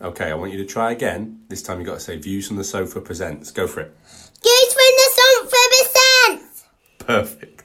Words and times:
Okay, 0.00 0.30
I 0.30 0.34
want 0.34 0.52
you 0.52 0.58
to 0.58 0.64
try 0.64 0.92
again. 0.92 1.40
This 1.48 1.60
time 1.62 1.78
you've 1.78 1.86
got 1.86 1.94
to 1.94 2.00
say 2.00 2.16
Views 2.16 2.46
from 2.46 2.56
the 2.56 2.64
Sofa 2.64 3.00
presents. 3.00 3.50
Go 3.50 3.66
for 3.66 3.80
it. 3.80 3.96
Goes 4.44 4.72
from 4.72 4.92
the 4.96 5.10
the 5.70 5.88
sense. 6.38 6.64
Perfect. 6.98 7.57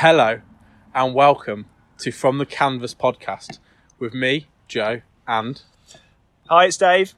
Hello 0.00 0.40
and 0.94 1.12
welcome 1.12 1.66
to 1.98 2.10
From 2.10 2.38
the 2.38 2.46
Canvas 2.46 2.94
podcast 2.94 3.58
with 3.98 4.14
me, 4.14 4.46
Joe, 4.66 5.02
and 5.28 5.60
Hi, 6.48 6.64
it's 6.64 6.78
Dave. 6.78 7.12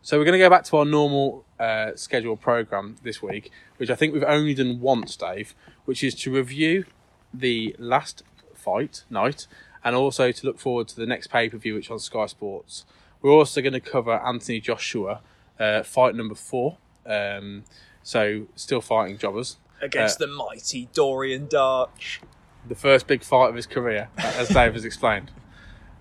so 0.00 0.16
we're 0.16 0.24
going 0.24 0.32
to 0.32 0.38
go 0.38 0.48
back 0.48 0.64
to 0.64 0.78
our 0.78 0.86
normal 0.86 1.44
uh, 1.60 1.90
scheduled 1.96 2.40
program 2.40 2.96
this 3.02 3.22
week, 3.22 3.50
which 3.76 3.90
I 3.90 3.94
think 3.94 4.14
we've 4.14 4.24
only 4.24 4.54
done 4.54 4.80
once, 4.80 5.16
Dave, 5.16 5.54
which 5.84 6.02
is 6.02 6.14
to 6.22 6.32
review 6.34 6.86
the 7.34 7.76
last 7.78 8.22
fight 8.54 9.04
night 9.10 9.46
and 9.84 9.94
also 9.94 10.32
to 10.32 10.46
look 10.46 10.58
forward 10.58 10.88
to 10.88 10.96
the 10.96 11.04
next 11.04 11.26
pay 11.26 11.50
per 11.50 11.58
view, 11.58 11.74
which 11.74 11.88
is 11.88 11.90
on 11.90 11.98
Sky 11.98 12.24
Sports. 12.24 12.86
We're 13.20 13.32
also 13.32 13.60
going 13.60 13.74
to 13.74 13.80
cover 13.80 14.12
Anthony 14.12 14.60
Joshua, 14.60 15.20
uh, 15.60 15.82
fight 15.82 16.14
number 16.14 16.36
four. 16.36 16.78
Um, 17.04 17.64
so 18.02 18.46
still 18.56 18.80
fighting 18.80 19.18
jobbers. 19.18 19.58
Against 19.84 20.18
the 20.18 20.26
mighty 20.26 20.88
Dorian 20.92 21.46
Darch. 21.46 22.20
the 22.66 22.74
first 22.74 23.06
big 23.06 23.22
fight 23.22 23.48
of 23.50 23.54
his 23.54 23.66
career, 23.66 24.08
as 24.16 24.48
Dave 24.48 24.74
has 24.74 24.84
explained. 24.84 25.30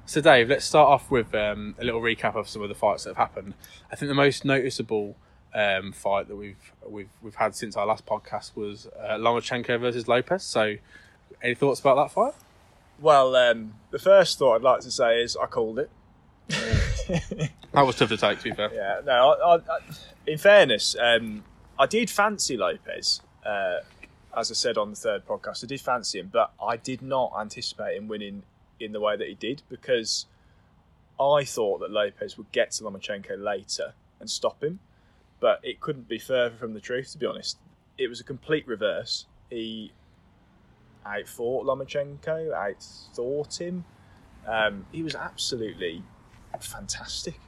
So, 0.05 0.21
Dave, 0.21 0.49
let's 0.49 0.65
start 0.65 0.89
off 0.89 1.09
with 1.11 1.33
um, 1.35 1.75
a 1.79 1.83
little 1.83 2.01
recap 2.01 2.35
of 2.35 2.47
some 2.49 2.61
of 2.61 2.69
the 2.69 2.75
fights 2.75 3.03
that 3.03 3.11
have 3.11 3.17
happened. 3.17 3.53
I 3.91 3.95
think 3.95 4.09
the 4.09 4.15
most 4.15 4.43
noticeable 4.45 5.15
um, 5.53 5.91
fight 5.91 6.27
that 6.27 6.35
we've 6.35 6.73
we've 6.87 7.09
we've 7.21 7.35
had 7.35 7.55
since 7.55 7.77
our 7.77 7.85
last 7.85 8.05
podcast 8.05 8.55
was 8.55 8.87
uh, 8.99 9.13
Lomachenko 9.17 9.79
versus 9.79 10.07
Lopez. 10.07 10.43
So, 10.43 10.75
any 11.41 11.55
thoughts 11.55 11.79
about 11.79 11.95
that 11.95 12.11
fight? 12.11 12.33
Well, 12.99 13.35
um, 13.35 13.73
the 13.91 13.99
first 13.99 14.37
thought 14.39 14.55
I'd 14.55 14.61
like 14.61 14.81
to 14.81 14.91
say 14.91 15.21
is 15.21 15.35
I 15.35 15.45
called 15.45 15.79
it. 15.79 15.89
That 17.73 17.87
was 17.87 17.95
tough 17.95 18.09
to 18.09 18.17
take, 18.17 18.37
to 18.37 18.43
be 18.43 18.51
fair. 18.51 18.71
Yeah, 18.71 19.01
no, 19.03 19.11
I, 19.31 19.55
I, 19.55 19.55
I, 19.55 19.79
in 20.27 20.37
fairness, 20.37 20.95
um, 21.01 21.43
I 21.79 21.87
did 21.87 22.07
fancy 22.09 22.55
Lopez. 22.55 23.21
Uh, 23.45 23.79
as 24.35 24.49
I 24.49 24.53
said 24.55 24.77
on 24.77 24.89
the 24.91 24.95
third 24.95 25.27
podcast, 25.27 25.63
I 25.63 25.67
did 25.67 25.81
fancy 25.81 26.19
him, 26.19 26.29
but 26.31 26.51
I 26.61 26.77
did 26.77 27.01
not 27.01 27.33
anticipate 27.39 27.97
him 27.97 28.07
winning 28.07 28.43
in 28.79 28.91
the 28.91 28.99
way 28.99 29.15
that 29.15 29.27
he 29.27 29.35
did 29.35 29.61
because 29.69 30.25
I 31.19 31.43
thought 31.43 31.79
that 31.81 31.91
Lopez 31.91 32.37
would 32.37 32.51
get 32.51 32.71
to 32.71 32.83
Lomachenko 32.83 33.41
later 33.41 33.93
and 34.19 34.29
stop 34.29 34.63
him, 34.63 34.79
but 35.39 35.59
it 35.63 35.79
couldn't 35.81 36.07
be 36.07 36.17
further 36.17 36.55
from 36.55 36.73
the 36.73 36.79
truth, 36.81 37.11
to 37.11 37.17
be 37.17 37.25
honest. 37.25 37.57
It 37.97 38.07
was 38.07 38.19
a 38.19 38.23
complete 38.23 38.67
reverse. 38.67 39.25
He 39.51 39.91
outfought 41.05 41.65
Lomachenko, 41.65 42.51
outthought 42.53 43.59
him. 43.59 43.85
Um, 44.47 44.85
he 44.91 45.03
was 45.03 45.15
absolutely 45.15 46.01
fantastic. 46.59 47.39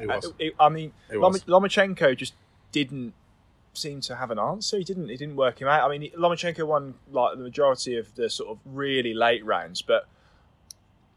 It 0.00 0.06
was. 0.08 0.26
Uh, 0.26 0.30
it- 0.38 0.54
I 0.60 0.68
mean, 0.68 0.92
was. 1.20 1.44
Lomachenko 1.44 2.16
just 2.16 2.34
didn't 2.70 3.14
seem 3.74 4.00
to 4.02 4.16
have 4.16 4.30
an 4.30 4.38
answer. 4.38 4.78
He 4.78 4.84
didn't. 4.84 5.08
He 5.08 5.16
didn't 5.16 5.36
work 5.36 5.60
him 5.60 5.68
out. 5.68 5.88
I 5.90 5.96
mean, 5.96 6.10
Lomachenko 6.12 6.66
won 6.66 6.94
like 7.10 7.36
the 7.36 7.42
majority 7.42 7.96
of 7.96 8.14
the 8.14 8.28
sort 8.28 8.50
of 8.50 8.58
really 8.66 9.14
late 9.14 9.44
rounds, 9.44 9.82
but 9.82 10.06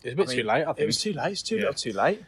It's 0.03 0.13
a 0.13 0.15
bit 0.15 0.27
I 0.27 0.29
mean, 0.29 0.37
too 0.37 0.43
late, 0.47 0.61
I 0.61 0.65
think. 0.65 0.79
it 0.79 0.85
was 0.85 1.01
too 1.01 1.13
late. 1.13 1.31
It's 1.31 1.41
too 1.41 1.55
Yeah. 1.55 1.61
little, 1.61 1.73
too 1.75 1.93
late. 1.93 2.23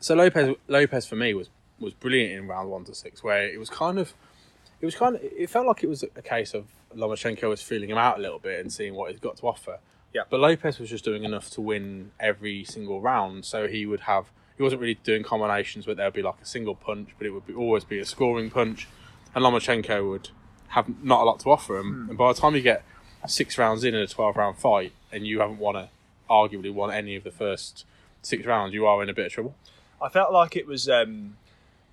so 0.00 0.14
Lopez 0.14 0.56
Lopez 0.68 1.06
for 1.06 1.16
me 1.16 1.34
was 1.34 1.48
was 1.78 1.94
brilliant 1.94 2.32
in 2.32 2.46
round 2.48 2.70
one 2.70 2.84
to 2.84 2.94
six, 2.94 3.22
where 3.22 3.48
it 3.48 3.58
was 3.58 3.70
kind 3.70 3.98
of 3.98 4.12
it 4.80 4.86
was 4.86 4.94
kind 4.96 5.16
of 5.16 5.22
it 5.22 5.48
felt 5.50 5.66
like 5.66 5.82
it 5.84 5.88
was 5.88 6.02
a 6.02 6.22
case 6.22 6.52
of 6.54 6.66
Lomachenko 6.94 7.48
was 7.48 7.62
feeling 7.62 7.90
him 7.90 7.98
out 7.98 8.18
a 8.18 8.20
little 8.20 8.38
bit 8.40 8.58
and 8.60 8.72
seeing 8.72 8.94
what 8.94 9.10
he's 9.12 9.20
got 9.20 9.36
to 9.38 9.46
offer. 9.46 9.78
Yeah. 10.12 10.22
But 10.28 10.40
Lopez 10.40 10.80
was 10.80 10.90
just 10.90 11.04
doing 11.04 11.22
enough 11.22 11.50
to 11.50 11.60
win 11.60 12.10
every 12.18 12.64
single 12.64 13.00
round, 13.00 13.44
so 13.44 13.68
he 13.68 13.86
would 13.86 14.00
have 14.00 14.30
he 14.56 14.62
wasn't 14.64 14.80
really 14.82 14.94
doing 15.04 15.22
combinations 15.22 15.86
where 15.86 15.94
there'd 15.94 16.12
be 16.12 16.22
like 16.22 16.40
a 16.42 16.44
single 16.46 16.74
punch, 16.74 17.10
but 17.16 17.26
it 17.26 17.30
would 17.30 17.46
be, 17.46 17.54
always 17.54 17.84
be 17.84 17.98
a 18.00 18.04
scoring 18.04 18.50
punch, 18.50 18.88
and 19.34 19.44
Lomachenko 19.44 20.08
would 20.10 20.30
have 20.68 21.02
not 21.02 21.22
a 21.22 21.24
lot 21.24 21.40
to 21.40 21.50
offer 21.50 21.78
him. 21.78 22.06
And 22.08 22.18
by 22.18 22.32
the 22.32 22.40
time 22.40 22.54
you 22.54 22.62
get 22.62 22.84
six 23.26 23.58
rounds 23.58 23.84
in 23.84 23.94
in 23.94 24.00
a 24.00 24.06
twelve 24.06 24.36
round 24.36 24.56
fight, 24.58 24.92
and 25.12 25.26
you 25.26 25.40
haven't 25.40 25.58
won 25.58 25.76
a 25.76 25.90
arguably 26.28 26.72
won 26.72 26.92
any 26.92 27.16
of 27.16 27.24
the 27.24 27.30
first 27.30 27.84
six 28.22 28.46
rounds, 28.46 28.72
you 28.72 28.86
are 28.86 29.02
in 29.02 29.08
a 29.08 29.14
bit 29.14 29.26
of 29.26 29.32
trouble. 29.32 29.54
I 30.00 30.08
felt 30.08 30.32
like 30.32 30.56
it 30.56 30.66
was 30.66 30.88
um, 30.88 31.36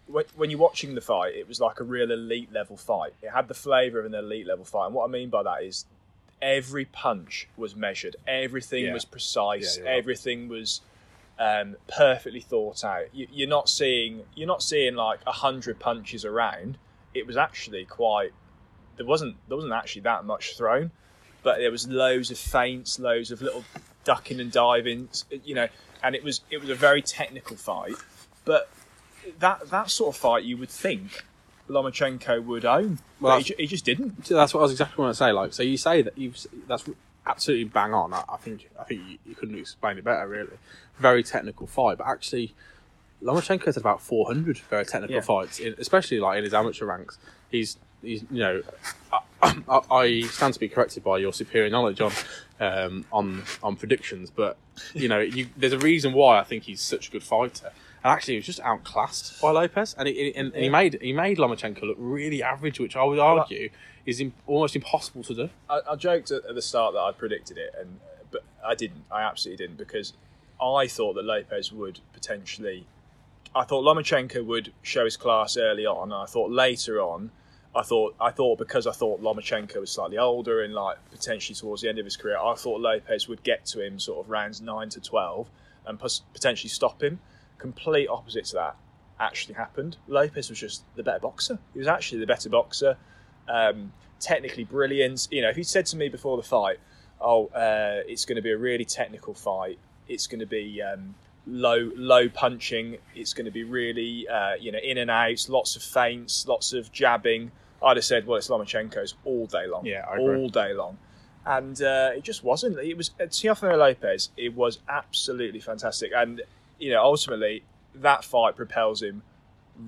when, 0.07 0.49
you're 0.49 0.59
watching 0.59 0.95
the 0.95 1.01
fight, 1.01 1.35
it 1.35 1.47
was 1.47 1.59
like 1.59 1.79
a 1.79 1.83
real 1.83 2.11
elite 2.11 2.51
level 2.53 2.77
fight. 2.77 3.13
It 3.21 3.31
had 3.31 3.47
the 3.47 3.53
flavour 3.53 3.99
of 3.99 4.05
an 4.05 4.13
elite 4.13 4.47
level 4.47 4.63
fight, 4.63 4.85
and 4.85 4.95
what 4.95 5.05
I 5.05 5.11
mean 5.11 5.29
by 5.29 5.43
that 5.43 5.63
is 5.63 5.85
every 6.41 6.85
punch 6.85 7.47
was 7.57 7.75
measured, 7.75 8.15
everything 8.27 8.85
Yeah. 8.85 8.93
was 8.93 9.05
precise, 9.05 9.77
Yeah, 9.77 9.83
you're 9.83 9.91
right. 9.91 9.97
everything 9.97 10.47
was 10.47 10.81
um, 11.39 11.75
perfectly 11.87 12.39
thought 12.41 12.83
out. 12.83 13.05
You, 13.13 13.27
you're 13.31 13.49
not 13.49 13.69
seeing 13.69 14.23
you're 14.35 14.47
not 14.47 14.63
seeing 14.63 14.95
like 14.95 15.19
a 15.27 15.31
hundred 15.31 15.79
punches 15.79 16.23
around. 16.25 16.77
It 17.17 17.28
was 17.28 17.38
actually 17.38 17.85
quite. 17.85 18.31
There 18.97 19.05
wasn't 19.05 19.35
there 19.47 19.57
wasn't 19.57 19.73
actually 19.73 20.01
that 20.01 20.25
much 20.25 20.57
thrown, 20.57 20.91
but 21.44 21.59
there 21.59 21.72
was 21.72 21.88
loads 21.88 22.31
of 22.31 22.38
feints, 22.38 23.00
loads 23.00 23.31
of 23.31 23.41
little 23.41 23.63
ducking 24.03 24.39
and 24.39 24.51
diving, 24.51 25.09
you 25.44 25.56
know, 25.56 25.67
and 26.03 26.16
it 26.16 26.23
was 26.23 26.41
it 26.50 26.59
was 26.59 26.69
a 26.69 26.75
very 26.75 27.01
technical 27.01 27.56
fight. 27.56 27.95
But 28.45 28.69
that 29.39 29.69
that 29.69 29.89
sort 29.89 30.16
of 30.16 30.19
fight, 30.19 30.44
you 30.44 30.57
would 30.57 30.69
think 30.69 31.23
Lomachenko 31.69 32.44
would 32.45 32.66
own, 32.66 33.00
Well, 33.19 33.38
but 33.38 33.45
he, 33.45 33.56
he 33.59 33.67
just 33.67 33.85
didn't. 33.85 34.25
So 34.25 34.35
that's 34.35 34.53
what 34.53 34.61
I 34.61 34.63
was 34.63 34.72
exactly 34.72 34.97
going 34.97 35.11
to 35.11 35.16
say. 35.16 35.31
Like, 35.31 35.53
so 35.53 35.63
you 35.63 35.77
say 35.77 36.01
that 36.01 36.17
you've 36.17 36.38
that's 36.67 36.85
absolutely 37.25 37.66
bang 37.66 37.94
on. 37.94 38.13
I, 38.13 38.23
I 38.29 38.38
think 38.38 38.69
I 38.79 38.83
think 38.83 39.01
you, 39.07 39.17
you 39.25 39.35
couldn't 39.35 39.57
explain 39.57 39.97
it 39.97 40.03
better. 40.03 40.27
Really, 40.27 40.57
very 40.97 41.23
technical 41.23 41.67
fight, 41.67 41.97
but 41.97 42.07
actually, 42.07 42.56
Lomachenko's 43.22 43.75
had 43.75 43.78
about 43.78 44.01
four 44.01 44.28
hundred 44.28 44.57
very 44.59 44.85
technical 44.85 45.16
Yeah. 45.16 45.22
fights, 45.22 45.59
in, 45.59 45.75
especially 45.78 46.19
like 46.19 46.38
in 46.38 46.44
his 46.44 46.53
amateur 46.53 46.85
ranks. 46.85 47.17
He's 47.50 47.78
he's 48.01 48.22
you 48.29 48.39
know, 48.39 48.61
I, 49.11 49.22
I, 49.67 49.81
I 49.91 50.22
stand 50.22 50.53
to 50.53 50.59
be 50.59 50.67
corrected 50.69 51.03
by 51.03 51.17
your 51.17 51.33
superior 51.33 51.69
knowledge 51.69 52.00
on 52.01 52.11
um, 52.59 53.06
on 53.11 53.44
on 53.63 53.75
predictions, 53.75 54.29
but 54.29 54.57
you 54.94 55.07
know, 55.07 55.19
you, 55.19 55.47
there's 55.57 55.73
a 55.73 55.79
reason 55.79 56.13
why 56.13 56.39
I 56.39 56.44
think 56.44 56.63
he's 56.63 56.81
such 56.81 57.09
a 57.09 57.11
good 57.11 57.23
fighter. 57.23 57.72
And 58.03 58.13
actually, 58.13 58.35
he 58.35 58.38
was 58.39 58.45
just 58.45 58.59
outclassed 58.59 59.41
by 59.41 59.50
Lopez, 59.50 59.95
and, 59.97 60.07
he, 60.07 60.33
and, 60.35 60.53
and 60.53 60.63
he 60.63 60.69
made 60.69 61.00
he 61.01 61.11
made 61.13 61.39
Lomachenko 61.39 61.81
look 61.81 61.97
really 62.00 62.44
average, 62.44 62.79
which 62.79 62.95
I 62.95 63.03
would 63.03 63.17
argue 63.19 63.69
is 64.06 64.22
im- 64.22 64.33
almost 64.45 64.75
impossible 64.75 65.23
to 65.23 65.33
do. 65.33 65.50
I, 65.69 65.81
I 65.91 65.95
joked 65.95 66.29
at, 66.29 66.45
at 66.45 66.53
the 66.53 66.61
start 66.61 66.94
that 66.94 67.00
I 67.01 67.11
predicted 67.11 67.57
it, 67.57 67.73
and 67.77 68.00
but 68.31 68.44
I 68.63 68.75
didn't. 68.75 69.03
I 69.11 69.23
absolutely 69.23 69.66
didn't 69.66 69.77
because 69.79 70.13
I 70.61 70.85
thought 70.88 71.13
that 71.16 71.25
Lopez 71.25 71.72
would 71.73 72.00
potentially. 72.13 72.85
I 73.55 73.63
thought 73.63 73.83
Lomachenko 73.83 74.45
would 74.45 74.73
show 74.81 75.05
his 75.05 75.17
class 75.17 75.57
early 75.57 75.85
on. 75.85 76.13
I 76.13 76.25
thought 76.25 76.51
later 76.51 77.01
on, 77.01 77.31
I 77.75 77.83
thought 77.83 78.15
I 78.19 78.31
thought 78.31 78.57
because 78.57 78.87
I 78.87 78.91
thought 78.91 79.21
Lomachenko 79.21 79.79
was 79.79 79.91
slightly 79.91 80.17
older 80.17 80.63
and 80.63 80.73
like 80.73 80.97
potentially 81.11 81.55
towards 81.55 81.81
the 81.81 81.89
end 81.89 81.99
of 81.99 82.05
his 82.05 82.17
career, 82.17 82.37
I 82.37 82.55
thought 82.55 82.81
Lopez 82.81 83.27
would 83.27 83.43
get 83.43 83.65
to 83.67 83.85
him 83.85 83.99
sort 83.99 84.25
of 84.25 84.29
rounds 84.29 84.61
nine 84.61 84.89
to 84.89 85.01
twelve 85.01 85.49
and 85.85 85.99
potentially 86.33 86.69
stop 86.69 87.01
him. 87.01 87.19
Complete 87.57 88.07
opposite 88.07 88.45
to 88.45 88.55
that 88.55 88.75
actually 89.19 89.55
happened. 89.55 89.97
Lopez 90.07 90.49
was 90.49 90.59
just 90.59 90.83
the 90.95 91.03
better 91.03 91.19
boxer. 91.19 91.59
He 91.73 91.79
was 91.79 91.87
actually 91.87 92.19
the 92.19 92.27
better 92.27 92.49
boxer. 92.49 92.97
Um, 93.47 93.93
technically 94.19 94.63
brilliant. 94.63 95.27
You 95.31 95.41
know, 95.41 95.49
if 95.49 95.55
he'd 95.55 95.67
said 95.67 95.85
to 95.87 95.97
me 95.97 96.09
before 96.09 96.38
the 96.38 96.43
fight, 96.43 96.79
"Oh, 97.21 97.47
uh, 97.47 98.03
it's 98.07 98.25
going 98.25 98.35
to 98.38 98.41
be 98.41 98.51
a 98.51 98.57
really 98.57 98.85
technical 98.85 99.33
fight. 99.33 99.79
It's 100.07 100.27
going 100.27 100.39
to 100.39 100.45
be 100.45 100.81
um, 100.81 101.15
low 101.47 101.91
low 101.95 102.29
punching. 102.29 102.97
It's 103.15 103.33
going 103.33 103.45
to 103.45 103.51
be 103.51 103.63
really 103.63 104.27
uh, 104.27 104.55
you 104.59 104.71
know 104.71 104.79
in 104.79 104.97
and 104.97 105.09
outs, 105.09 105.49
lots 105.49 105.75
of 105.75 105.83
feints, 105.83 106.47
lots 106.47 106.73
of 106.73 106.91
jabbing." 106.91 107.51
I'd 107.81 107.97
have 107.97 108.05
said, 108.05 108.25
"Well, 108.27 108.38
it's 108.38 108.47
Lomachenko's 108.49 109.15
all 109.23 109.45
day 109.45 109.67
long. 109.67 109.85
Yeah, 109.85 110.05
all 110.05 110.49
day 110.49 110.73
long." 110.73 110.97
And 111.45 111.81
uh, 111.81 112.11
it 112.15 112.23
just 112.23 112.44
wasn't. 112.44 112.77
It 112.79 112.97
was 112.97 113.11
uh, 113.19 113.23
Teofimo 113.23 113.77
Lopez. 113.77 114.29
It 114.35 114.53
was 114.55 114.79
absolutely 114.89 115.59
fantastic, 115.59 116.11
and 116.15 116.41
you 116.79 116.91
know, 116.91 117.03
ultimately, 117.03 117.63
that 117.95 118.23
fight 118.23 118.55
propels 118.55 119.01
him 119.01 119.23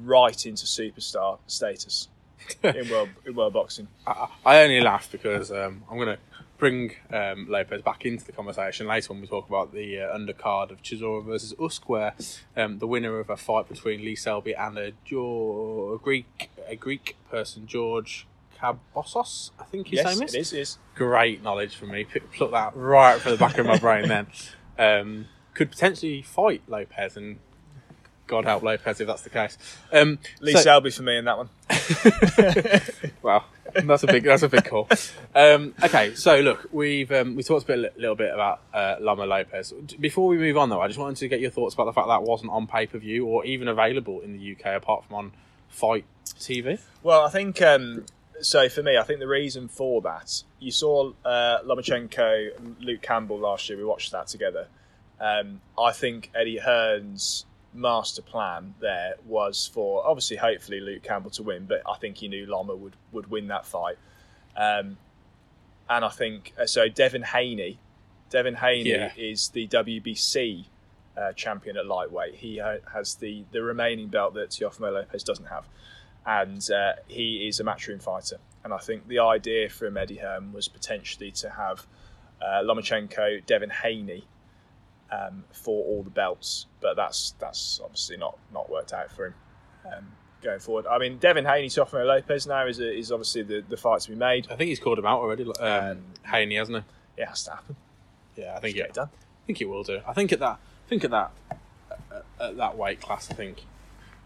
right 0.03 0.45
into 0.45 0.65
superstar 0.65 1.39
status 1.47 2.09
in 2.63 2.89
world 2.89 3.09
in 3.25 3.35
world 3.35 3.53
boxing. 3.53 3.88
I, 4.05 4.27
I 4.45 4.63
only 4.63 4.81
laugh 4.81 5.12
because 5.12 5.51
um, 5.51 5.83
I'm 5.89 5.97
going 5.97 6.15
to 6.15 6.19
bring 6.59 6.91
um, 7.11 7.47
Lopez 7.50 7.81
back 7.81 8.06
into 8.06 8.25
the 8.25 8.33
conversation 8.33 8.85
later 8.85 9.13
when 9.13 9.21
we 9.21 9.27
talk 9.27 9.47
about 9.47 9.73
the 9.73 10.00
uh, 10.00 10.15
undercard 10.15 10.69
of 10.69 10.83
Chisora 10.83 11.25
versus 11.25 11.53
Usyk, 11.53 11.83
where 11.88 12.13
um, 12.56 12.77
the 12.79 12.85
winner 12.85 13.19
of 13.19 13.29
a 13.29 13.38
fight 13.38 13.67
between 13.67 14.01
Lee 14.01 14.15
Selby 14.15 14.53
and 14.53 14.77
a, 14.77 14.91
Geor- 15.09 15.95
a 15.95 15.97
Greek 15.97 16.51
a 16.67 16.75
Greek 16.75 17.15
person, 17.31 17.65
George 17.65 18.27
Cabossos, 18.61 19.51
I 19.57 19.63
think 19.63 19.88
his 19.88 19.97
yes, 19.97 20.06
name 20.19 20.23
is. 20.27 20.35
is. 20.35 20.53
It 20.53 20.59
is. 20.59 20.77
Great 20.95 21.41
knowledge 21.41 21.75
from 21.75 21.91
me. 21.91 22.03
Pick, 22.03 22.31
pluck 22.31 22.51
that 22.51 22.75
right 22.75 23.19
from 23.19 23.31
the 23.31 23.38
back 23.38 23.57
of 23.57 23.65
my 23.65 23.77
brain. 23.79 24.07
Then 24.07 24.27
um, 24.77 25.25
could 25.53 25.71
potentially 25.71 26.21
fight 26.21 26.62
Lopez, 26.67 27.15
and 27.15 27.39
God 28.27 28.44
help 28.44 28.63
Lopez 28.63 29.00
if 29.00 29.07
that's 29.07 29.21
the 29.21 29.29
case. 29.29 29.57
Um, 29.94 30.19
Lee 30.41 30.53
so- 30.53 30.59
Selby 30.59 30.91
for 30.91 31.03
me 31.03 31.17
in 31.17 31.25
that 31.25 31.38
one. 31.38 31.50
Wow, 33.21 33.45
that's 33.74 34.04
a 34.04 34.07
big 34.07 34.24
that's 34.24 34.44
a 34.44 34.50
big 34.50 34.66
call. 34.66 34.88
Um, 35.36 35.74
okay, 35.83 36.16
so 36.16 36.39
look, 36.39 36.68
we've 36.71 37.12
um, 37.12 37.36
we 37.36 37.44
talked 37.44 37.63
a 37.63 37.68
bit, 37.68 37.98
little 37.98 38.16
bit 38.16 38.33
about 38.33 38.62
uh, 38.74 38.95
Loma 39.00 39.25
Lopez. 39.25 39.74
Before 40.00 40.27
we 40.27 40.38
move 40.38 40.57
on, 40.57 40.69
though, 40.69 40.81
I 40.81 40.88
just 40.88 41.00
wanted 41.00 41.18
to 41.18 41.27
get 41.27 41.39
your 41.39 41.51
thoughts 41.51 41.74
about 41.74 41.86
the 41.86 41.94
fact 41.94 42.07
that 42.07 42.24
wasn't 42.24 42.51
on 42.51 42.68
pay 42.68 42.88
per 42.88 42.98
view 42.98 43.25
or 43.25 43.45
even 43.45 43.68
available 43.68 44.21
in 44.21 44.38
the 44.38 44.51
UK 44.54 44.75
apart 44.75 45.06
from 45.06 45.16
on 45.16 45.31
Fight 45.69 46.06
TV. 46.25 46.80
Well, 47.04 47.25
I 47.25 47.30
think 47.30 47.62
um, 47.62 48.06
so. 48.42 48.69
For 48.69 48.83
me, 48.83 48.98
I 48.98 49.04
think 49.04 49.19
the 49.19 49.27
reason 49.27 49.68
for 49.68 50.01
that, 50.01 50.44
you 50.60 50.72
saw 50.72 51.12
uh, 51.24 51.60
Lomachenko, 51.63 52.75
Luke 52.81 53.01
Campbell 53.01 53.39
last 53.39 53.69
year. 53.69 53.77
We 53.77 53.86
watched 53.86 54.12
that 54.12 54.27
together. 54.27 54.68
Um, 55.19 55.62
I 55.77 55.92
think 55.92 56.31
Eddie 56.33 56.60
Hearn's 56.60 57.45
master 57.74 58.21
plan 58.21 58.74
there 58.80 59.16
was 59.25 59.68
for 59.68 60.06
obviously, 60.07 60.38
hopefully, 60.38 60.80
Luke 60.80 61.04
Campbell 61.04 61.31
to 61.31 61.44
win, 61.44 61.66
but 61.66 61.81
I 61.88 61.95
think 61.98 62.18
he 62.18 62.27
knew 62.27 62.45
Loma 62.45 62.75
would 62.75 62.95
would 63.12 63.30
win 63.30 63.48
that 63.48 63.66
fight. 63.66 63.98
Um, 64.56 64.98
and 65.89 66.06
I 66.06 66.10
think 66.10 66.54
uh, 66.60 66.66
so. 66.66 66.88
Devin 66.88 67.24
Haney, 67.24 67.80
Devin 68.30 68.56
Haney 68.56 68.89
Yeah. 68.92 69.12
is 69.18 69.50
the 69.50 69.68
WBC 69.68 70.66
uh, 71.18 71.33
champion 71.33 71.77
at 71.77 71.86
lightweight. 71.86 72.36
He 72.36 72.57
ha- 72.57 72.77
has 72.94 73.16
the 73.16 73.44
the 73.51 73.62
remaining 73.63 74.07
belt 74.07 74.33
that 74.36 74.50
Teofimo 74.50 74.92
Lopez 74.94 75.24
doesn't 75.24 75.45
have, 75.48 75.65
and 76.25 76.69
uh, 76.72 76.94
he 77.07 77.48
is 77.48 77.60
a 77.60 77.63
matchroom 77.63 78.01
fighter. 78.01 78.38
And 78.63 78.74
I 78.74 78.77
think 78.77 79.07
the 79.07 79.19
idea 79.19 79.69
from 79.69 79.95
Eddie 79.98 80.18
Hearn 80.18 80.51
was 80.54 80.68
potentially 80.68 81.31
to 81.31 81.50
have 81.50 81.88
uh, 82.42 82.62
Lomachenko, 82.63 83.45
Devin 83.45 83.69
Haney 83.69 84.25
um, 85.11 85.44
for 85.51 85.83
all 85.85 86.03
the 86.03 86.09
belts, 86.09 86.65
but 86.81 86.95
that's 86.95 87.33
that's 87.39 87.79
obviously 87.83 88.17
not 88.17 88.38
not 88.53 88.69
worked 88.69 88.94
out 88.94 89.11
for 89.11 89.27
him. 89.27 89.33
Um, 89.85 90.07
Going 90.41 90.59
forward, 90.61 90.88
I 90.88 90.97
mean, 91.00 91.17
Devin 91.17 91.44
Haney, 91.44 91.67
Teofimo 91.67 92.06
Lopez 92.07 92.47
now 92.47 92.65
is 92.65 92.79
a, 92.79 92.89
is 92.97 93.11
obviously 93.11 93.41
the, 93.41 93.61
the 93.67 93.75
fight 93.75 94.00
to 94.03 94.09
be 94.11 94.15
made. 94.15 94.47
I 94.50 94.56
think 94.56 94.69
he's 94.69 94.79
called 94.79 94.97
him 94.97 95.06
out 95.06 95.19
already. 95.19 95.44
Um, 95.44 95.53
Um, 95.59 96.03
Haney, 96.31 96.56
hasn't 96.56 96.77
he? 96.77 97.21
It 97.21 97.25
has 97.27 97.44
to 97.44 97.51
happen. 97.51 97.75
Yeah, 98.38 98.56
I 98.56 98.61
think 98.61 98.77
Get 98.77 98.85
it. 98.85 98.89
it 98.91 98.94
done. 98.94 99.09
I 99.13 99.45
think 99.47 99.59
it 99.59 99.67
will 99.67 99.83
do. 99.83 100.00
I 100.07 100.13
think 100.13 100.31
at 100.31 100.39
that. 100.39 100.57
I 100.85 100.88
think 100.88 101.03
at 101.03 101.12
that. 101.12 101.31
At, 102.09 102.23
at 102.39 102.55
that 102.55 102.77
weight 102.77 103.01
class, 103.01 103.29
I 103.29 103.33
think 103.33 103.63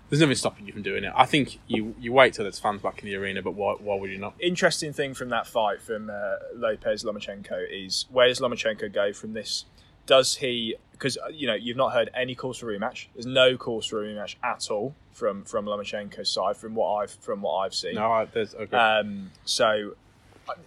there's 0.09 0.19
nothing 0.21 0.35
stopping 0.35 0.67
you 0.67 0.73
from 0.73 0.83
doing 0.83 1.03
it. 1.03 1.11
I 1.15 1.25
think 1.25 1.57
you 1.65 1.95
you 1.99 2.13
wait 2.13 2.35
till 2.35 2.43
there's 2.43 2.59
fans 2.59 2.83
back 2.83 2.99
in 2.99 3.05
the 3.07 3.15
arena, 3.15 3.41
but 3.41 3.55
why 3.55 3.73
why 3.79 3.95
would 3.95 4.11
you 4.11 4.19
not? 4.19 4.35
interesting 4.39 4.93
thing 4.93 5.15
from 5.15 5.29
that 5.29 5.47
fight 5.47 5.81
from 5.81 6.11
uh, 6.11 6.35
Lopez 6.53 7.03
Lomachenko 7.03 7.65
is 7.71 8.05
where 8.11 8.27
does 8.27 8.39
Lomachenko 8.39 8.93
go 8.93 9.13
from 9.13 9.33
this? 9.33 9.65
Does 10.05 10.35
he? 10.37 10.75
Because 10.91 11.17
you 11.33 11.47
know 11.47 11.53
you've 11.53 11.77
not 11.77 11.93
heard 11.93 12.09
any 12.13 12.35
calls 12.35 12.57
for 12.57 12.67
rematch. 12.67 13.07
There's 13.13 13.25
no 13.25 13.57
calls 13.57 13.85
for 13.85 14.03
a 14.03 14.07
rematch 14.07 14.35
at 14.43 14.69
all 14.71 14.95
from 15.11 15.43
from 15.43 15.65
Lomachenko's 15.65 16.29
side 16.29 16.57
from 16.57 16.75
what 16.75 16.95
I've 16.95 17.11
from 17.11 17.41
what 17.41 17.57
I've 17.59 17.73
seen. 17.73 17.95
No, 17.95 18.11
I, 18.11 18.25
there's 18.25 18.55
okay. 18.55 18.77
Um, 18.77 19.31
so, 19.45 19.95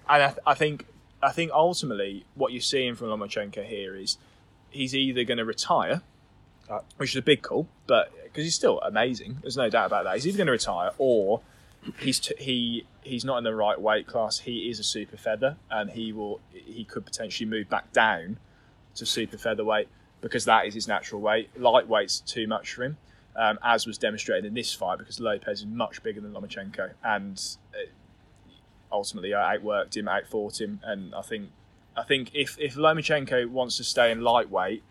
and 0.09 0.23
I, 0.23 0.35
I 0.47 0.55
think 0.55 0.87
I 1.23 1.33
think 1.33 1.53
ultimately 1.53 2.25
what 2.35 2.53
you're 2.53 2.61
seeing 2.61 2.95
from 2.95 3.09
Lomachenko 3.09 3.65
here 3.65 3.95
is 3.97 4.19
he's 4.71 4.95
either 4.95 5.25
going 5.25 5.39
to 5.39 5.45
retire, 5.45 6.03
Uh, 6.69 6.81
which 6.99 7.11
is 7.11 7.17
a 7.17 7.23
big 7.23 7.43
call, 7.43 7.67
but 7.87 8.13
because 8.25 8.45
he's 8.45 8.55
still 8.55 8.81
amazing, 8.81 9.39
there's 9.43 9.57
no 9.57 9.71
doubt 9.71 9.87
about 9.87 10.05
that. 10.05 10.15
He's 10.15 10.27
either 10.27 10.37
going 10.39 10.47
to 10.49 10.53
retire 10.53 10.91
or 10.99 11.41
he's 12.01 12.21
t- 12.21 12.35
he 12.39 12.85
he's 13.03 13.25
not 13.25 13.39
in 13.39 13.45
the 13.45 13.55
right 13.55 13.81
weight 13.81 14.07
class. 14.07 14.41
He 14.41 14.69
is 14.69 14.79
a 14.79 14.85
super 14.85 15.17
feather, 15.17 15.57
and 15.71 15.91
he 15.91 16.13
will 16.13 16.41
he 16.53 16.85
could 16.85 17.05
potentially 17.07 17.49
move 17.49 17.69
back 17.71 17.93
down 17.93 18.39
to 18.97 19.07
super 19.07 19.39
featherweight 19.39 19.89
because 20.21 20.45
that 20.45 20.67
is 20.67 20.75
his 20.75 20.89
natural 20.89 21.21
weight. 21.21 21.51
Lightweight's 21.59 22.21
too 22.21 22.47
much 22.47 22.73
for 22.75 22.85
him, 22.85 22.97
um, 23.37 23.59
as 23.63 23.87
was 23.87 23.99
demonstrated 23.99 24.45
in 24.45 24.55
this 24.55 24.73
fight 24.73 24.99
because 24.99 25.21
Lopez 25.21 25.61
is 25.61 25.67
much 25.67 26.03
bigger 26.03 26.21
than 26.21 26.33
Lomachenko, 26.33 26.93
and 27.05 27.43
uh, 27.75 27.87
ultimately 28.91 29.35
I 29.35 29.57
outworked 29.57 29.97
him, 29.97 30.09
outfought 30.09 30.61
him, 30.61 30.81
and 30.83 31.15
I 31.15 31.23
think 31.23 31.51
I 31.97 32.03
think 32.03 32.31
if 32.35 32.59
if 32.59 32.75
Lomachenko 32.75 33.49
wants 33.49 33.77
to 33.79 33.85
stay 33.85 34.11
in 34.11 34.21
lightweight. 34.23 34.83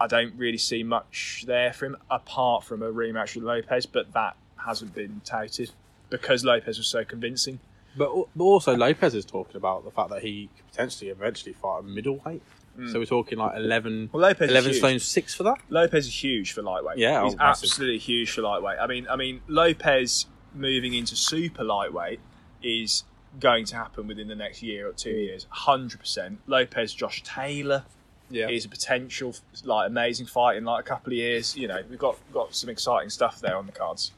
I 0.00 0.08
don't 0.08 0.34
really 0.36 0.58
see 0.58 0.82
much 0.82 1.44
there 1.46 1.72
for 1.72 1.86
him 1.86 1.96
apart 2.10 2.64
from 2.64 2.82
a 2.82 2.92
rematch 2.92 3.36
with 3.36 3.44
Lopez, 3.44 3.86
but 3.86 4.12
that 4.12 4.36
hasn't 4.56 4.92
been 4.92 5.22
touted 5.24 5.70
because 6.10 6.44
Lopez 6.44 6.78
was 6.78 6.88
so 6.88 7.04
convincing. 7.04 7.60
But, 7.96 8.10
but 8.34 8.44
also 8.44 8.76
Lopez 8.76 9.14
is 9.14 9.24
talking 9.24 9.56
about 9.56 9.84
the 9.84 9.90
fact 9.90 10.10
that 10.10 10.22
he 10.22 10.48
could 10.56 10.66
potentially 10.70 11.10
eventually 11.10 11.52
fight 11.52 11.80
a 11.80 11.82
middleweight. 11.82 12.42
Hmm. 12.76 12.90
So 12.90 12.98
we're 12.98 13.04
talking 13.06 13.38
like 13.38 13.56
11, 13.56 14.10
Well, 14.12 14.22
Lopez 14.22 14.50
11 14.50 14.70
huge. 14.72 14.78
stone 14.80 14.98
six 14.98 15.32
for 15.34 15.44
that. 15.44 15.58
Lopez 15.68 16.06
is 16.06 16.24
huge 16.24 16.52
for 16.52 16.62
lightweight. 16.62 16.98
Yeah, 16.98 17.22
he's 17.24 17.34
oh, 17.34 17.36
massive. 17.36 17.68
absolutely 17.68 17.98
huge 17.98 18.30
for 18.32 18.42
lightweight. 18.42 18.78
I 18.80 18.86
mean, 18.88 19.06
I 19.08 19.16
mean, 19.16 19.40
Lopez 19.46 20.26
moving 20.54 20.94
into 20.94 21.14
super 21.14 21.62
lightweight 21.62 22.18
is 22.62 23.04
going 23.38 23.64
to 23.66 23.76
happen 23.76 24.06
within 24.08 24.28
the 24.28 24.34
next 24.34 24.62
year 24.62 24.88
or 24.88 24.92
two 24.92 25.10
years, 25.10 25.46
hundred 25.50 26.00
percent. 26.00 26.38
Lopez, 26.46 26.92
Josh 26.94 27.22
Taylor 27.22 27.84
Yeah, 28.30 28.48
is 28.48 28.64
a 28.64 28.68
potential 28.68 29.34
like 29.64 29.88
amazing 29.88 30.26
fight 30.26 30.56
in 30.56 30.64
like 30.64 30.80
a 30.84 30.88
couple 30.88 31.12
of 31.12 31.16
years. 31.16 31.56
You 31.56 31.68
know, 31.68 31.80
we've 31.88 31.98
got 31.98 32.16
got 32.32 32.54
some 32.56 32.70
exciting 32.70 33.10
stuff 33.10 33.40
there 33.40 33.56
on 33.56 33.66
the 33.66 33.72
cards. 33.72 34.10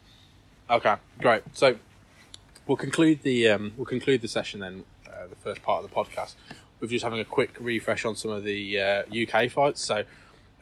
Okay, 0.71 0.97
great. 1.21 1.43
So 1.53 1.77
we'll 2.67 2.77
conclude 2.77 3.23
the 3.23 3.49
um, 3.49 3.73
we'll 3.77 3.87
conclude 3.87 4.21
the 4.23 4.29
session 4.29 4.61
then, 4.61 4.85
uh, 5.07 5.27
the 5.29 5.37
first 5.37 5.63
part 5.63 5.83
of 5.85 5.91
the 5.91 5.95
podcast, 5.97 6.35
with 6.81 6.91
just 6.91 7.05
having 7.05 7.21
a 7.21 7.25
quick 7.25 7.57
refresh 7.61 8.05
on 8.05 8.17
some 8.17 8.31
of 8.31 8.45
the 8.45 8.81
uh, 8.81 9.03
UK 9.11 9.51
fights. 9.51 9.85
So 9.85 10.05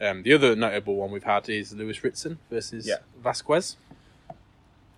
um, 0.01 0.23
the 0.23 0.33
other 0.33 0.55
notable 0.55 0.95
one 0.95 1.11
we've 1.11 1.23
had 1.23 1.47
is 1.49 1.73
Lewis 1.73 2.03
Ritson 2.03 2.39
versus 2.49 2.87
Yeah. 2.87 2.97
Vasquez. 3.21 3.77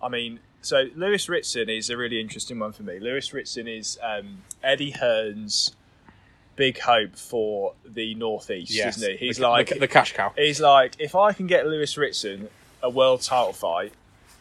I 0.02 0.08
mean, 0.08 0.40
so 0.62 0.84
Lewis 0.94 1.28
Ritson 1.28 1.68
is 1.68 1.90
a 1.90 1.96
really 1.96 2.20
interesting 2.20 2.58
one 2.58 2.72
for 2.72 2.82
me. 2.84 2.98
Lewis 3.00 3.32
Ritson 3.32 3.66
is 3.68 3.98
um, 4.02 4.42
Eddie 4.62 4.90
Hearn's 4.92 5.74
big 6.56 6.78
hope 6.80 7.14
for 7.16 7.74
the 7.84 8.14
northeast, 8.16 8.76
isn't 8.76 9.10
he? 9.12 9.16
He's 9.16 9.36
the, 9.36 9.48
like 9.48 9.68
the, 9.68 9.78
the 9.80 9.88
cash 9.88 10.12
cow. 10.12 10.32
he's 10.36 10.60
like 10.60 10.94
if 10.98 11.14
I 11.14 11.32
can 11.32 11.46
get 11.46 11.66
Lewis 11.66 11.96
Ritson 11.96 12.48
a 12.82 12.90
world 12.90 13.22
title 13.22 13.52
fight 13.52 13.92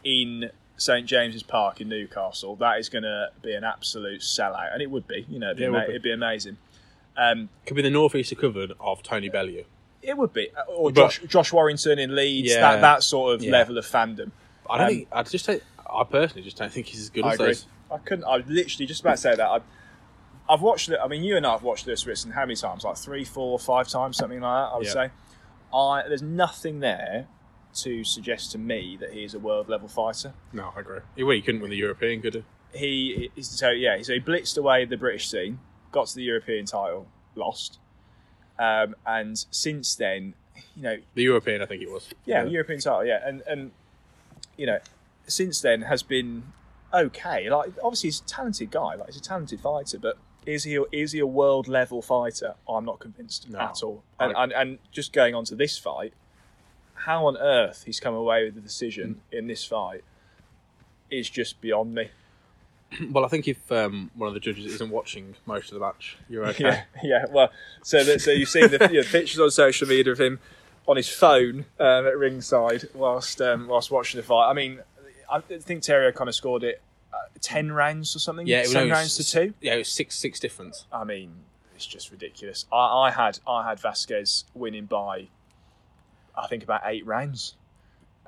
in 0.04 0.50
St 0.78 1.06
James's 1.08 1.44
Park 1.44 1.82
in 1.82 1.90
Newcastle, 1.90 2.56
that 2.58 2.80
is 2.80 2.88
going 2.90 3.04
to 3.04 3.30
be 3.42 3.54
an 3.54 3.64
absolute 3.64 4.22
sellout, 4.22 4.72
and 4.74 4.82
it 4.82 4.90
would 4.92 5.08
be. 5.08 5.26
You 5.30 5.40
know, 5.40 5.48
it'd 5.48 5.58
be, 5.58 5.64
Yeah, 5.64 5.70
it 5.70 5.74
ama- 5.76 5.86
be. 5.86 5.90
it'd 5.92 6.02
be 6.04 6.14
amazing. 6.14 6.58
Um, 7.18 7.50
Could 7.66 7.76
be 7.76 7.82
the 7.82 7.90
northeast 7.90 8.32
equivalent 8.32 8.74
of 8.80 9.02
Tony 9.04 9.28
Bellew. 9.30 9.64
it 10.04 10.16
would 10.18 10.32
be, 10.34 10.50
or 10.70 10.92
But- 10.92 10.96
Josh, 11.02 11.22
Josh 11.28 11.52
Warrington 11.52 11.98
in 12.00 12.16
Leeds. 12.16 12.50
Yeah. 12.52 12.62
that 12.62 12.82
that 12.82 13.04
sort 13.04 13.34
of 13.36 13.44
Yeah. 13.44 13.52
level 13.52 13.78
of 13.78 13.86
fandom. 13.86 14.32
I 14.70 14.78
don't 14.78 14.88
Um, 14.88 14.94
think 14.94 15.08
I 15.12 15.24
just 15.24 15.48
don't, 15.48 15.64
I 15.90 16.04
personally 16.04 16.44
just 16.44 16.58
don't 16.58 16.72
think 16.72 16.88
he's 16.88 17.02
as 17.02 17.10
good 17.10 17.26
I 17.26 17.30
as 17.30 17.34
agree. 17.36 17.46
those. 17.48 17.66
I 17.92 17.98
couldn't. 17.98 18.26
I 18.26 18.38
literally 18.38 18.86
just 18.86 19.02
about 19.02 19.12
to 19.14 19.18
say 19.18 19.36
that. 19.36 19.46
I, 19.48 19.60
I've 20.50 20.62
watched 20.62 20.90
it. 20.90 21.00
I 21.04 21.08
mean, 21.08 21.24
you 21.24 21.36
and 21.38 21.46
I 21.48 21.52
have 21.54 21.64
watched 21.64 21.88
Lewis 21.88 22.06
Ritson 22.06 22.32
how 22.32 22.42
many 22.42 22.56
times? 22.56 22.84
Like 22.84 22.98
three, 22.98 23.24
four, 23.26 23.58
five 23.60 23.88
times, 23.88 24.16
something 24.18 24.40
like 24.40 24.50
that. 24.70 24.74
I 24.74 24.78
would 24.78 24.86
Yeah. 24.86 24.94
say. 24.94 25.10
I 25.74 26.04
there's 26.08 26.22
nothing 26.22 26.80
there 26.80 27.28
to 27.76 28.04
suggest 28.04 28.52
to 28.54 28.58
me 28.58 28.98
that 29.00 29.14
he 29.14 29.24
is 29.24 29.34
a 29.34 29.40
world 29.40 29.70
level 29.70 29.88
fighter. 29.88 30.34
No, 30.54 30.74
I 30.76 30.80
agree. 30.80 31.00
Well, 31.18 31.30
he 31.36 31.42
couldn't 31.42 31.62
win 31.62 31.70
the 31.70 31.78
European, 31.78 32.22
could 32.22 32.34
he? 32.36 32.44
He 32.74 33.32
is 33.36 33.48
so 33.50 33.70
yeah. 33.70 34.02
So 34.02 34.14
he 34.14 34.20
blitzed 34.20 34.58
away 34.58 34.86
the 34.86 34.98
British 34.98 35.30
scene, 35.30 35.60
got 35.92 36.08
to 36.08 36.16
the 36.16 36.24
European 36.24 36.66
title, 36.66 37.08
lost, 37.36 37.80
um, 38.60 38.96
and 39.06 39.46
since 39.52 39.96
then, 39.96 40.34
you 40.76 40.84
know, 40.84 40.98
The 41.16 41.24
European, 41.24 41.62
I 41.62 41.66
think 41.66 41.82
it 41.82 41.90
was. 41.90 42.10
yeah, 42.26 42.44
the 42.44 42.50
European 42.52 42.80
title, 42.80 43.06
yeah, 43.06 43.20
and 43.26 43.42
and 43.48 43.72
you 44.58 44.66
know, 44.66 44.80
since 45.28 45.62
then 45.62 45.84
has 45.84 46.04
been 46.04 46.44
okay. 46.94 47.50
Like 47.50 47.72
obviously 47.84 48.08
he's 48.10 48.20
a 48.22 48.26
talented 48.26 48.72
guy, 48.72 48.96
like 48.96 49.08
he's 49.08 49.18
a 49.18 49.22
talented 49.22 49.60
fighter, 49.62 49.98
but 50.00 50.18
is 50.46 50.64
he 50.64 50.78
is 50.92 51.12
he 51.14 51.20
a 51.20 51.28
world 51.28 51.68
level 51.68 52.02
fighter? 52.02 52.56
I'm 52.68 52.86
not 52.86 53.00
convinced 53.00 53.50
No. 53.50 53.60
at 53.60 53.82
all. 53.84 54.04
And, 54.20 54.34
and 54.36 54.52
and 54.54 54.80
just 54.92 55.14
going 55.14 55.36
on 55.36 55.46
to 55.46 55.56
this 55.56 55.78
fight, 55.78 56.14
how 57.08 57.26
on 57.26 57.36
earth 57.38 57.84
he's 57.86 58.00
come 58.00 58.14
away 58.14 58.46
with 58.46 58.54
the 58.56 58.62
decision 58.62 59.22
Mm. 59.32 59.38
in 59.40 59.48
this 59.48 59.66
fight 59.66 60.04
is 61.10 61.30
just 61.30 61.60
beyond 61.62 61.96
me. 61.96 62.10
Well, 63.12 63.26
I 63.26 63.28
think 63.28 63.48
if 63.50 63.70
um, 63.72 64.12
one 64.16 64.28
of 64.30 64.34
the 64.34 64.40
judges 64.40 64.66
isn't 64.76 64.90
watching 64.92 65.36
most 65.46 65.72
of 65.72 65.80
the 65.80 65.86
match, 65.86 66.18
you're 66.30 66.46
okay. 66.52 66.64
Yeah, 66.64 66.84
yeah. 67.04 67.26
Well, 67.30 67.50
so 67.84 68.02
that, 68.04 68.22
so 68.22 68.32
you've 68.32 68.48
seen 68.50 68.70
the 68.70 68.88
you 68.92 69.02
know, 69.02 69.08
pictures 69.08 69.40
on 69.40 69.50
social 69.52 69.88
media 69.90 70.12
of 70.14 70.20
him 70.22 70.40
on 70.88 70.96
his 70.96 71.10
phone 71.10 71.66
um, 71.80 72.08
at 72.08 72.18
ringside 72.18 72.88
whilst 72.94 73.42
um, 73.42 73.68
whilst 73.68 73.92
watching 73.92 74.20
the 74.22 74.26
fight. 74.26 74.50
I 74.50 74.54
mean, 74.54 74.80
I 75.30 75.42
think 75.42 75.82
Terry 75.84 76.08
O'Connor 76.08 76.32
scored 76.32 76.64
it 76.64 76.82
uh, 77.14 77.18
ten 77.42 77.72
rounds 77.74 78.16
or 78.16 78.20
something. 78.20 78.48
Yeah, 78.48 78.60
it 78.60 78.68
was, 78.68 78.72
ten 78.72 78.82
no, 78.82 78.86
it 78.86 78.90
was- 78.92 78.98
rounds 79.00 79.18
to 79.18 79.24
two. 79.30 79.54
Yeah, 79.60 79.74
it 79.76 79.80
was 79.80 79.90
six 79.90 80.16
six 80.18 80.40
difference. 80.40 80.86
I 80.90 81.04
mean, 81.04 81.32
it's 81.76 81.86
just 81.86 82.10
ridiculous. 82.10 82.66
I, 82.72 83.08
I 83.08 83.12
had 83.12 83.40
I 83.46 83.68
had 83.68 83.82
Vasquez 83.82 84.46
winning 84.54 84.86
by, 84.86 85.28
I 86.38 86.48
think 86.48 86.64
about 86.64 86.82
eight 86.86 87.06
rounds. 87.06 87.56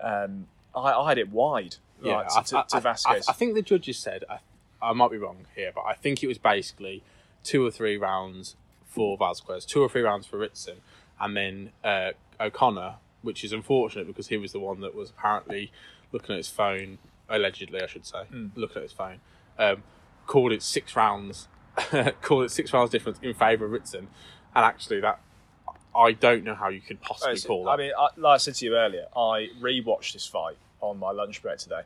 Um, 0.02 0.48
I, 0.76 0.92
I 0.94 1.10
had 1.10 1.18
it 1.18 1.30
wide. 1.30 1.76
like, 2.02 2.28
to, 2.30 2.44
to, 2.44 2.66
to 2.70 2.80
Vasquez. 2.80 3.28
I, 3.28 3.32
I 3.32 3.34
think 3.36 3.56
the 3.56 3.62
judges 3.62 3.98
said, 4.00 4.24
I, 4.30 4.40
I 4.82 4.94
might 4.94 5.12
be 5.12 5.18
wrong 5.18 5.46
here, 5.56 5.72
but 5.74 5.82
I 5.82 5.94
think 5.94 6.24
it 6.24 6.28
was 6.28 6.38
basically 6.38 7.04
two 7.44 7.66
or 7.66 7.72
three 7.72 7.98
rounds 7.98 8.56
for 8.86 9.18
Vasquez, 9.18 9.66
two 9.66 9.82
or 9.82 9.90
three 9.90 10.02
rounds 10.02 10.26
for 10.26 10.38
Ritson, 10.38 10.78
and 11.20 11.36
then 11.36 11.72
uh, 11.84 12.12
O'Connor, 12.40 12.96
which 13.22 13.44
is 13.44 13.52
unfortunate 13.52 14.08
because 14.08 14.28
he 14.28 14.38
was 14.38 14.52
the 14.54 14.60
one 14.60 14.80
that 14.82 14.96
was 14.96 15.10
apparently 15.10 15.72
looking 16.14 16.34
at 16.34 16.38
his 16.38 16.48
phone, 16.48 16.98
allegedly, 17.30 17.82
I 17.82 17.88
should 17.88 18.06
say, 18.06 18.24
Hmm. 18.30 18.48
looking 18.56 18.78
at 18.78 18.84
his 18.84 18.94
phone, 18.94 19.20
um, 19.58 19.84
called 20.26 20.54
it 20.54 20.64
six 20.64 20.96
rounds, 20.96 21.50
called 22.22 22.46
it 22.46 22.52
six 22.52 22.72
rounds 22.74 22.92
difference 22.92 23.20
in 23.22 23.34
favour 23.34 23.66
of 23.66 23.72
Ritson, 23.72 24.08
and 24.56 24.66
actually 24.66 25.02
that. 25.02 25.20
I 25.96 26.12
don't 26.12 26.44
know 26.44 26.56
how 26.56 26.70
you 26.70 26.82
could 26.82 27.02
possibly 27.02 27.34
It's- 27.34 27.46
call 27.46 27.66
that. 27.66 27.72
I 27.72 27.78
mean, 27.78 27.92
I, 27.98 28.10
like 28.18 28.36
I 28.36 28.38
said 28.38 28.56
to 28.56 28.66
you 28.66 28.76
earlier, 28.76 29.08
I 29.16 29.50
rewatched 29.60 30.14
this 30.14 30.28
fight 30.28 30.58
on 30.82 31.00
my 31.00 31.12
lunch 31.12 31.42
break 31.42 31.58
today, 31.58 31.82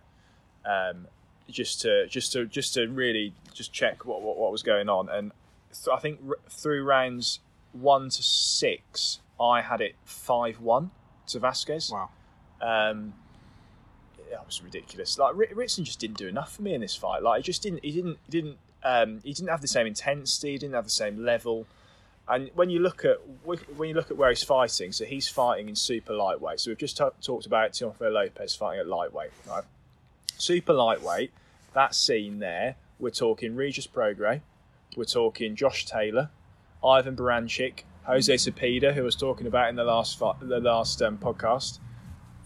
um, 0.66 1.08
just 1.50 1.82
to 1.82 2.08
just 2.08 2.32
to 2.34 2.46
just 2.46 2.74
to 2.76 2.88
really 2.88 3.34
just 3.54 3.72
check 3.74 4.06
what 4.06 4.22
what, 4.22 4.38
what 4.38 4.52
was 4.52 4.62
going 4.64 4.90
on. 4.90 5.10
And 5.10 5.32
th- 5.74 5.88
I 5.96 6.00
think 6.00 6.20
r- 6.28 6.38
through 6.50 6.84
rounds 6.84 7.40
one 7.72 8.10
to 8.10 8.22
six, 8.24 9.20
I 9.40 9.62
had 9.62 9.82
it 9.82 9.96
five 10.06 10.60
one 10.60 10.92
to 11.28 11.40
Vasquez. 11.40 11.90
wow. 11.92 12.10
Um, 12.62 13.14
that 14.32 14.46
was 14.46 14.62
ridiculous. 14.64 15.18
Like 15.18 15.36
Ri- 15.36 15.54
Ritson 15.54 15.86
just 15.86 16.00
didn't 16.00 16.18
do 16.18 16.28
enough 16.28 16.56
for 16.56 16.62
me 16.62 16.74
in 16.74 16.82
this 16.82 16.96
fight. 16.96 17.22
Like 17.24 17.38
he 17.38 17.44
just 17.44 17.62
didn't. 17.62 17.84
He 17.84 17.92
didn't. 17.92 18.18
He 18.26 18.32
didn't. 18.32 18.58
Um, 18.84 19.22
he 19.24 19.34
didn't 19.34 19.50
have 19.50 19.62
the 19.62 19.68
same 19.68 19.88
intensity. 19.88 20.52
He 20.54 20.58
didn't 20.58 20.74
have 20.76 20.84
the 20.86 20.90
same 20.90 21.24
level. 21.24 21.66
And 22.28 22.50
when 22.56 22.70
you 22.70 22.80
look 22.80 23.04
at 23.04 23.18
when 23.44 23.90
you 23.90 23.96
look 23.96 24.10
at 24.10 24.16
where 24.18 24.30
he's 24.30 24.44
fighting, 24.44 24.92
so 24.94 25.04
he's 25.06 25.28
fighting 25.28 25.68
in 25.70 25.76
super 25.76 26.14
lightweight. 26.14 26.60
So 26.62 26.72
we've 26.72 26.78
just 26.78 26.96
ta- 26.96 27.12
talked 27.22 27.46
about 27.46 27.74
Teofimo 27.74 28.12
Lopez 28.14 28.56
fighting 28.56 28.80
at 28.80 28.88
lightweight, 28.88 29.32
right? 29.48 29.64
Super 30.38 30.74
lightweight. 30.74 31.32
That 31.74 31.96
scene 31.96 32.40
there, 32.40 32.76
we're 33.00 33.10
talking 33.10 33.56
Regis 33.56 33.88
Prograis, 33.88 34.42
we're 34.96 35.04
talking 35.06 35.56
Josh 35.56 35.86
Taylor, 35.86 36.30
Ivan 36.84 37.16
Baranchyk, 37.16 37.80
Jose 38.06 38.34
Cepeda, 38.36 38.94
who 38.94 39.02
I 39.02 39.04
was 39.06 39.16
talking 39.16 39.48
about 39.48 39.70
in 39.70 39.76
the 39.76 39.84
last 39.84 40.18
fi- 40.18 40.36
the 40.40 40.60
last 40.60 41.02
um, 41.02 41.18
podcast. 41.18 41.80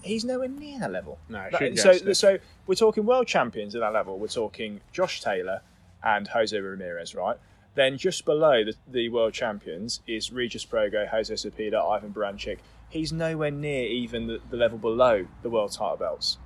He's 0.01 0.24
nowhere 0.24 0.48
near 0.48 0.79
that 0.79 0.91
level. 0.91 1.19
No, 1.29 1.48
That- 1.51 1.77
so, 1.77 2.13
so 2.13 2.38
we're 2.65 2.75
talking 2.75 3.05
world 3.05 3.27
champions 3.27 3.75
at 3.75 3.81
that 3.81 3.93
level. 3.93 4.17
We're 4.17 4.27
talking 4.27 4.81
Josh 4.91 5.22
Taylor 5.22 5.62
and 6.03 6.27
Jose 6.29 6.57
Ramirez, 6.57 7.13
right? 7.13 7.38
Then 7.77 8.00
just 8.00 8.25
below 8.25 8.63
the, 8.63 8.74
the 8.88 9.10
world 9.10 9.34
champions 9.34 10.01
is 10.07 10.31
Regis 10.31 10.65
Progo, 10.65 11.07
Jose 11.10 11.31
Cepeda, 11.31 11.75
Ivan 11.75 12.12
Baranchyk. 12.12 12.57
He's 12.89 13.13
nowhere 13.13 13.51
near 13.51 13.86
even 13.86 14.25
the, 14.25 14.41
the 14.50 14.57
level 14.57 14.79
below 14.79 15.27
the 15.43 15.50
world 15.51 15.74
title 15.74 15.96
belts. 15.96 16.39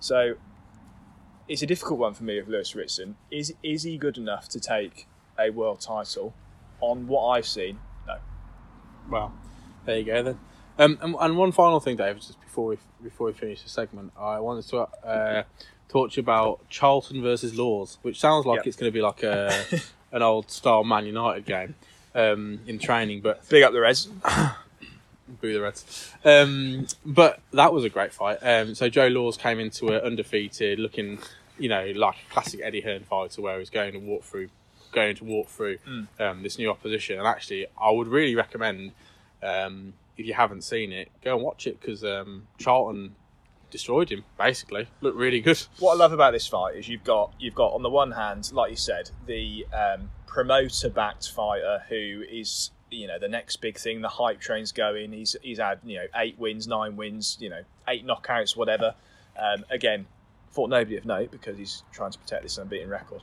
So 0.00 0.36
it's 1.46 1.60
a 1.60 1.66
difficult 1.66 1.98
one 1.98 2.14
for 2.14 2.24
me 2.24 2.38
with 2.40 2.48
Lewis 2.48 2.74
Ritson. 2.74 3.16
Is 3.30 3.52
is 3.62 3.82
he 3.82 3.98
good 3.98 4.16
enough 4.16 4.48
to 4.48 4.58
take 4.58 5.06
a 5.38 5.50
world 5.50 5.80
title? 5.80 6.32
On 6.80 7.06
what 7.06 7.26
I've 7.32 7.46
seen, 7.46 7.80
no. 8.06 8.16
Well, 9.10 9.34
there 9.84 9.98
you 9.98 10.04
go 10.04 10.22
then. 10.22 10.38
Um, 10.78 10.98
and, 11.02 11.14
and 11.20 11.36
one 11.36 11.52
final 11.52 11.80
thing, 11.80 11.96
David, 11.96 12.22
just 12.22 12.40
before 12.40 12.66
we 12.66 12.78
before 13.02 13.26
we 13.26 13.34
finish 13.34 13.62
the 13.62 13.68
segment, 13.68 14.12
I 14.18 14.40
wanted 14.40 14.66
to 14.68 14.78
uh, 15.06 15.42
talk 15.88 16.10
to 16.12 16.16
you 16.16 16.20
about 16.22 16.68
Charlton 16.68 17.22
versus 17.22 17.56
Laws, 17.56 17.98
which 18.02 18.20
sounds 18.20 18.46
like 18.46 18.58
Yep. 18.58 18.66
it's 18.66 18.76
going 18.76 18.90
to 18.90 18.94
be 18.94 19.02
like 19.02 19.22
a 19.22 19.64
an 20.12 20.22
old 20.22 20.50
style 20.50 20.84
Man 20.84 21.06
United 21.06 21.44
game 21.46 21.74
um, 22.14 22.60
in 22.66 22.78
training, 22.78 23.20
but 23.20 23.46
Big 23.48 23.62
up 23.62 23.72
the 23.72 23.80
Reds. 23.80 24.06
boo 25.40 25.52
the 25.52 25.60
Reds. 25.60 26.12
Um, 26.24 26.86
but 27.04 27.40
that 27.52 27.72
was 27.72 27.84
a 27.84 27.88
great 27.88 28.12
fight. 28.12 28.38
Um, 28.42 28.74
so 28.74 28.88
Joe 28.88 29.08
Laws 29.08 29.36
came 29.36 29.58
into 29.60 29.88
it 29.88 30.02
undefeated, 30.02 30.78
looking, 30.78 31.18
you 31.58 31.68
know, 31.68 31.92
like 31.94 32.16
a 32.28 32.32
classic 32.32 32.60
Eddie 32.62 32.80
Hearn 32.80 33.04
fighter, 33.04 33.42
where 33.42 33.58
he's 33.58 33.70
going 33.70 33.92
to 33.92 33.98
walk 33.98 34.22
through, 34.24 34.48
going 34.92 35.16
to 35.16 35.24
walk 35.24 35.48
through 35.48 35.78
um, 36.18 36.42
this 36.42 36.58
new 36.58 36.70
opposition. 36.70 37.18
And 37.18 37.26
actually, 37.26 37.66
I 37.80 37.90
would 37.90 38.08
really 38.08 38.34
recommend 38.34 38.92
um, 39.42 39.92
if 40.16 40.26
you 40.26 40.34
haven't 40.34 40.62
seen 40.62 40.92
it, 40.92 41.10
go 41.22 41.34
and 41.36 41.44
watch 41.44 41.66
it 41.66 41.80
because 41.80 42.02
um, 42.04 42.46
Charlton 42.58 43.14
destroyed 43.70 44.10
him. 44.10 44.24
Basically, 44.38 44.88
looked 45.00 45.16
really 45.16 45.40
good. 45.40 45.62
what 45.78 45.94
I 45.94 45.96
love 45.96 46.12
about 46.12 46.32
this 46.32 46.46
fight 46.46 46.76
is 46.76 46.88
you've 46.88 47.04
got 47.04 47.32
you've 47.38 47.54
got 47.54 47.72
on 47.72 47.82
the 47.82 47.90
one 47.90 48.12
hand, 48.12 48.50
like 48.52 48.70
you 48.70 48.76
said, 48.76 49.10
the 49.26 49.66
um, 49.72 50.10
promoter-backed 50.26 51.30
fighter 51.30 51.82
who 51.88 52.24
is 52.30 52.70
you 52.90 53.06
know 53.06 53.18
the 53.18 53.28
next 53.28 53.56
big 53.56 53.78
thing. 53.78 54.00
The 54.00 54.08
hype 54.08 54.40
train's 54.40 54.72
going. 54.72 55.12
He's 55.12 55.36
he's 55.42 55.58
had 55.58 55.80
you 55.84 55.96
know 55.96 56.06
eight 56.16 56.38
wins, 56.38 56.66
nine 56.66 56.96
wins, 56.96 57.36
you 57.40 57.50
know 57.50 57.62
eight 57.88 58.06
knockouts, 58.06 58.56
whatever. 58.56 58.94
Um, 59.38 59.64
again, 59.70 60.06
thought 60.52 60.70
nobody 60.70 60.96
of 60.96 61.04
note 61.04 61.30
because 61.30 61.56
he's 61.56 61.84
trying 61.92 62.12
to 62.12 62.18
protect 62.18 62.42
this 62.42 62.58
unbeaten 62.58 62.88
record. 62.88 63.22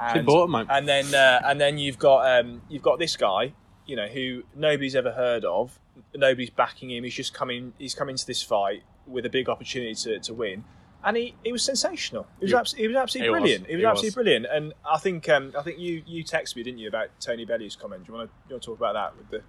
And, 0.00 0.26
mate. 0.26 0.66
and 0.70 0.88
then 0.88 1.14
uh, 1.14 1.40
and 1.44 1.60
then 1.60 1.78
you've 1.78 1.98
got 1.98 2.40
um, 2.40 2.62
you've 2.68 2.82
got 2.82 2.98
this 2.98 3.16
guy, 3.16 3.52
you 3.86 3.96
know, 3.96 4.06
who 4.06 4.42
nobody's 4.54 4.96
ever 4.96 5.12
heard 5.12 5.44
of. 5.44 5.78
Nobody's 6.14 6.50
backing 6.50 6.90
him. 6.90 7.04
He's 7.04 7.14
just 7.14 7.34
coming. 7.34 7.74
He's 7.78 7.94
coming 7.94 8.16
to 8.16 8.26
this 8.26 8.42
fight 8.42 8.82
with 9.06 9.26
a 9.26 9.30
big 9.30 9.48
opportunity 9.48 9.94
to, 9.94 10.18
to 10.20 10.34
win, 10.34 10.64
and 11.04 11.16
he, 11.16 11.34
he 11.44 11.50
was 11.52 11.62
sensational. 11.64 12.26
He 12.38 12.44
was 12.44 12.50
He- 12.52 12.56
abs- 12.56 12.72
he 12.74 12.86
was 12.88 12.96
absolutely 12.96 13.26
he 13.26 13.30
was. 13.30 13.40
brilliant. 13.40 13.66
He 13.66 13.74
was 13.76 13.80
He 13.82 13.86
absolutely 13.86 14.08
was. 14.08 14.14
brilliant. 14.14 14.46
And 14.46 14.72
I 14.88 14.98
think 14.98 15.28
um, 15.28 15.52
I 15.58 15.62
think 15.62 15.78
you 15.78 16.02
you 16.06 16.24
texted 16.24 16.56
me, 16.56 16.62
didn't 16.62 16.78
you, 16.78 16.88
about 16.88 17.08
Tony 17.20 17.44
Bellew's 17.44 17.76
comment? 17.76 18.04
Do 18.06 18.12
you 18.12 18.18
want 18.18 18.30
to 18.30 18.34
you 18.48 18.54
want 18.54 18.62
to 18.62 18.66
talk 18.66 18.78
about 18.78 18.94
that 18.94 19.16
with 19.16 19.30
the 19.30 19.42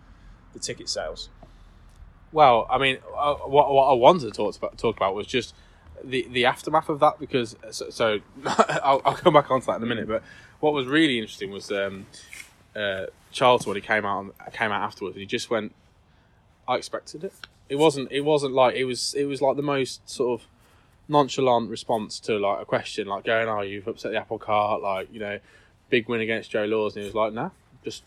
the 0.54 0.60
ticket 0.60 0.90
sales? 0.90 1.30
Well, 2.32 2.66
I 2.70 2.80
mean, 2.80 2.98
uh, 3.16 3.36
what, 3.36 3.72
what 3.72 3.86
I 3.90 3.94
wanted 3.94 4.26
to 4.26 4.32
talk 4.32 4.56
about, 4.58 4.78
talk 4.78 4.98
about 4.98 5.14
was 5.14 5.28
just 5.28 5.54
the, 6.04 6.28
the 6.32 6.46
aftermath 6.46 6.90
of 6.90 7.00
that 7.02 7.20
because 7.20 7.56
so, 7.70 7.90
so 7.92 8.20
I'll, 8.46 9.02
I'll 9.06 9.14
come 9.16 9.34
back 9.36 9.52
onto 9.52 9.68
that 9.68 9.78
in 9.78 9.84
a 9.84 9.86
minute. 9.86 10.08
But 10.08 10.24
what 10.60 10.74
was 10.74 10.88
really 10.88 11.20
interesting 11.20 11.52
was 11.52 11.72
um, 11.72 12.08
uh, 12.76 13.06
Charlton 13.32 13.70
when 13.70 13.76
he 13.76 13.82
came 13.82 14.04
out 14.04 14.18
on- 14.18 14.32
came 14.52 14.72
out 14.72 14.82
afterwards. 14.82 15.16
He 15.16 15.28
just 15.28 15.52
went, 15.52 15.74
"I 16.68 16.76
expected 16.78 17.24
it." 17.24 17.34
It 17.74 17.80
wasn't. 17.80 18.12
It 18.12 18.22
wasn't 18.22 18.54
like 18.54 18.76
it 18.76 18.86
was. 18.86 19.16
It 19.16 19.26
was 19.26 19.42
like 19.42 19.56
the 19.56 19.64
most 19.64 20.08
sort 20.08 20.40
of 20.40 20.48
nonchalant 21.08 21.72
response 21.72 22.20
to 22.20 22.38
like 22.38 22.62
a 22.62 22.66
question, 22.66 23.08
like 23.08 23.26
going, 23.26 23.50
"Oh, 23.50 23.62
you've 23.62 23.88
upset 23.88 24.12
the 24.12 24.20
apple 24.20 24.38
cart," 24.38 24.84
like 24.84 25.12
you 25.12 25.20
know, 25.20 25.40
big 25.90 26.08
win 26.08 26.22
against 26.22 26.52
Joe 26.52 26.66
Laws, 26.66 26.96
and 26.96 27.02
he 27.02 27.08
was 27.08 27.16
like, 27.16 27.34
"Nah, 27.34 27.50
just 27.84 28.04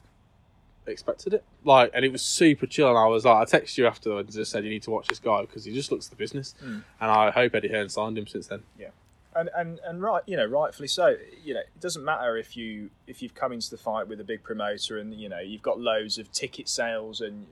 expected 0.87 1.35
it. 1.35 1.43
Like, 1.65 1.91
and 1.95 2.05
it 2.05 2.13
was 2.13 2.23
super 2.23 2.65
chill. 2.65 2.89
And 2.89 2.97
I 2.97 3.07
was 3.07 3.25
like, 3.25 3.37
I 3.37 3.59
texted 3.59 3.79
you 3.79 3.89
afterwards 3.89 4.37
and 4.37 4.43
just 4.43 4.53
said 4.53 4.63
you 4.63 4.71
need 4.71 4.85
to 4.85 4.93
watch 4.93 5.09
this 5.09 5.19
guy 5.19 5.41
because 5.41 5.65
he 5.65 5.75
just 5.75 5.91
looks 5.91 6.07
the 6.07 6.15
business. 6.15 6.55
Hmm. 6.61 6.79
And 7.01 7.11
I 7.11 7.33
hope 7.33 7.57
Eddie 7.57 7.71
Hearn 7.71 7.89
signed 7.89 8.17
him 8.17 8.29
since 8.29 8.47
then. 8.47 8.63
Yeah, 8.79 8.91
and 9.35 9.51
and 9.57 9.81
and 9.85 10.01
right, 10.01 10.23
you 10.27 10.37
know, 10.37 10.47
rightfully 10.47 10.87
so. 10.87 11.17
You 11.43 11.55
know, 11.55 11.61
it 11.61 11.81
doesn't 11.81 12.05
matter 12.05 12.37
if 12.37 12.57
you 12.57 12.91
if 13.09 13.21
you've 13.21 13.35
come 13.35 13.51
into 13.51 13.69
the 13.69 13.79
fight 13.79 14.07
with 14.07 14.21
a 14.21 14.25
big 14.25 14.45
promoter 14.45 14.97
and 14.97 15.13
you 15.13 15.29
know 15.29 15.41
you've 15.41 15.63
got 15.63 15.81
loads 15.81 16.19
of 16.19 16.31
ticket 16.31 16.69
sales 16.69 17.21
and 17.21 17.49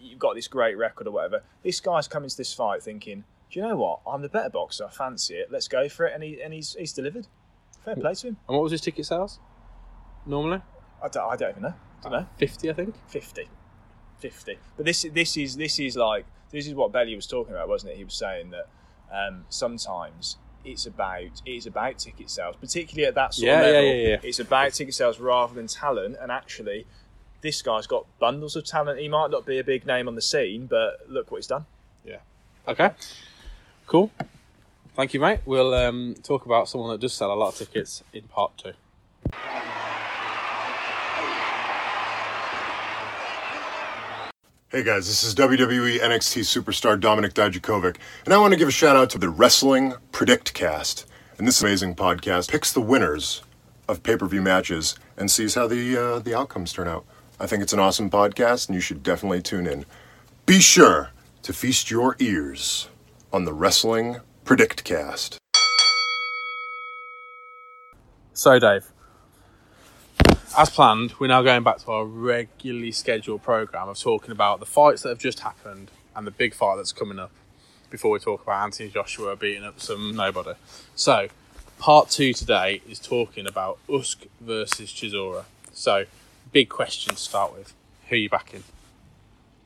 you've 0.00 0.18
got 0.18 0.34
this 0.34 0.48
great 0.48 0.76
record 0.78 1.06
or 1.06 1.10
whatever. 1.12 1.42
This 1.62 1.80
guy's 1.80 2.08
come 2.08 2.24
into 2.24 2.36
this 2.36 2.52
fight 2.52 2.82
thinking, 2.82 3.24
do 3.50 3.60
you 3.60 3.66
know 3.68 3.76
what? 3.76 4.00
I'm 4.06 4.22
the 4.22 4.28
better 4.28 4.48
boxer. 4.50 4.84
I 4.86 4.90
fancy 4.90 5.34
it. 5.34 5.50
Let's 5.50 5.68
go 5.68 5.88
for 5.88 6.06
it. 6.06 6.12
And 6.14 6.22
he 6.22 6.40
and 6.42 6.52
he's 6.54 6.74
he's 6.74 6.92
delivered. 6.92 7.26
Fair 7.84 7.96
play 7.96 8.14
to 8.14 8.28
him. 8.28 8.36
And 8.48 8.56
what 8.56 8.62
was 8.64 8.72
his 8.72 8.80
ticket 8.80 9.06
sales? 9.06 9.38
Normally 10.26 10.62
I 11.02 11.08
don't, 11.08 11.30
I 11.32 11.36
don't 11.36 11.50
even 11.50 11.62
know. 11.62 11.74
don't 12.02 12.12
know. 12.12 12.26
fifty, 12.36 12.70
I 12.70 12.74
think. 12.74 12.94
50. 13.08 13.48
50. 14.18 14.58
But 14.76 14.86
this 14.86 15.06
this 15.12 15.36
is 15.36 15.56
this 15.56 15.78
is 15.78 15.96
like 15.96 16.26
this 16.50 16.66
is 16.66 16.74
what 16.74 16.92
Belly 16.92 17.14
was 17.16 17.26
talking 17.26 17.54
about, 17.54 17.68
wasn't 17.68 17.92
it? 17.92 17.96
He 17.96 18.04
was 18.04 18.14
saying 18.14 18.50
that 18.50 18.68
um, 19.12 19.44
sometimes 19.48 20.36
it's 20.64 20.84
about 20.84 21.22
it 21.22 21.50
is 21.50 21.66
about 21.66 21.98
ticket 21.98 22.28
sales, 22.30 22.54
particularly 22.60 23.06
at 23.06 23.14
that 23.14 23.32
sort 23.34 23.46
Yeah, 23.46 23.60
of 23.60 23.66
yeah, 23.66 23.72
level. 23.72 23.88
yeah, 23.96 24.08
yeah. 24.08 24.16
It's 24.22 24.38
about 24.40 24.72
ticket 24.74 24.94
sales 24.94 25.18
rather 25.18 25.54
than 25.54 25.66
talent. 25.68 26.16
And 26.20 26.30
actually, 26.30 26.86
this 27.40 27.62
guy's 27.62 27.86
got 27.86 28.06
bundles 28.18 28.56
of 28.56 28.64
talent. 28.64 29.00
He 29.00 29.08
might 29.08 29.30
not 29.30 29.46
be 29.46 29.58
a 29.58 29.64
big 29.64 29.86
name 29.86 30.08
on 30.08 30.14
the 30.14 30.22
scene, 30.22 30.66
but 30.66 31.00
look 31.08 31.30
what 31.30 31.38
he's 31.38 31.46
done. 31.46 31.66
Yeah. 32.04 32.18
Okay, 32.68 32.90
cool. 33.86 34.10
Thank 34.94 35.14
you, 35.14 35.20
mate. 35.20 35.40
We'll 35.46 35.72
um, 35.74 36.16
talk 36.22 36.44
about 36.46 36.68
someone 36.68 36.90
that 36.90 37.00
does 37.00 37.12
sell 37.12 37.32
a 37.32 37.34
lot 37.34 37.52
of 37.52 37.58
tickets 37.58 38.02
in 38.12 38.22
part 38.22 38.56
two. 38.58 38.72
Hey 44.70 44.84
guys, 44.84 45.08
this 45.08 45.24
is 45.24 45.34
WWE 45.34 45.98
NXT 45.98 46.42
superstar 46.42 47.00
Dominik 47.00 47.32
Dijakovic, 47.32 47.96
and 48.24 48.32
I 48.32 48.38
want 48.38 48.52
to 48.52 48.58
give 48.58 48.68
a 48.68 48.70
shout 48.70 48.94
out 48.94 49.10
to 49.10 49.18
the 49.18 49.28
Wrestling 49.28 49.94
Predict 50.12 50.54
Cast. 50.54 51.06
And 51.38 51.48
this 51.48 51.60
amazing 51.60 51.96
podcast 51.96 52.50
picks 52.50 52.72
the 52.72 52.80
winners 52.80 53.42
of 53.88 54.04
pay-per-view 54.04 54.42
matches 54.42 54.94
and 55.16 55.28
sees 55.28 55.56
how 55.56 55.66
the 55.66 55.96
uh, 55.96 56.18
the 56.20 56.36
outcomes 56.36 56.72
turn 56.72 56.86
out. 56.86 57.04
I 57.40 57.46
think 57.46 57.62
it's 57.62 57.72
an 57.72 57.78
awesome 57.78 58.10
podcast, 58.10 58.68
and 58.68 58.74
you 58.74 58.82
should 58.82 59.02
definitely 59.02 59.40
tune 59.40 59.66
in. 59.66 59.86
Be 60.44 60.60
sure 60.60 61.10
to 61.42 61.54
feast 61.54 61.90
your 61.90 62.14
ears 62.18 62.88
on 63.32 63.46
the 63.46 63.54
Wrestling 63.54 64.18
Predict 64.44 64.84
Cast. 64.84 65.38
So, 68.34 68.58
Dave, 68.58 68.84
as 70.58 70.68
planned, 70.68 71.14
we're 71.18 71.28
now 71.28 71.40
going 71.40 71.62
back 71.62 71.78
to 71.78 71.90
our 71.90 72.04
regularly 72.04 72.92
scheduled 72.92 73.42
program 73.42 73.88
of 73.88 73.98
talking 73.98 74.32
about 74.32 74.60
the 74.60 74.66
fights 74.66 75.00
that 75.02 75.08
have 75.08 75.18
just 75.18 75.40
happened 75.40 75.90
and 76.14 76.26
the 76.26 76.30
big 76.30 76.52
fight 76.52 76.76
that's 76.76 76.92
coming 76.92 77.18
up. 77.18 77.30
before 77.88 78.10
we 78.10 78.18
talk 78.18 78.42
about 78.42 78.62
Anthony 78.62 78.90
Joshua 78.90 79.34
beating 79.34 79.64
up 79.64 79.80
some 79.80 80.14
nobody. 80.14 80.52
So, 80.94 81.28
part 81.78 82.10
two 82.10 82.34
today 82.34 82.82
is 82.86 82.98
talking 82.98 83.46
about 83.46 83.78
Usyk 83.88 84.28
versus 84.40 84.90
Chisora. 84.90 85.44
So, 85.72 86.04
big 86.52 86.68
question 86.68 87.14
to 87.14 87.20
start 87.20 87.56
with: 87.56 87.74
Who 88.08 88.16
are 88.16 88.18
you 88.18 88.28
backing? 88.28 88.64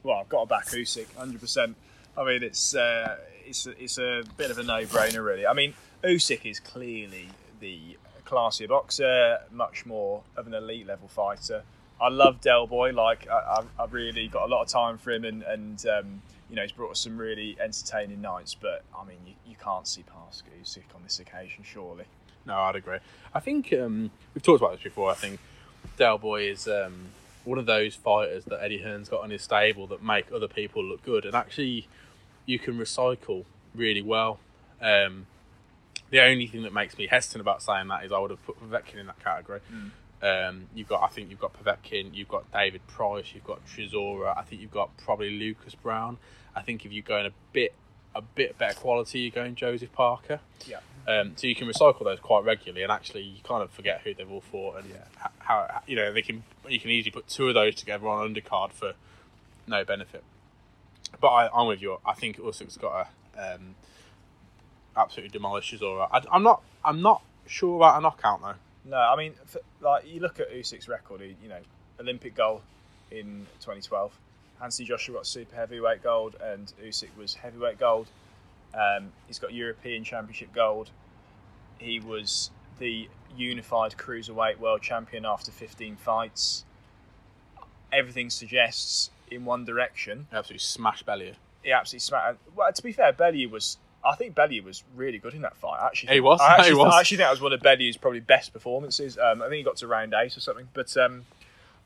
Well, 0.03 0.19
I've 0.19 0.29
got 0.29 0.41
to 0.41 0.47
back 0.47 0.67
Usyk, 0.67 1.15
hundred 1.17 1.41
percent. 1.41 1.77
I 2.17 2.25
mean, 2.25 2.43
it's 2.43 2.75
uh, 2.75 3.17
it's 3.45 3.67
a, 3.67 3.83
it's 3.83 3.99
a 3.99 4.23
bit 4.37 4.51
of 4.51 4.59
a 4.59 4.63
no-brainer, 4.63 5.25
really. 5.25 5.47
I 5.47 5.53
mean, 5.53 5.75
Usyk 6.03 6.45
is 6.45 6.61
clearly 6.61 7.29
the 7.61 7.97
classier 8.27 8.69
boxer, 8.69 9.39
much 9.51 9.87
more 9.87 10.23
of 10.37 10.47
an 10.47 10.55
elite 10.55 10.87
level 10.87 11.09
fighter. 11.09 11.63
I 12.01 12.09
love 12.09 12.41
Del 12.41 12.67
Boy. 12.67 12.93
Like, 12.93 13.29
I, 13.29 13.63
I've 13.79 13.93
really 13.93 14.29
got 14.29 14.45
a 14.45 14.51
lot 14.51 14.63
of 14.63 14.69
time 14.69 14.99
for 14.99 15.11
him, 15.11 15.25
and 15.25 15.43
and 15.43 15.87
um, 15.87 16.23
you 16.51 16.57
know, 16.57 16.63
he's 16.63 16.73
brought 16.73 16.93
us 16.93 17.01
some 17.01 17.17
really 17.17 17.57
entertaining 17.61 18.21
nights. 18.21 18.55
But 18.55 18.85
I 18.99 19.05
mean, 19.05 19.19
you, 19.27 19.35
you 19.47 19.57
can't 19.57 19.87
see 19.87 20.03
past 20.03 20.45
Usyk 20.63 20.95
on 20.95 21.03
this 21.03 21.19
occasion, 21.19 21.65
surely. 21.65 22.05
No, 22.47 22.57
I'd 22.57 22.77
agree. 22.77 22.99
I 23.33 23.41
think 23.41 23.73
um, 23.73 24.11
we've 24.35 24.43
talked 24.43 24.61
about 24.61 24.73
this 24.75 24.83
before. 24.83 25.11
I 25.11 25.15
think 25.15 25.41
Del 25.97 26.19
Boy 26.19 26.49
is 26.51 26.67
um, 26.69 27.07
one 27.45 27.59
of 27.59 27.67
those 27.67 27.95
fighters 27.95 28.45
that 28.47 28.63
Eddie 28.63 28.83
Hearn's 28.83 29.09
got 29.09 29.23
on 29.23 29.31
his 29.31 29.43
stable 29.43 29.87
that 29.89 30.03
make 30.03 30.33
other 30.33 30.49
people 30.49 30.83
look 30.85 31.05
good, 31.05 31.25
and 31.25 31.35
actually, 31.35 31.89
you 32.47 32.59
can 32.59 32.79
recycle 32.79 33.45
really 33.75 34.03
well. 34.03 34.39
Um, 34.81 35.27
the 36.11 36.21
only 36.21 36.47
thing 36.47 36.63
that 36.63 36.73
makes 36.73 36.97
me 36.97 37.07
hesitant 37.07 37.41
about 37.41 37.63
saying 37.63 37.89
that 37.89 38.05
is 38.05 38.13
I 38.13 38.19
would 38.19 38.31
have 38.31 38.45
put 38.45 38.61
Povetkin 38.61 38.99
in 38.99 39.07
that 39.07 39.23
category. 39.23 39.61
Um, 40.23 40.69
you've 40.75 40.89
got, 40.89 41.03
I 41.03 41.09
think 41.09 41.29
you've 41.29 41.41
got 41.41 41.53
Povetkin, 41.53 42.15
you've 42.15 42.29
got 42.29 42.51
David 42.53 42.87
Price, 42.87 43.33
you've 43.35 43.45
got 43.45 43.61
Chisora. 43.67 44.37
I 44.37 44.43
think 44.43 44.63
you've 44.63 44.71
got 44.71 44.97
probably 44.99 45.31
Lucas 45.31 45.75
Browne. 45.75 46.19
I 46.57 46.63
think 46.63 46.87
if 46.87 46.93
you 46.93 47.03
go 47.03 47.19
in 47.19 47.27
a 47.27 47.33
bit, 47.53 47.75
a 48.15 48.23
bit 48.23 48.57
better 48.57 48.79
quality, 48.79 49.21
you're 49.21 49.31
going 49.31 49.55
Joseph 49.55 49.93
Parker. 49.93 50.41
Yeah. 50.67 50.79
Um, 51.07 51.33
so 51.37 51.47
you 51.47 51.55
can 51.55 51.69
recycle 51.69 52.05
those 52.05 52.21
quite 52.21 52.45
regularly, 52.45 52.83
and 52.83 52.91
actually 52.91 53.23
you 53.23 53.41
kind 53.43 53.63
of 53.63 53.71
forget 53.71 54.01
who 54.03 54.15
they're 54.15 54.27
all 54.27 54.41
for, 54.41 54.79
and 54.79 54.89
yeah. 54.89 55.29
how 55.39 55.83
you 55.87 55.97
know 55.97 56.13
they 56.13 56.23
can. 56.23 56.43
You 56.69 56.81
can 56.81 56.91
easily 56.91 57.11
put 57.11 57.29
two 57.29 57.49
of 57.49 57.55
those 57.55 57.75
together 57.75 58.09
on 58.09 58.27
an 58.27 58.35
undercard 58.35 58.73
for 58.73 58.95
no 59.67 59.85
benefit. 59.85 60.25
But 61.21 61.29
I, 61.29 61.49
I'm 61.55 61.67
with 61.67 61.83
you. 61.83 61.99
I 62.07 62.15
think 62.15 62.39
Usyk's 62.39 62.79
got 62.79 63.09
a 63.37 63.55
um, 63.55 63.75
absolutely 64.97 65.31
demolishes 65.31 65.81
Chisora. 65.81 66.09
I, 66.11 66.23
I'm 66.33 66.43
not. 66.43 66.63
I'm 66.85 67.03
not 67.03 67.23
sure 67.47 67.77
about 67.77 67.99
a 67.99 68.01
knockout 68.01 68.41
though. 68.41 68.91
No, 68.91 68.97
I 68.97 69.17
mean, 69.17 69.35
f 69.43 69.57
like 69.81 70.07
you 70.07 70.21
look 70.21 70.41
at 70.41 70.51
Usyk's 70.51 70.89
record. 70.89 71.21
He, 71.21 71.37
you 71.43 71.49
know, 71.49 71.61
Olympic 72.01 72.35
gold 72.35 72.63
in 73.11 73.47
2012. 73.61 74.13
Anthony 74.63 74.87
Joshua 74.87 75.17
got 75.17 75.27
super 75.27 75.57
heavyweight 75.57 76.03
gold, 76.03 76.37
and 76.43 76.73
Usyk 76.83 77.17
was 77.19 77.35
heavyweight 77.35 77.79
gold. 77.79 78.07
Um, 78.75 79.13
he's 79.27 79.39
got 79.39 79.53
European 79.53 80.05
Championship 80.05 80.53
gold. 80.53 80.91
He 81.79 82.01
was 82.01 82.51
the 82.79 83.09
unified 83.37 83.95
cruiserweight 83.97 84.59
world 84.59 84.83
champion 84.83 85.25
after 85.25 85.51
15 85.51 85.97
fights. 85.97 86.65
Everything 87.93 88.31
suggests 88.31 89.11
in 89.31 89.45
one 89.45 89.65
direction. 89.65 90.27
Absolutely 90.33 90.59
smash 90.61 91.03
Bellew. 91.03 91.33
He 91.63 91.73
absolutely 91.73 92.01
smacked. 92.01 92.39
Well, 92.55 92.73
to 92.73 92.83
be 92.83 92.93
fair, 92.93 93.13
Bellew 93.13 93.49
was. 93.49 93.79
I 94.07 94.17
think 94.17 94.35
Bellew 94.35 94.61
was 94.63 94.85
really 94.95 95.17
good 95.17 95.33
in 95.33 95.41
that 95.43 95.57
fight. 95.57 95.79
I 95.81 95.87
actually, 95.87 96.13
He 96.15 96.21
was. 96.21 96.39
I 96.41 96.55
actually, 96.59 96.69
He 96.69 96.75
was. 96.75 96.95
I 96.95 97.01
actually 97.01 97.17
think 97.19 97.27
that 97.27 97.31
was 97.31 97.41
one 97.41 97.53
of 97.53 97.61
Bellew's 97.63 97.97
probably 97.97 98.21
best 98.21 98.53
performances. 98.53 99.17
Um, 99.19 99.41
I 99.41 99.47
think 99.47 99.57
he 99.59 99.63
got 99.63 99.77
to 99.77 99.87
round 99.87 100.13
eight 100.15 100.37
or 100.37 100.41
something. 100.41 100.69
But 100.75 100.95
um, 100.97 101.25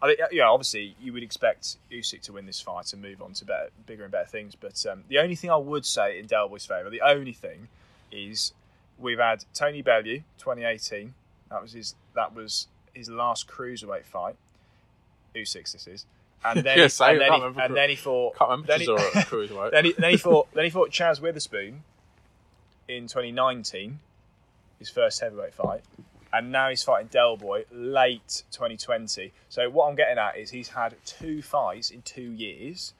I 0.01 0.07
think, 0.07 0.21
yeah, 0.31 0.45
obviously 0.49 0.95
you 1.01 1.13
would 1.13 1.23
expect 1.25 1.77
Usyk 1.91 2.23
to 2.23 2.33
win 2.33 2.47
this 2.47 2.61
fight 2.61 2.93
and 2.93 3.03
move 3.03 3.21
on 3.21 3.33
to 3.35 3.45
better, 3.45 3.71
bigger 3.87 4.05
and 4.05 4.13
better 4.13 4.29
things. 4.29 4.55
But 4.55 4.85
um, 4.87 5.03
the 5.09 5.19
only 5.19 5.35
thing 5.35 5.51
I 5.51 5.57
would 5.57 5.85
say 5.85 6.19
in 6.19 6.27
Del 6.27 6.49
Boy's 6.49 6.65
favour, 6.67 6.89
the 6.89 7.01
only 7.01 7.33
thing, 7.33 7.69
is 8.13 8.53
we've 8.99 9.19
had 9.19 9.45
Tony 9.55 9.83
Bellew, 9.83 10.19
2018. 10.39 11.15
That 11.51 11.63
was 11.63 11.73
his. 11.73 11.95
That 12.15 12.35
was 12.35 12.69
his 12.95 13.09
last 13.09 13.49
cruiserweight 13.49 14.05
fight. 14.05 14.37
Usyk, 15.35 15.73
this 15.73 15.87
is. 15.87 16.07
And 16.45 16.61
then, 16.65 16.79
he, 16.79 16.89
same. 16.89 17.11
and, 17.13 17.21
then 17.21 17.33
he, 17.33 17.43
and 17.47 17.55
cru- 17.57 17.75
then 17.75 17.91
he 17.91 17.97
fought. 17.97 18.37
Can't 18.37 18.51
remember 18.51 18.67
then 18.69 18.81
he- 18.81 18.87
cruiserweight. 18.87 19.71
then 19.73 19.85
he, 19.87 19.93
then 19.93 20.11
he 20.11 20.17
fought 20.29 20.49
then 20.55 20.65
he 20.65 20.71
fought 20.71 20.91
Chaz 20.91 21.21
Witherspoon 21.21 21.83
in 22.87 23.07
2019, 23.09 23.99
his 24.79 24.89
first 24.91 25.21
heavyweight 25.21 25.55
fight, 25.55 25.83
and 26.33 26.53
now 26.53 26.69
he's 26.69 26.83
fighting 26.83 27.09
Del 27.09 27.37
Boy 27.37 27.65
late 27.73 28.43
2020. 28.51 29.33
So 29.49 29.71
what 29.71 29.89
I'm 29.89 29.95
getting 29.95 30.19
at 30.19 30.37
is 30.37 30.51
he's 30.51 30.69
had 30.69 30.97
two 31.05 31.43
fights 31.43 31.91
in 31.91 32.03
two 32.03 32.33
years, 32.33 32.95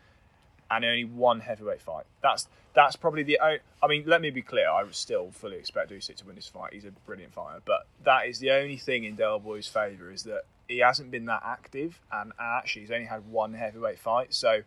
and 0.71 0.85
only 0.85 1.05
one 1.05 1.41
heavyweight 1.41 1.83
fight. 1.83 2.05
That's 2.23 2.49
that's 2.75 2.97
probably 2.97 3.23
the. 3.23 3.39
only. 3.43 3.59
I 3.83 3.87
mean, 3.87 4.05
let 4.07 4.21
me 4.21 4.31
be 4.31 4.43
clear. 4.43 4.69
I 4.69 4.85
still 4.91 5.31
fully 5.31 5.57
expect 5.57 5.91
Usyk 5.91 6.17
to 6.17 6.27
win 6.27 6.37
this 6.37 6.49
fight. 6.49 6.73
He's 6.73 6.85
a 6.85 6.91
brilliant 7.07 7.33
fighter, 7.33 7.61
but 7.65 7.87
that 8.05 8.27
is 8.27 8.39
the 8.39 8.51
only 8.51 8.77
thing 8.77 9.05
in 9.05 9.15
Del 9.15 9.39
Boy's 9.39 9.69
favour 9.69 10.11
is 10.11 10.25
that 10.25 10.43
he 10.69 10.79
hasn't 10.79 11.11
been 11.11 11.27
that 11.27 11.43
active, 11.45 12.01
and, 12.13 12.33
and 12.39 12.59
actually 12.59 12.83
he's 12.83 12.91
only 12.91 13.07
had 13.07 13.27
one 13.31 13.55
heavyweight 13.55 13.99
fight. 13.99 14.35
So 14.35 14.63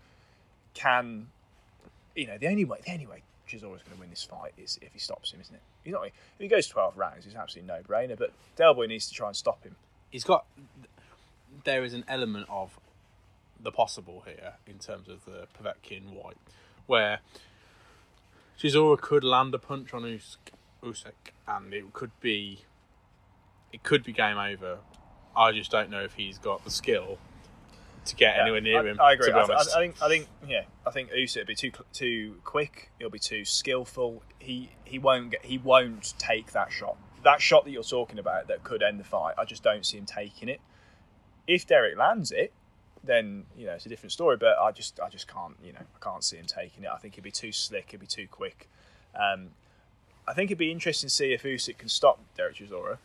can 0.73 1.27
you 2.15 2.27
know, 2.27 2.37
the 2.37 2.47
only 2.47 2.65
way, 2.65 2.79
the 2.85 2.91
only 2.91 3.07
way 3.07 3.23
Chisora's 3.51 3.81
going 3.83 3.95
to 3.95 3.99
win 3.99 4.09
this 4.09 4.23
fight 4.23 4.53
is 4.57 4.79
if 4.81 4.93
he 4.93 4.99
stops 4.99 5.33
him, 5.33 5.41
isn't 5.41 5.53
it? 5.53 5.61
He's 5.83 5.93
not. 5.93 6.05
If 6.05 6.13
he 6.39 6.47
goes 6.47 6.67
twelve 6.67 6.97
rounds, 6.97 7.25
it's 7.25 7.35
absolutely 7.35 7.73
no 7.73 7.81
brainer. 7.81 8.17
But 8.17 8.31
Del 8.55 8.73
Boy 8.73 8.85
needs 8.87 9.07
to 9.07 9.13
try 9.13 9.27
and 9.27 9.35
stop 9.35 9.63
him. 9.63 9.75
he's 10.09 10.23
got 10.23 10.45
there 11.63 11.83
is 11.83 11.93
an 11.93 12.05
element 12.07 12.47
of 12.49 12.79
the 13.59 13.71
possible 13.71 14.23
here 14.25 14.53
in 14.65 14.79
terms 14.79 15.07
of 15.07 15.25
the 15.25 15.47
Povetkin 15.57 16.13
Whyte, 16.13 16.37
where 16.87 17.19
Chisora 18.59 18.99
could 18.99 19.23
land 19.23 19.53
a 19.53 19.59
punch 19.59 19.93
on 19.93 20.03
Usyk, 20.03 20.53
Usyk, 20.83 21.33
and 21.47 21.73
it 21.73 21.93
could 21.93 22.11
be 22.21 22.61
it 23.73 23.83
could 23.83 24.03
be 24.03 24.13
game 24.13 24.37
over. 24.37 24.79
I 25.35 25.51
just 25.51 25.71
don't 25.71 25.89
know 25.89 26.01
if 26.01 26.13
he's 26.13 26.37
got 26.37 26.63
the 26.63 26.71
skill 26.71 27.17
to 28.05 28.15
get 28.15 28.35
Yeah, 28.35 28.41
anywhere 28.43 28.61
near 28.61 28.79
I, 28.79 28.89
him. 28.91 28.99
I 29.01 29.13
agree. 29.13 29.27
To 29.27 29.33
be 29.33 29.39
I, 29.39 29.45
th- 29.45 29.51
honest, 29.51 29.75
I 29.75 29.79
think. 29.79 30.01
I 30.01 30.07
think. 30.07 30.27
Yeah. 30.47 30.63
I 30.85 30.91
think 30.91 31.11
Usyk 31.11 31.37
will 31.37 31.45
be 31.45 31.55
too 31.55 31.71
too 31.93 32.35
quick. 32.43 32.91
He'll 32.99 33.09
be 33.09 33.19
too 33.19 33.45
skillful. 33.45 34.23
He 34.39 34.71
he 34.83 34.99
won't 34.99 35.31
get. 35.31 35.45
He 35.45 35.57
won't 35.57 36.13
take 36.17 36.51
that 36.53 36.71
shot. 36.71 36.97
That 37.23 37.41
shot 37.41 37.65
that 37.65 37.71
you're 37.71 37.83
talking 37.83 38.19
about 38.19 38.47
that 38.47 38.63
could 38.63 38.81
end 38.81 38.99
the 38.99 39.03
fight. 39.03 39.35
I 39.37 39.45
just 39.45 39.63
don't 39.63 39.85
see 39.85 39.97
him 39.97 40.05
taking 40.05 40.49
it. 40.49 40.59
If 41.47 41.67
Derek 41.67 41.97
lands 41.97 42.31
it, 42.31 42.51
then 43.03 43.45
you 43.57 43.67
know 43.67 43.73
it's 43.73 43.85
a 43.85 43.89
different 43.89 44.11
story. 44.11 44.37
But 44.37 44.57
I 44.57 44.71
just 44.71 44.99
I 44.99 45.09
just 45.09 45.27
can't 45.27 45.55
you 45.63 45.73
know 45.73 45.79
I 45.79 46.03
can't 46.03 46.23
see 46.23 46.37
him 46.37 46.45
taking 46.47 46.83
it. 46.83 46.89
I 46.91 46.97
think 46.97 47.15
he'd 47.15 47.23
be 47.23 47.31
too 47.31 47.51
slick. 47.51 47.91
He'd 47.91 47.99
be 47.99 48.07
too 48.07 48.27
quick. 48.29 48.67
Um, 49.13 49.49
I 50.27 50.33
think 50.33 50.49
it'd 50.49 50.57
be 50.57 50.71
interesting 50.71 51.09
to 51.09 51.13
see 51.13 51.33
if 51.33 51.43
Usyk 51.43 51.77
can 51.77 51.89
stop 51.89 52.19
Derek 52.37 52.55
Chisora. 52.55 52.97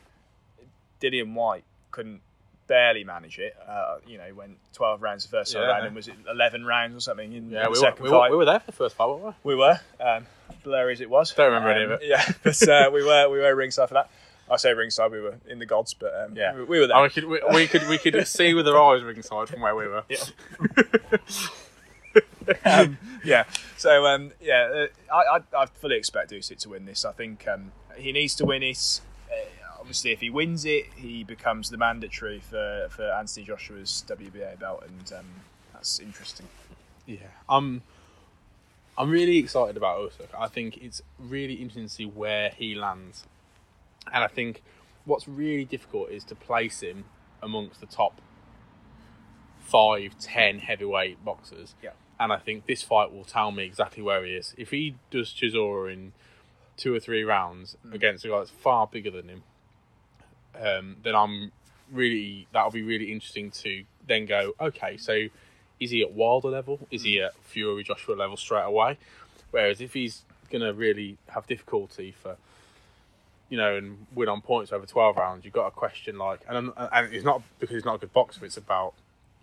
Dillian 1.00 1.34
Whyte 1.34 1.64
couldn't 1.90 2.20
barely 2.66 3.04
manage 3.04 3.38
it. 3.38 3.54
Uh, 3.68 3.96
you 4.06 4.18
know, 4.18 4.24
went 4.34 4.56
12 4.74 5.02
rounds 5.02 5.24
the 5.24 5.30
first 5.30 5.52
time 5.52 5.62
Yeah. 5.62 5.68
round, 5.68 5.86
and 5.86 5.94
was 5.96 6.08
it 6.08 6.14
11 6.30 6.64
rounds 6.64 6.96
or 6.96 7.00
something 7.00 7.32
in 7.32 7.50
yeah, 7.50 7.64
the 7.64 7.66
we 7.66 7.68
were, 7.70 7.74
second 7.76 8.02
we, 8.04 8.10
were, 8.10 8.16
fight? 8.18 8.30
we 8.30 8.36
were 8.36 8.44
there 8.44 8.60
for 8.60 8.66
the 8.66 8.72
first 8.72 8.96
fight, 8.96 9.06
weren't 9.08 9.22
we? 9.44 9.54
We 9.54 9.60
were, 9.60 9.80
um, 10.00 10.26
blurry 10.64 10.92
as 10.92 11.00
it 11.00 11.08
was. 11.10 11.32
Don't 11.34 11.46
remember 11.52 11.70
any 11.70 11.84
Um, 11.84 11.92
of 11.92 12.02
it. 12.02 12.08
Yeah, 12.08 12.24
but 12.42 12.68
uh, 12.68 12.90
we 12.92 13.04
were 13.04 13.28
we 13.28 13.38
were 13.40 13.54
ringside 13.54 13.88
for 13.88 13.94
that. 13.94 14.10
I 14.50 14.56
say 14.58 14.72
ringside, 14.74 15.10
we 15.10 15.20
were 15.20 15.36
in 15.48 15.58
the 15.58 15.66
gods, 15.66 15.94
but 15.94 16.12
um, 16.14 16.36
Yeah. 16.36 16.54
we, 16.54 16.64
we 16.64 16.78
were 16.80 16.86
there. 16.86 16.96
Oh, 16.96 17.02
we 17.02 17.08
could 17.10 17.24
we, 17.24 17.40
we 17.52 17.66
could 17.66 17.88
we 17.88 17.98
could 17.98 18.26
see 18.28 18.54
with 18.54 18.68
our 18.68 18.94
eyes 18.94 19.02
ringside 19.02 19.48
from 19.48 19.60
where 19.60 19.74
we 19.74 19.86
were. 19.88 20.04
Yeah. 20.08 20.24
um, 22.64 22.98
yeah. 23.24 23.44
So 23.76 24.06
um, 24.06 24.32
yeah, 24.40 24.86
uh, 25.12 25.14
I, 25.14 25.38
I 25.38 25.62
I 25.62 25.66
fully 25.66 25.96
expect 25.96 26.30
Usyk 26.30 26.58
to 26.60 26.68
win 26.70 26.86
this. 26.86 27.04
I 27.04 27.12
think 27.12 27.46
um, 27.48 27.72
he 27.96 28.12
needs 28.12 28.34
to 28.36 28.44
win 28.44 28.62
it. 28.62 29.00
Obviously, 29.86 30.10
if 30.10 30.20
he 30.20 30.30
wins 30.30 30.64
it, 30.64 30.86
he 30.96 31.22
becomes 31.22 31.70
the 31.70 31.76
mandatory 31.76 32.40
for 32.40 32.88
for 32.90 33.08
Anthony 33.08 33.46
Joshua's 33.46 34.02
WBA 34.08 34.58
belt, 34.58 34.82
and 34.84 35.12
um, 35.16 35.26
that's 35.72 36.00
interesting. 36.00 36.48
Yeah, 37.06 37.28
I'm. 37.48 37.82
I'm 38.98 39.10
really 39.10 39.36
excited 39.36 39.76
about 39.76 40.00
Usyk. 40.00 40.26
I 40.36 40.48
think 40.48 40.78
it's 40.78 41.02
really 41.20 41.54
interesting 41.54 41.84
to 41.84 41.88
see 41.88 42.04
where 42.04 42.50
he 42.50 42.74
lands, 42.74 43.26
and 44.12 44.24
I 44.24 44.26
think 44.26 44.64
what's 45.04 45.28
really 45.28 45.64
difficult 45.64 46.10
is 46.10 46.24
to 46.24 46.34
place 46.34 46.80
him 46.80 47.04
amongst 47.40 47.78
the 47.78 47.86
top 47.86 48.20
five, 49.60 50.18
ten 50.18 50.58
heavyweight 50.58 51.24
boxers. 51.24 51.76
Yeah. 51.80 51.90
And 52.18 52.32
I 52.32 52.38
think 52.38 52.66
this 52.66 52.82
fight 52.82 53.12
will 53.12 53.24
tell 53.24 53.52
me 53.52 53.64
exactly 53.64 54.02
where 54.02 54.24
he 54.24 54.32
is. 54.32 54.52
If 54.58 54.70
he 54.70 54.96
does 55.12 55.28
Chisora 55.28 55.92
in 55.92 56.12
two 56.76 56.92
or 56.92 56.98
three 56.98 57.22
rounds 57.22 57.76
against 57.92 58.24
a 58.24 58.28
guy 58.28 58.38
that's 58.38 58.50
far 58.50 58.88
bigger 58.88 59.12
than 59.12 59.28
him, 59.28 59.42
um, 60.60 60.96
then 61.02 61.14
I'm 61.14 61.52
really 61.92 62.46
that'll 62.52 62.70
be 62.70 62.82
really 62.82 63.12
interesting 63.12 63.50
to 63.50 63.84
then 64.06 64.26
go. 64.26 64.52
Okay, 64.60 64.96
so 64.96 65.26
is 65.80 65.90
he 65.90 66.02
at 66.02 66.12
Wilder 66.12 66.48
level? 66.48 66.86
Is 66.90 67.02
he 67.02 67.20
at 67.20 67.34
Fury 67.44 67.82
Joshua 67.84 68.14
level 68.14 68.36
straight 68.36 68.64
away? 68.64 68.98
Whereas 69.50 69.80
if 69.80 69.94
he's 69.94 70.22
gonna 70.50 70.72
really 70.72 71.18
have 71.28 71.46
difficulty 71.46 72.14
for 72.22 72.36
you 73.48 73.56
know 73.56 73.76
and 73.76 74.06
win 74.14 74.28
on 74.28 74.40
points 74.40 74.72
over 74.72 74.86
twelve 74.86 75.16
rounds, 75.16 75.44
you've 75.44 75.54
got 75.54 75.66
a 75.66 75.70
question 75.70 76.18
like, 76.18 76.40
and 76.48 76.72
and 76.76 77.14
it's 77.14 77.24
not 77.24 77.42
because 77.58 77.74
he's 77.74 77.84
not 77.84 77.96
a 77.96 77.98
good 77.98 78.12
boxer. 78.12 78.44
It's 78.44 78.56
about 78.56 78.94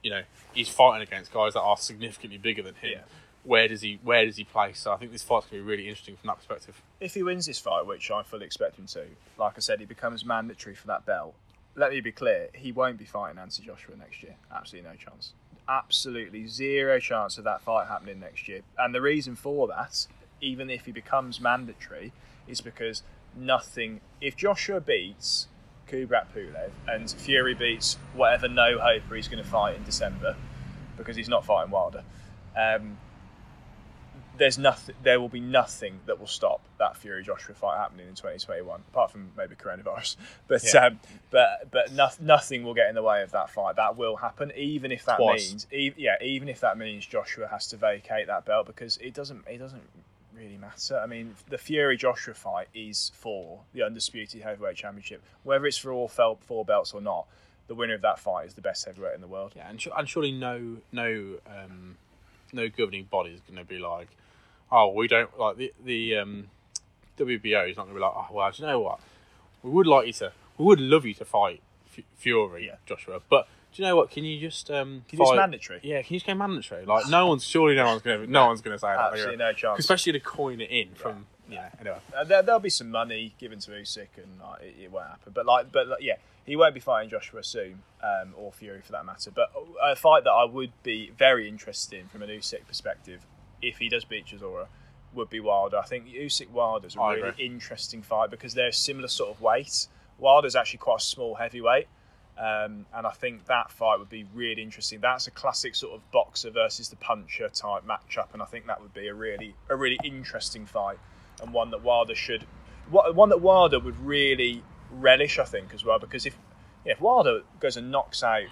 you 0.01 0.09
know 0.09 0.21
he's 0.53 0.69
fighting 0.69 1.01
against 1.01 1.31
guys 1.31 1.53
that 1.53 1.61
are 1.61 1.77
significantly 1.77 2.37
bigger 2.37 2.63
than 2.63 2.75
him. 2.75 2.91
Yeah. 2.93 3.01
Where 3.43 3.67
does 3.67 3.81
he 3.81 3.99
where 4.03 4.25
does 4.25 4.37
he 4.37 4.43
place? 4.43 4.79
So 4.79 4.91
I 4.91 4.97
think 4.97 5.11
this 5.11 5.23
fight's 5.23 5.45
to 5.47 5.51
be 5.51 5.59
really 5.59 5.87
interesting 5.87 6.15
from 6.15 6.27
that 6.27 6.37
perspective. 6.37 6.81
if 6.99 7.13
he 7.13 7.23
wins 7.23 7.45
this 7.45 7.59
fight, 7.59 7.85
which 7.85 8.09
I 8.09 8.23
fully 8.23 8.45
expect 8.45 8.77
him 8.77 8.87
to, 8.87 9.05
like 9.37 9.53
I 9.57 9.59
said, 9.59 9.79
he 9.79 9.85
becomes 9.85 10.25
mandatory 10.25 10.75
for 10.75 10.87
that 10.87 11.05
belt. 11.05 11.35
Let 11.75 11.91
me 11.91 12.01
be 12.01 12.11
clear, 12.11 12.49
he 12.53 12.71
won't 12.71 12.97
be 12.97 13.05
fighting 13.05 13.39
Anthony 13.39 13.65
Joshua 13.65 13.95
next 13.97 14.21
year. 14.23 14.35
Absolutely 14.55 14.89
no 14.89 14.95
chance. 14.95 15.33
Absolutely 15.67 16.47
zero 16.47 16.99
chance 16.99 17.37
of 17.37 17.43
that 17.45 17.61
fight 17.61 17.87
happening 17.87 18.19
next 18.19 18.47
year. 18.47 18.61
And 18.77 18.93
the 18.93 19.01
reason 19.01 19.35
for 19.35 19.67
that, 19.69 20.07
even 20.39 20.69
if 20.69 20.85
he 20.85 20.91
becomes 20.91 21.41
mandatory, 21.41 22.13
is 22.47 22.61
because 22.61 23.01
nothing. 23.35 24.01
If 24.21 24.35
Joshua 24.35 24.79
beats 24.81 25.47
Kubrat 25.87 26.27
Pulev 26.35 26.71
and 26.87 27.09
Fury 27.09 27.53
beats 27.53 27.97
whatever 28.13 28.47
no 28.47 28.77
hoper 28.79 29.15
he's 29.15 29.27
to 29.27 29.49
fight 29.49 29.75
in 29.75 29.83
December, 29.83 30.35
because 30.95 31.15
he's 31.15 31.29
not 31.29 31.45
fighting 31.45 31.71
Wilder, 31.71 32.03
um, 32.55 32.97
there's 34.43 34.57
nothing. 34.57 34.93
There 35.03 35.19
will 35.21 35.29
be 35.29 35.39
nothing 35.39 35.99
that 36.05 36.19
will 36.19 36.27
stop 36.27 36.59
that 36.77 36.97
Fury 36.97 37.23
Joshua 37.23 37.55
fight 37.55 37.77
happening 37.77 38.07
in 38.07 38.13
2021, 38.15 38.81
apart 38.91 39.09
from 39.11 39.31
maybe 39.37 39.55
coronavirus. 39.55 40.17
But 40.47 40.61
Yeah. 40.73 40.85
um, 40.87 40.99
but 41.31 41.71
but 41.71 41.91
no, 41.93 42.09
nothing 42.19 42.63
will 42.63 42.73
get 42.73 42.89
in 42.89 42.95
the 42.95 43.03
way 43.03 43.23
of 43.23 43.31
that 43.31 43.49
fight. 43.49 43.77
That 43.77 43.95
will 43.97 44.17
happen, 44.17 44.51
even 44.55 44.91
if 44.91 45.05
that 45.05 45.17
Twice. 45.17 45.49
means, 45.49 45.67
e- 45.71 45.93
yeah, 45.97 46.17
even 46.21 46.49
if 46.49 46.59
that 46.59 46.77
means 46.77 47.05
Joshua 47.05 47.47
has 47.47 47.67
to 47.67 47.77
vacate 47.77 48.27
that 48.27 48.43
belt 48.45 48.67
because 48.67 48.97
it 48.97 49.13
doesn't. 49.13 49.45
It 49.47 49.57
doesn't 49.59 49.87
really 50.35 50.57
matter. 50.57 50.99
I 50.99 51.05
mean, 51.05 51.35
the 51.49 51.57
Fury 51.57 51.95
Joshua 51.95 52.33
fight 52.33 52.67
is 52.73 53.11
for 53.15 53.61
the 53.73 53.83
undisputed 53.83 54.41
heavyweight 54.41 54.75
championship, 54.75 55.21
whether 55.43 55.65
it's 55.65 55.77
for 55.77 55.91
all 55.93 56.07
four 56.09 56.65
belts 56.65 56.93
or 56.93 57.01
not. 57.01 57.27
The 57.67 57.75
winner 57.75 57.93
of 57.93 58.01
that 58.01 58.19
fight 58.19 58.47
is 58.47 58.55
the 58.55 58.61
best 58.61 58.83
heavyweight 58.85 59.15
in 59.15 59.21
the 59.21 59.27
world. 59.27 59.53
Yeah, 59.55 59.69
and, 59.69 59.81
and 59.97 60.09
surely 60.09 60.33
no 60.33 60.77
no 60.91 61.35
um, 61.47 61.95
no 62.51 62.67
governing 62.67 63.05
body 63.05 63.31
is 63.31 63.39
going 63.41 63.57
to 63.57 63.63
be 63.63 63.79
like, 63.79 64.09
oh, 64.73 64.89
we 64.89 65.07
don't 65.07 65.37
like 65.39 65.57
the 65.57 65.73
the 65.83 66.17
um, 66.17 66.49
WBO 67.17 67.69
is 67.69 67.77
not 67.77 67.83
going 67.83 67.89
to 67.95 67.99
be 67.99 68.01
like, 68.01 68.13
oh, 68.15 68.27
well, 68.31 68.51
do 68.51 68.61
you 68.61 68.67
know 68.67 68.79
what? 68.79 68.99
We 69.61 69.69
would 69.69 69.87
like 69.87 70.07
you 70.07 70.13
to, 70.13 70.31
we 70.57 70.65
would 70.65 70.79
love 70.81 71.05
you 71.05 71.13
to 71.13 71.25
fight 71.25 71.61
F- 71.97 72.03
Fury, 72.17 72.65
Yeah. 72.67 72.75
Joshua, 72.85 73.21
but 73.29 73.47
do 73.73 73.81
you 73.81 73.87
know 73.87 73.95
what? 73.95 74.09
Can 74.11 74.23
you 74.23 74.39
just 74.39 74.69
um, 74.69 75.03
Can 75.07 75.19
you 75.19 75.25
just 75.25 75.35
mandatory? 75.35 75.79
Yeah, 75.83 76.01
can 76.01 76.13
you 76.15 76.19
just 76.19 76.27
go 76.27 76.33
mandatory? 76.35 76.85
Like, 76.85 77.07
no 77.09 77.27
one's 77.27 77.43
surely 77.43 77.75
no 77.75 77.85
one's 77.85 78.01
going 78.01 78.25
to 78.25 78.31
no 78.31 78.47
one's 78.47 78.61
going 78.61 78.75
to 78.75 78.79
say 78.79 78.87
that. 78.87 79.11
Absolutely 79.13 79.37
no 79.37 79.53
chance. 79.53 79.79
Especially 79.79 80.11
to 80.13 80.19
coin 80.19 80.59
it 80.61 80.69
in 80.69 80.89
from 80.95 81.25
yeah. 81.49 81.69
Anyway, 81.79 81.97
Uh, 82.15 82.23
there, 82.23 82.41
there'll 82.41 82.59
be 82.59 82.69
some 82.69 82.89
money 82.89 83.35
given 83.37 83.59
to 83.59 83.71
Usyk, 83.71 84.07
and 84.17 84.39
like, 84.41 84.61
it, 84.61 84.75
it 84.83 84.91
won't 84.91 85.07
happen. 85.07 85.33
But 85.33 85.45
like, 85.45 85.71
but 85.71 85.87
like, 85.87 86.01
yeah, 86.01 86.15
he 86.45 86.55
won't 86.55 86.73
be 86.73 86.79
fighting 86.79 87.09
Joshua 87.09 87.43
soon, 87.43 87.83
um, 88.01 88.33
or 88.37 88.51
Fury 88.51 88.81
for 88.81 88.91
that 88.93 89.05
matter. 89.05 89.29
But 89.31 89.51
a 89.81 89.95
fight 89.95 90.23
that 90.23 90.31
I 90.31 90.45
would 90.45 90.71
be 90.83 91.11
very 91.17 91.47
interested 91.49 91.99
in 91.99 92.07
from 92.07 92.21
an 92.21 92.29
Usyk 92.29 92.65
perspective, 92.67 93.25
if 93.63 93.77
he 93.77 93.89
does 93.89 94.05
beat 94.05 94.25
Chisora, 94.27 94.67
would 95.13 95.29
be 95.29 95.39
Wilder. 95.39 95.77
I 95.77 95.85
think 95.85 96.07
Usyk 96.07 96.49
Wilder's 96.49 96.95
a 96.95 97.01
I 97.01 97.13
really 97.13 97.29
agree. 97.29 97.45
interesting 97.45 98.01
fight 98.01 98.29
because 98.29 98.53
they're 98.53 98.71
similar 98.71 99.07
sort 99.07 99.29
of 99.29 99.41
weight. 99.41 99.87
Wilder's 100.19 100.55
actually 100.55 100.79
quite 100.79 101.01
a 101.01 101.03
small 101.03 101.35
heavyweight. 101.35 101.87
Um, 102.35 102.87
and 102.95 103.05
I 103.05 103.11
think 103.11 103.45
that 103.45 103.71
fight 103.71 103.99
would 103.99 104.09
be 104.09 104.25
really 104.33 104.63
interesting. 104.63 104.99
That's 104.99 105.27
a 105.27 105.31
classic 105.31 105.75
sort 105.75 105.93
of 105.93 106.11
boxer 106.11 106.49
versus 106.49 106.89
the 106.89 106.95
puncher 106.95 107.47
type 107.49 107.83
matchup, 107.85 108.33
and 108.33 108.41
I 108.41 108.45
think 108.45 108.65
that 108.65 108.81
would 108.81 108.93
be 108.93 109.07
a 109.07 109.13
really 109.13 109.53
a 109.69 109.75
really 109.75 109.99
interesting 110.03 110.65
fight, 110.65 110.97
and 111.43 111.53
one 111.53 111.69
that 111.69 111.83
Wilder 111.83 112.15
should, 112.15 112.47
one 112.89 113.29
that 113.29 113.41
Wilder 113.41 113.79
would 113.79 113.99
really 113.99 114.63
relish, 114.89 115.37
I 115.37 115.43
think, 115.43 115.75
as 115.75 115.85
well. 115.85 115.99
Because 115.99 116.25
if 116.25 116.35
if 116.85 116.99
Wilder 116.99 117.43
goes 117.59 117.77
and 117.77 117.91
knocks 117.91 118.23
out 118.23 118.47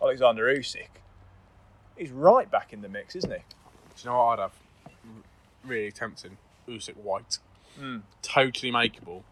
Alexander 0.00 0.44
Usyk, 0.44 1.02
he's 1.96 2.12
right 2.12 2.48
back 2.48 2.72
in 2.72 2.82
the 2.82 2.88
mix, 2.88 3.16
isn't 3.16 3.32
he? 3.32 3.42
Do 3.96 4.02
you 4.04 4.10
know 4.10 4.18
what 4.18 4.38
I'd 4.38 4.42
have? 4.42 4.52
Really 5.64 5.90
tempting. 5.92 6.36
Usyk 6.68 6.96
Whyte. 6.96 7.38
Hmm. 7.78 7.98
Totally 8.22 8.70
makeable 8.72 9.22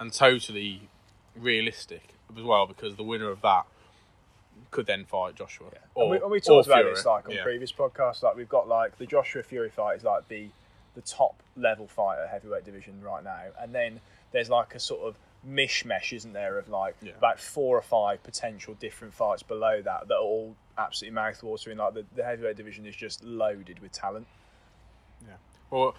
and 0.00 0.12
totally 0.12 0.88
realistic 1.36 2.14
as 2.36 2.42
well 2.42 2.66
because 2.66 2.96
the 2.96 3.02
winner 3.04 3.30
of 3.30 3.40
that 3.42 3.64
could 4.70 4.86
then 4.86 5.04
fight 5.04 5.34
Joshua. 5.36 5.68
Or, 5.94 6.02
and 6.04 6.10
we, 6.10 6.16
and 6.18 6.30
we 6.30 6.40
talked 6.40 6.66
about 6.66 6.78
Fury. 6.80 6.94
this 6.94 7.04
like 7.04 7.28
on 7.28 7.34
Yeah. 7.34 7.42
previous 7.42 7.70
podcasts. 7.72 8.22
Like 8.22 8.36
we've 8.36 8.48
got 8.48 8.66
like 8.68 8.98
the 8.98 9.06
Joshua 9.06 9.42
Fury 9.42 9.70
fight 9.70 9.98
is 9.98 10.04
like 10.04 10.26
the 10.28 10.48
the 10.94 11.00
top 11.02 11.42
level 11.56 11.88
fighter 11.88 12.26
heavyweight 12.28 12.64
division 12.64 13.02
right 13.02 13.22
now, 13.24 13.42
and 13.60 13.74
then 13.74 14.00
there's 14.32 14.48
like 14.48 14.74
a 14.76 14.80
sort 14.80 15.02
of 15.02 15.16
mishmash, 15.48 16.12
isn't 16.12 16.32
there, 16.32 16.58
of 16.58 16.68
like 16.68 16.96
Yeah. 17.02 17.12
about 17.16 17.38
four 17.40 17.76
or 17.78 17.82
five 17.82 18.22
potential 18.22 18.74
different 18.74 19.14
fights 19.14 19.42
below 19.42 19.82
that 19.82 20.08
that 20.08 20.14
are 20.14 20.20
all 20.22 20.56
absolutely 20.78 21.18
mouthwatering. 21.20 21.76
Like 21.76 21.94
the, 21.94 22.04
the 22.14 22.24
heavyweight 22.24 22.56
division 22.56 22.86
is 22.86 22.96
just 22.96 23.22
loaded 23.24 23.78
with 23.80 23.92
talent. 23.92 24.26
Yeah. 25.26 25.34
Well, 25.70 25.94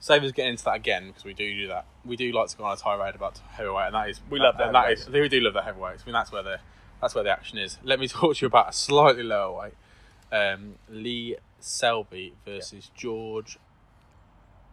save 0.00 0.22
us 0.24 0.32
getting 0.32 0.52
into 0.52 0.64
that 0.64 0.76
again 0.76 1.08
because 1.08 1.24
we 1.24 1.34
do 1.34 1.52
do 1.54 1.68
that. 1.68 1.86
We 2.04 2.16
do 2.16 2.30
like 2.32 2.48
to 2.48 2.56
go 2.56 2.64
on 2.64 2.72
a 2.72 2.76
tirade 2.76 3.14
about 3.14 3.38
heavyweight, 3.52 3.86
and 3.86 3.94
that 3.94 4.08
is 4.10 4.20
We 4.30 4.38
love 4.40 4.56
that. 4.58 4.72
that 4.72 4.92
is 4.92 5.08
we 5.08 5.28
do 5.28 5.40
love 5.40 5.54
the 5.54 5.62
heavyweights. 5.62 6.02
I 6.02 6.06
mean, 6.06 6.14
that's 6.14 6.30
where 6.32 6.42
the 6.42 6.60
that's 7.00 7.14
where 7.14 7.24
the 7.24 7.30
action 7.30 7.58
is. 7.58 7.78
Let 7.82 7.98
me 8.00 8.08
talk 8.08 8.36
to 8.36 8.40
you 8.42 8.46
about 8.46 8.70
a 8.70 8.72
slightly 8.72 9.22
lower 9.22 9.60
weight. 9.60 9.74
Um, 10.32 10.76
Lee 10.88 11.36
Selby 11.60 12.34
versus 12.44 12.90
George 12.94 13.54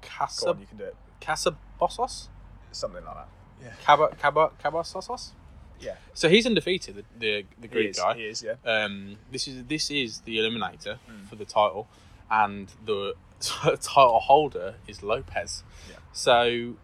Go 0.01 0.07
Casa 0.07 0.55
you 0.59 0.65
can 0.65 0.77
do 0.77 0.85
it. 0.85 0.95
Casabossos. 1.19 2.29
Something 2.71 3.03
like 3.05 3.15
that. 3.15 3.27
Yeah. 3.61 3.69
Caba 3.85 4.15
Caba 4.17 4.51
Cabasossos. 4.63 5.31
Yeah. 5.79 5.95
So 6.13 6.29
he's 6.29 6.45
undefeated. 6.45 6.95
The 7.19 7.45
the, 7.59 7.67
the 7.67 7.79
He 7.79 7.85
is, 7.87 7.97
guy. 7.99 8.13
he 8.15 8.23
is, 8.25 8.43
yeah. 8.43 8.53
Um, 8.65 9.17
this 9.31 9.47
is 9.47 9.63
this 9.65 9.89
is 9.91 10.21
the 10.21 10.37
eliminator 10.37 10.97
Hmm. 11.07 11.25
for 11.25 11.35
the 11.35 11.45
title, 11.45 11.87
and 12.29 12.67
the 12.85 13.15
title 13.39 14.19
holder 14.19 14.75
is 14.87 15.01
Lopez. 15.01 15.63
Yeah. 15.89 15.95
So, 16.13 16.75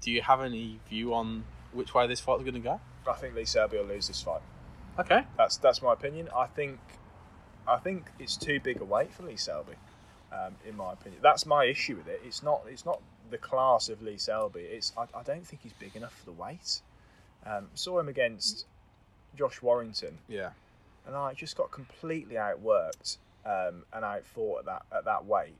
do 0.00 0.10
you 0.10 0.22
have 0.22 0.40
any 0.40 0.78
view 0.88 1.12
on 1.14 1.44
which 1.72 1.92
way 1.94 2.06
this 2.06 2.20
fight's 2.20 2.42
going 2.42 2.54
to 2.54 2.60
go? 2.60 2.80
I 3.08 3.14
think 3.14 3.34
Lee 3.34 3.44
Selby 3.44 3.78
will 3.78 3.86
lose 3.86 4.06
this 4.08 4.22
fight. 4.22 4.42
Okay. 4.98 5.22
That's 5.36 5.56
that's 5.56 5.82
my 5.82 5.92
opinion. 5.92 6.28
I 6.36 6.46
think 6.46 6.78
I 7.66 7.78
think 7.78 8.10
it's 8.18 8.36
too 8.36 8.60
big 8.60 8.80
a 8.80 8.84
weight 8.84 9.12
for 9.12 9.22
Lee 9.24 9.36
Selby. 9.36 9.74
Um, 10.32 10.54
in 10.64 10.76
my 10.76 10.92
opinion, 10.92 11.20
that's 11.22 11.44
my 11.46 11.64
issue 11.64 11.96
with 11.96 12.06
it. 12.06 12.20
It's 12.24 12.42
not 12.42 12.62
it's 12.68 12.84
not 12.86 13.00
the 13.30 13.38
class 13.38 13.88
of 13.88 14.02
Lee 14.02 14.18
Selby. 14.18 14.60
It's 14.60 14.92
I, 14.96 15.02
I 15.18 15.22
don't 15.22 15.46
think 15.46 15.62
he's 15.62 15.72
big 15.74 15.96
enough 15.96 16.14
for 16.18 16.26
the 16.26 16.32
weight. 16.32 16.80
Um, 17.46 17.68
saw 17.74 17.98
him 17.98 18.08
against 18.08 18.66
Josh 19.36 19.62
Warrington, 19.62 20.18
Yeah. 20.28 20.50
and 21.06 21.16
I 21.16 21.32
just 21.34 21.56
got 21.56 21.70
completely 21.70 22.34
outworked 22.36 23.16
um, 23.46 23.84
and 23.92 24.04
outfought 24.04 24.60
at 24.60 24.64
that 24.66 24.82
at 24.94 25.04
that 25.06 25.24
weight. 25.24 25.54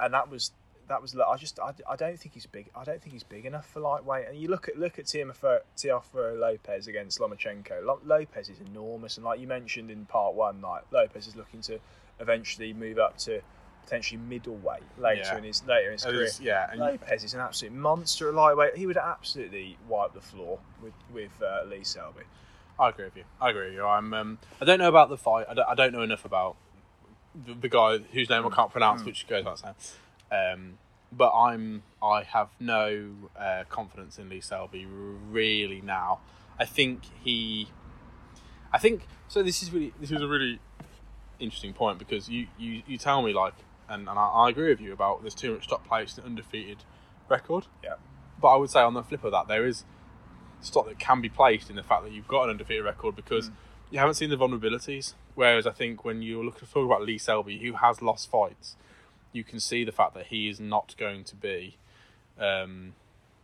And 0.00 0.12
that 0.14 0.30
was 0.30 0.52
that 0.88 1.00
was 1.00 1.16
I 1.16 1.36
just 1.36 1.58
I, 1.58 1.72
I 1.88 1.96
don't 1.96 2.18
think 2.20 2.34
he's 2.34 2.46
big 2.46 2.66
I 2.76 2.84
don't 2.84 3.00
think 3.00 3.12
he's 3.12 3.22
big 3.22 3.46
enough 3.46 3.66
for 3.70 3.80
lightweight. 3.80 4.26
And 4.28 4.36
you 4.38 4.48
look 4.48 4.68
at 4.68 4.78
look 4.78 4.98
at 4.98 5.06
Teofimo 5.06 6.38
Lopez 6.38 6.86
against 6.86 7.18
Lomachenko. 7.20 7.84
Lo- 7.84 8.00
Lopez 8.04 8.48
is 8.48 8.58
enormous, 8.60 9.16
and 9.16 9.24
like 9.24 9.40
you 9.40 9.46
mentioned 9.46 9.90
in 9.90 10.04
part 10.06 10.34
one, 10.34 10.60
like 10.60 10.82
Lopez 10.90 11.26
is 11.26 11.36
looking 11.36 11.60
to 11.62 11.78
eventually 12.20 12.72
move 12.72 12.98
up 12.98 13.16
to 13.18 13.40
potentially 13.84 14.18
middleweight 14.20 14.82
later 14.98 15.22
Yeah. 15.24 15.36
in 15.38 15.44
his 15.44 15.64
later 15.66 15.86
in 15.88 15.92
his 15.92 16.04
It 16.04 16.08
career. 16.10 16.22
is- 16.24 16.40
yeah, 16.40 16.70
and- 16.70 16.80
Lopez 16.80 17.22
is 17.24 17.34
an 17.34 17.40
absolute 17.40 17.72
monster 17.74 18.28
at 18.28 18.34
lightweight. 18.34 18.76
He 18.76 18.86
would 18.86 18.96
absolutely 18.96 19.76
wipe 19.88 20.12
the 20.14 20.20
floor 20.20 20.58
with 20.82 20.94
with 21.12 21.30
uh, 21.42 21.64
Lee 21.68 21.84
Selby. 21.84 22.22
I 22.78 22.88
agree 22.88 23.04
with 23.04 23.16
you. 23.16 23.24
I 23.40 23.50
agree 23.50 23.66
with 23.66 23.74
you. 23.74 23.86
I'm. 23.86 24.12
Um, 24.14 24.38
I 24.60 24.64
don't 24.64 24.78
know 24.80 24.88
about 24.88 25.08
the 25.08 25.16
fight. 25.16 25.46
I 25.48 25.54
don't, 25.54 25.68
I 25.68 25.74
don't 25.74 25.92
know 25.92 26.02
enough 26.02 26.24
about 26.24 26.56
the, 27.46 27.54
the 27.54 27.68
guy 27.68 27.98
whose 27.98 28.28
name 28.28 28.44
I 28.44 28.50
can't 28.50 28.70
pronounce, 28.72 29.04
which 29.04 29.26
goes 29.28 29.44
without 29.44 29.58
saying. 29.60 29.74
Um, 30.32 30.78
but 31.12 31.30
I'm. 31.32 31.84
I 32.02 32.24
have 32.24 32.48
no 32.58 33.10
uh, 33.38 33.62
confidence 33.68 34.18
in 34.18 34.28
Lee 34.28 34.40
Selby 34.40 34.86
really 34.86 35.80
now. 35.82 36.18
I 36.58 36.64
think 36.64 37.02
he. 37.22 37.68
I 38.72 38.78
think 38.78 39.06
so. 39.28 39.42
This 39.44 39.62
is 39.62 39.70
really. 39.70 39.92
This 40.00 40.10
is 40.10 40.20
a 40.20 40.26
really 40.26 40.58
interesting 41.38 41.72
point 41.74 41.98
because 42.00 42.28
you 42.28 42.48
you, 42.58 42.82
you 42.88 42.98
tell 42.98 43.22
me 43.22 43.32
like, 43.32 43.54
and, 43.88 44.08
and 44.08 44.18
I, 44.18 44.26
I 44.28 44.50
agree 44.50 44.68
with 44.70 44.80
you 44.80 44.92
about 44.92 45.22
there's 45.22 45.34
too 45.34 45.54
much 45.54 45.64
stock 45.64 45.86
placed 45.86 46.18
in 46.18 46.24
undefeated 46.24 46.78
record. 47.28 47.66
Yeah. 47.82 47.94
But 48.40 48.48
I 48.48 48.56
would 48.56 48.70
say 48.70 48.80
on 48.80 48.94
the 48.94 49.02
flip 49.02 49.24
of 49.24 49.32
that, 49.32 49.48
there 49.48 49.66
is 49.66 49.84
stock 50.60 50.86
that 50.88 50.98
can 50.98 51.20
be 51.20 51.28
placed 51.28 51.70
in 51.70 51.76
the 51.76 51.82
fact 51.82 52.04
that 52.04 52.12
you've 52.12 52.28
got 52.28 52.44
an 52.44 52.50
undefeated 52.50 52.84
record 52.84 53.14
because 53.16 53.50
you 53.90 53.98
haven't 53.98 54.14
seen 54.14 54.30
the 54.30 54.36
vulnerabilities. 54.36 55.14
Whereas 55.34 55.66
I 55.66 55.72
think 55.72 56.04
when 56.04 56.22
you 56.22 56.42
look 56.42 56.58
to 56.60 56.66
talk 56.66 56.86
about 56.86 57.02
Lee 57.02 57.18
Selby, 57.18 57.58
who 57.58 57.74
has 57.74 58.00
lost 58.02 58.30
fights, 58.30 58.76
you 59.32 59.42
can 59.44 59.58
see 59.60 59.84
the 59.84 59.92
fact 59.92 60.14
that 60.14 60.26
he 60.26 60.48
is 60.48 60.60
not 60.60 60.94
going 60.98 61.24
to 61.24 61.36
be. 61.36 61.76
Um, 62.38 62.94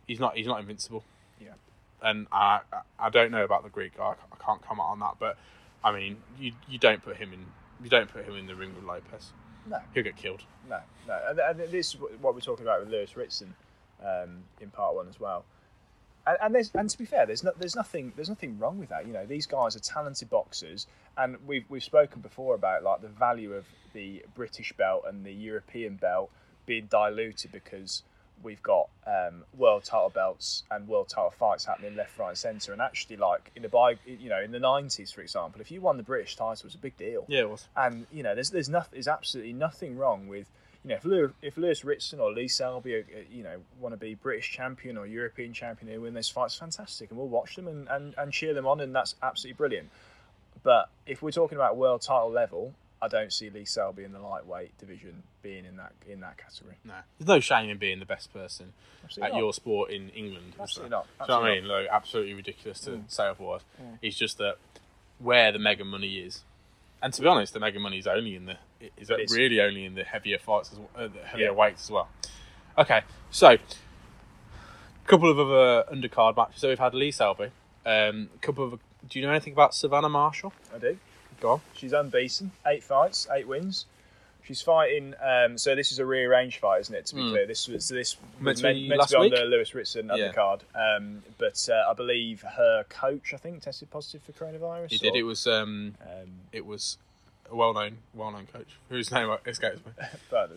he's 0.07 0.19
not. 0.19 0.35
He's 0.37 0.47
not 0.47 0.59
invincible. 0.59 1.03
Yeah. 1.39 1.53
And 2.01 2.27
I, 2.31 2.61
I- 2.71 2.81
I 3.07 3.09
don't 3.09 3.31
know 3.31 3.43
about 3.43 3.63
the 3.63 3.69
Greek 3.69 3.97
guy. 3.97 4.13
I 4.31 4.43
can't 4.45 4.61
comment 4.61 4.87
on 4.87 4.99
that. 4.99 5.15
But 5.19 5.37
I 5.83 5.91
mean, 5.91 6.17
you 6.39 6.53
you 6.69 6.77
don't 6.77 7.03
put 7.03 7.17
him 7.17 7.33
in. 7.33 7.45
You 7.83 7.89
don't 7.89 8.09
put 8.11 8.25
him 8.25 8.35
in 8.35 8.47
the 8.47 8.55
ring 8.55 8.73
with 8.75 8.83
Lopez. 8.83 9.33
No. 9.69 9.79
He'll 9.93 10.03
get 10.03 10.15
killed. 10.15 10.41
No, 10.69 10.79
no, 11.07 11.19
and, 11.29 11.39
and 11.39 11.71
this 11.71 11.93
is 11.93 11.97
what 12.21 12.33
we're 12.33 12.41
talking 12.41 12.65
about 12.65 12.79
with 12.81 12.89
Lewis 12.89 13.15
Ritson 13.15 13.53
um, 14.05 14.43
in 14.59 14.69
part 14.69 14.95
one 14.95 15.07
as 15.07 15.19
well. 15.19 15.45
and, 16.25 16.37
and 16.41 16.55
there's 16.55 16.71
and 16.73 16.89
to 16.89 16.97
be 16.97 17.05
fair, 17.05 17.25
there's 17.25 17.43
no, 17.43 17.51
there's 17.57 17.75
nothing 17.75 18.13
there's 18.15 18.29
nothing 18.29 18.57
wrong 18.59 18.79
with 18.79 18.89
that. 18.89 19.05
You 19.07 19.13
know, 19.13 19.25
these 19.25 19.45
guys 19.45 19.75
are 19.75 19.79
talented 19.79 20.29
boxers, 20.29 20.87
and 21.17 21.37
we've 21.45 21.65
we've 21.69 21.83
spoken 21.83 22.21
before 22.21 22.55
about 22.55 22.83
like 22.83 23.01
the 23.01 23.07
value 23.07 23.53
of 23.53 23.65
the 23.93 24.23
British 24.35 24.73
belt 24.73 25.03
and 25.07 25.25
the 25.25 25.33
European 25.33 25.95
belt 25.95 26.31
being 26.65 26.85
diluted 26.85 27.51
because 27.51 28.03
we've 28.43 28.61
got 28.63 28.89
um, 29.07 29.43
world 29.57 29.83
title 29.83 30.09
belts 30.09 30.63
and 30.71 30.87
world 30.87 31.09
title 31.09 31.31
fights 31.31 31.65
happening 31.65 31.95
left, 31.95 32.17
right, 32.17 32.29
and 32.29 32.37
centre. 32.37 32.73
And 32.73 32.81
actually, 32.81 33.17
like 33.17 33.51
in 33.55 33.61
the 33.61 33.69
by, 33.69 33.97
you 34.05 34.29
know, 34.29 34.41
in 34.41 34.51
the 34.51 34.59
nineties, 34.59 35.11
for 35.11 35.21
example, 35.21 35.61
if 35.61 35.71
you 35.71 35.81
won 35.81 35.97
the 35.97 36.03
British 36.03 36.35
title, 36.35 36.53
it 36.53 36.63
was 36.63 36.75
a 36.75 36.79
big 36.79 36.97
deal. 36.97 37.25
Yeah, 37.27 37.41
it 37.41 37.49
was. 37.49 37.67
And 37.75 38.05
you 38.11 38.23
know, 38.23 38.35
there's 38.35 38.49
there's 38.49 38.69
nothing, 38.69 38.91
there's 38.93 39.07
absolutely 39.07 39.53
nothing 39.53 39.97
wrong 39.97 40.27
with 40.27 40.47
you 40.83 40.89
know 40.89 40.95
if 40.95 41.05
Lewis, 41.05 41.31
if 41.41 41.57
Lewis 41.57 41.83
Ritson 41.83 42.19
or 42.19 42.31
Lee 42.31 42.47
Selby, 42.47 42.97
uh, 42.97 43.01
you 43.31 43.43
know, 43.43 43.57
want 43.79 43.93
to 43.93 43.97
be 43.97 44.15
British 44.15 44.51
champion 44.51 44.97
or 44.97 45.05
European 45.05 45.53
champion 45.53 45.91
and 45.91 46.01
win 46.01 46.13
those 46.13 46.29
fights, 46.29 46.55
fantastic, 46.55 47.09
and 47.09 47.19
we'll 47.19 47.27
watch 47.27 47.55
them 47.55 47.67
and, 47.67 47.87
and, 47.89 48.15
and 48.17 48.31
cheer 48.31 48.53
them 48.53 48.67
on, 48.67 48.79
and 48.79 48.95
that's 48.95 49.15
absolutely 49.21 49.57
brilliant. 49.57 49.89
But 50.63 50.89
if 51.05 51.21
we're 51.21 51.31
talking 51.31 51.57
about 51.57 51.77
world 51.77 52.01
title 52.01 52.31
level, 52.31 52.73
I 53.01 53.07
don't 53.07 53.33
see 53.33 53.49
Lee 53.49 53.65
Selby 53.65 54.03
in 54.03 54.11
the 54.13 54.19
lightweight 54.19 54.77
division 54.77 55.23
being 55.41 55.65
in 55.65 55.77
that 55.77 55.93
in 56.07 56.19
that 56.19 56.37
category. 56.37 56.75
No, 56.85 56.93
there's 57.17 57.27
no 57.27 57.39
shame 57.39 57.69
in 57.69 57.77
being 57.77 57.99
the 57.99 58.05
best 58.05 58.31
person 58.31 58.73
Absolutely 59.03 59.27
at 59.31 59.33
not. 59.33 59.39
your 59.39 59.53
sport 59.53 59.89
in 59.91 60.09
England. 60.09 60.53
Absolutely 60.59 60.89
there? 60.91 60.99
not. 60.99 61.07
Do 61.27 61.33
you 61.33 61.39
know 61.39 61.41
what 61.41 61.51
I 61.51 61.55
mean? 61.59 61.67
Like, 61.67 61.87
absolutely 61.91 62.33
ridiculous 62.35 62.79
to 62.81 63.01
say 63.07 63.25
otherwise. 63.27 63.61
It's 64.01 64.15
just 64.17 64.37
that 64.37 64.57
where 65.19 65.51
the 65.51 65.57
mega 65.59 65.83
money 65.83 66.17
is, 66.19 66.43
and 67.01 67.11
to 67.13 67.21
be 67.21 67.27
honest, 67.27 67.53
the 67.53 67.59
mega 67.59 67.79
money 67.79 67.97
is 67.97 68.05
only 68.07 68.35
in 68.35 68.45
the 68.45 68.57
is 68.97 69.09
It 69.09 69.19
is. 69.19 69.35
really 69.35 69.59
only 69.61 69.85
in 69.85 69.95
the 69.95 70.03
heavier 70.03 70.37
fights 70.39 70.71
as 70.71 70.77
well, 70.79 70.89
uh, 70.95 71.07
the 71.07 71.23
heavier 71.23 71.47
Yeah. 71.47 71.51
weights 71.51 71.83
as 71.85 71.91
well. 71.91 72.07
Okay, 72.77 73.01
so 73.31 73.49
a 73.49 73.59
couple 75.07 75.29
of 75.29 75.39
other 75.39 75.83
undercard 75.91 76.35
matches. 76.37 76.61
So 76.61 76.69
we've 76.69 76.79
had 76.79 76.93
Lee 76.93 77.11
Selby. 77.11 77.51
Um, 77.85 78.29
a 78.35 78.37
couple 78.41 78.63
of. 78.65 78.79
Do 79.09 79.19
you 79.19 79.25
know 79.25 79.31
anything 79.31 79.53
about 79.53 79.73
Savannah 79.73 80.09
Marshall? 80.09 80.53
I 80.73 80.77
do. 80.77 80.97
Go 81.41 81.49
on. 81.53 81.61
She's 81.75 81.91
unbeaten, 81.93 82.51
eight 82.67 82.83
fights, 82.83 83.27
eight 83.31 83.47
wins. 83.47 83.85
She's 84.43 84.61
fighting. 84.61 85.13
Um, 85.21 85.57
so 85.57 85.75
this 85.75 85.91
is 85.91 85.99
a 85.99 86.05
rearranged 86.05 86.59
fight, 86.59 86.81
isn't 86.81 86.95
it? 86.95 87.05
To 87.07 87.15
be 87.15 87.21
clear, 87.29 87.45
this 87.45 87.67
was 87.67 87.85
so 87.85 87.93
this. 87.95 88.15
Meant 88.39 88.45
was 88.45 88.57
to 88.59 88.63
meant, 88.67 88.75
be 88.77 88.89
meant 88.89 88.99
last 88.99 89.09
to 89.11 89.17
be 89.17 89.21
week? 89.21 89.33
on 89.33 89.39
the 89.39 89.45
Lewis 89.45 89.73
Ritson 89.75 90.07
Yeah. 90.15 90.31
undercard. 90.31 90.61
Um, 90.75 91.21
but 91.37 91.67
uh, 91.71 91.89
I 91.89 91.93
believe 91.93 92.41
her 92.41 92.83
coach, 92.89 93.33
I 93.33 93.37
think, 93.37 93.61
tested 93.61 93.91
positive 93.91 94.23
for 94.23 94.31
coronavirus. 94.33 94.89
He 94.91 94.97
did. 94.97 95.13
or- 95.13 95.17
It 95.17 95.23
was. 95.23 95.45
Um, 95.47 95.95
Um, 96.01 96.29
it 96.51 96.65
was 96.65 96.97
a 97.51 97.55
well-known, 97.55 97.97
well-known 98.13 98.47
coach 98.53 98.77
whose 98.89 99.11
name 99.11 99.29
escapes 99.45 99.85
me. 99.85 99.91
but 100.31 100.51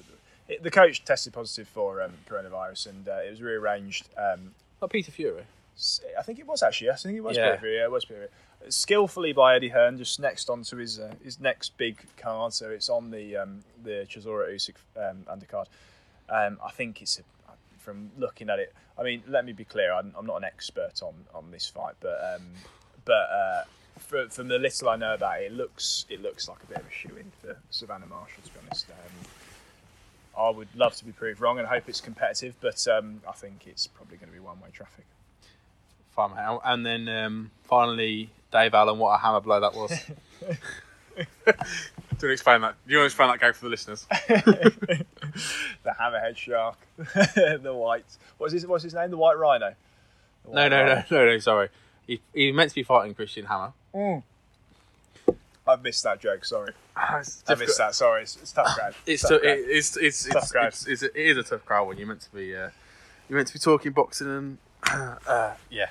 it, 0.48 0.62
the 0.62 0.70
coach 0.70 1.04
tested 1.04 1.32
positive 1.34 1.68
for 1.68 2.00
um, 2.02 2.12
coronavirus, 2.28 2.86
and 2.88 3.08
uh, 3.08 3.16
it 3.26 3.30
was 3.30 3.42
rearranged. 3.42 4.08
Um, 4.16 4.54
Not 4.80 4.90
Peter 4.90 5.10
Fury. 5.12 5.42
s- 5.76 6.00
I 6.18 6.22
think 6.22 6.38
it 6.38 6.46
was 6.46 6.62
actually. 6.62 6.90
I 6.90 6.94
think 6.96 7.16
it 7.18 7.20
was. 7.22 7.36
Yeah. 7.36 7.50
Peter 7.50 7.60
Fury, 7.60 7.76
Yeah, 7.76 7.84
it 7.84 7.90
was. 7.90 8.04
Peter 8.06 8.14
Fury. 8.20 8.28
Skillfully 8.68 9.32
by 9.32 9.56
Eddie 9.56 9.68
Hearn, 9.68 9.98
just 9.98 10.20
next 10.20 10.48
onto 10.48 10.76
his 10.76 10.98
uh, 10.98 11.14
his 11.22 11.40
next 11.40 11.76
big 11.76 11.98
card. 12.16 12.52
So 12.52 12.70
it's 12.70 12.88
on 12.88 13.10
the 13.10 13.36
um, 13.36 13.60
the 13.82 14.06
Chisora 14.08 14.54
Usyk 14.54 14.76
um, 14.96 15.24
undercard. 15.30 15.66
Um, 16.28 16.58
I 16.64 16.70
think 16.70 17.02
it's 17.02 17.18
a, 17.18 17.22
from 17.78 18.10
looking 18.18 18.48
at 18.48 18.58
it. 18.58 18.72
I 18.98 19.02
mean, 19.02 19.22
let 19.28 19.44
me 19.44 19.52
be 19.52 19.64
clear. 19.64 19.92
I'm, 19.92 20.14
I'm 20.16 20.26
not 20.26 20.36
an 20.36 20.44
expert 20.44 21.02
on, 21.02 21.14
on 21.34 21.50
this 21.50 21.66
fight, 21.68 21.94
but 22.00 22.18
um, 22.34 22.46
but 23.04 23.12
uh, 23.12 23.64
for, 23.98 24.28
from 24.28 24.48
the 24.48 24.58
little 24.58 24.88
I 24.88 24.96
know 24.96 25.14
about 25.14 25.40
it, 25.40 25.46
it 25.46 25.52
looks 25.52 26.06
it 26.08 26.22
looks 26.22 26.48
like 26.48 26.62
a 26.62 26.66
bit 26.66 26.78
of 26.78 26.86
a 26.86 26.92
shoe 26.92 27.16
in 27.16 27.30
for 27.40 27.56
Savannah 27.70 28.06
Marshall. 28.06 28.42
To 28.44 28.50
be 28.50 28.58
honest, 28.66 28.86
um, 28.90 29.28
I 30.46 30.50
would 30.50 30.68
love 30.74 30.96
to 30.96 31.04
be 31.04 31.12
proved 31.12 31.40
wrong 31.40 31.58
and 31.58 31.68
hope 31.68 31.88
it's 31.88 32.00
competitive, 32.00 32.54
but 32.60 32.86
um, 32.88 33.20
I 33.28 33.32
think 33.32 33.66
it's 33.66 33.86
probably 33.86 34.16
going 34.16 34.30
to 34.30 34.34
be 34.34 34.40
one 34.40 34.60
way 34.60 34.68
traffic. 34.72 35.04
Fine. 36.10 36.30
And 36.64 36.86
then 36.86 37.08
um, 37.08 37.50
finally, 37.64 38.30
Dave 38.54 38.72
Allen. 38.72 38.98
What 38.98 39.10
a 39.14 39.18
hammer 39.18 39.40
blow 39.40 39.60
that 39.60 39.74
was. 39.74 39.90
Do 41.16 41.24
you 41.46 41.54
want 41.56 42.18
to 42.20 42.28
explain 42.30 42.60
that? 42.62 42.74
Do 42.86 42.92
you 42.92 42.98
want 42.98 43.04
to 43.10 43.12
explain 43.12 43.28
that 43.30 43.40
game 43.40 43.52
for 43.52 43.64
the 43.66 43.70
listeners? 43.70 44.06
the 44.28 45.04
hammerhead 46.00 46.36
shark, 46.36 46.76
the 46.96 47.72
white. 47.74 48.04
What's 48.38 48.52
his 48.52 48.66
What's 48.66 48.84
his 48.84 48.94
name? 48.94 49.10
The 49.10 49.16
white 49.16 49.36
rhino. 49.38 49.74
The 50.44 50.50
No, 50.50 50.62
white 50.62 50.68
no, 50.70 50.78
no, 50.86 50.92
rhino. 50.94 51.04
no, 51.10 51.26
no. 51.26 51.38
Sorry, 51.38 51.68
he, 52.06 52.20
he 52.32 52.52
meant 52.52 52.70
to 52.70 52.74
be 52.76 52.82
fighting 52.84 53.14
Christian 53.14 53.46
Hammer. 53.46 53.72
I've 55.66 55.82
missed 55.82 56.02
that 56.04 56.20
joke. 56.20 56.44
Sorry, 56.44 56.72
it's 57.18 57.42
I 57.48 57.54
missed 57.54 57.78
that. 57.78 57.94
Sorry, 57.94 58.22
it's, 58.22 58.36
it's 58.36 58.52
tough 58.52 58.76
crowd. 58.76 58.94
It's 59.06 59.22
tough 59.22 59.30
tou- 59.30 59.38
crowd. 59.40 59.58
it, 59.58 59.66
it's 59.68 59.96
it's 59.96 60.24
Tough 60.28 60.42
it's, 60.42 60.52
crowd. 60.52 60.66
it's, 60.68 60.86
it's, 60.86 61.02
it 61.02 61.12
is 61.16 61.36
a 61.38 61.42
tough 61.42 61.64
crowd 61.64 61.88
when 61.88 61.98
you're 61.98 62.06
meant 62.06 62.20
to 62.22 62.30
be 62.34 62.54
uh, 62.54 62.68
you're 63.28 63.36
meant 63.36 63.48
to 63.48 63.54
be 63.54 63.58
talking 63.60 63.92
boxing 63.92 64.28
and 64.28 64.58
uh, 65.26 65.54
yeah. 65.70 65.88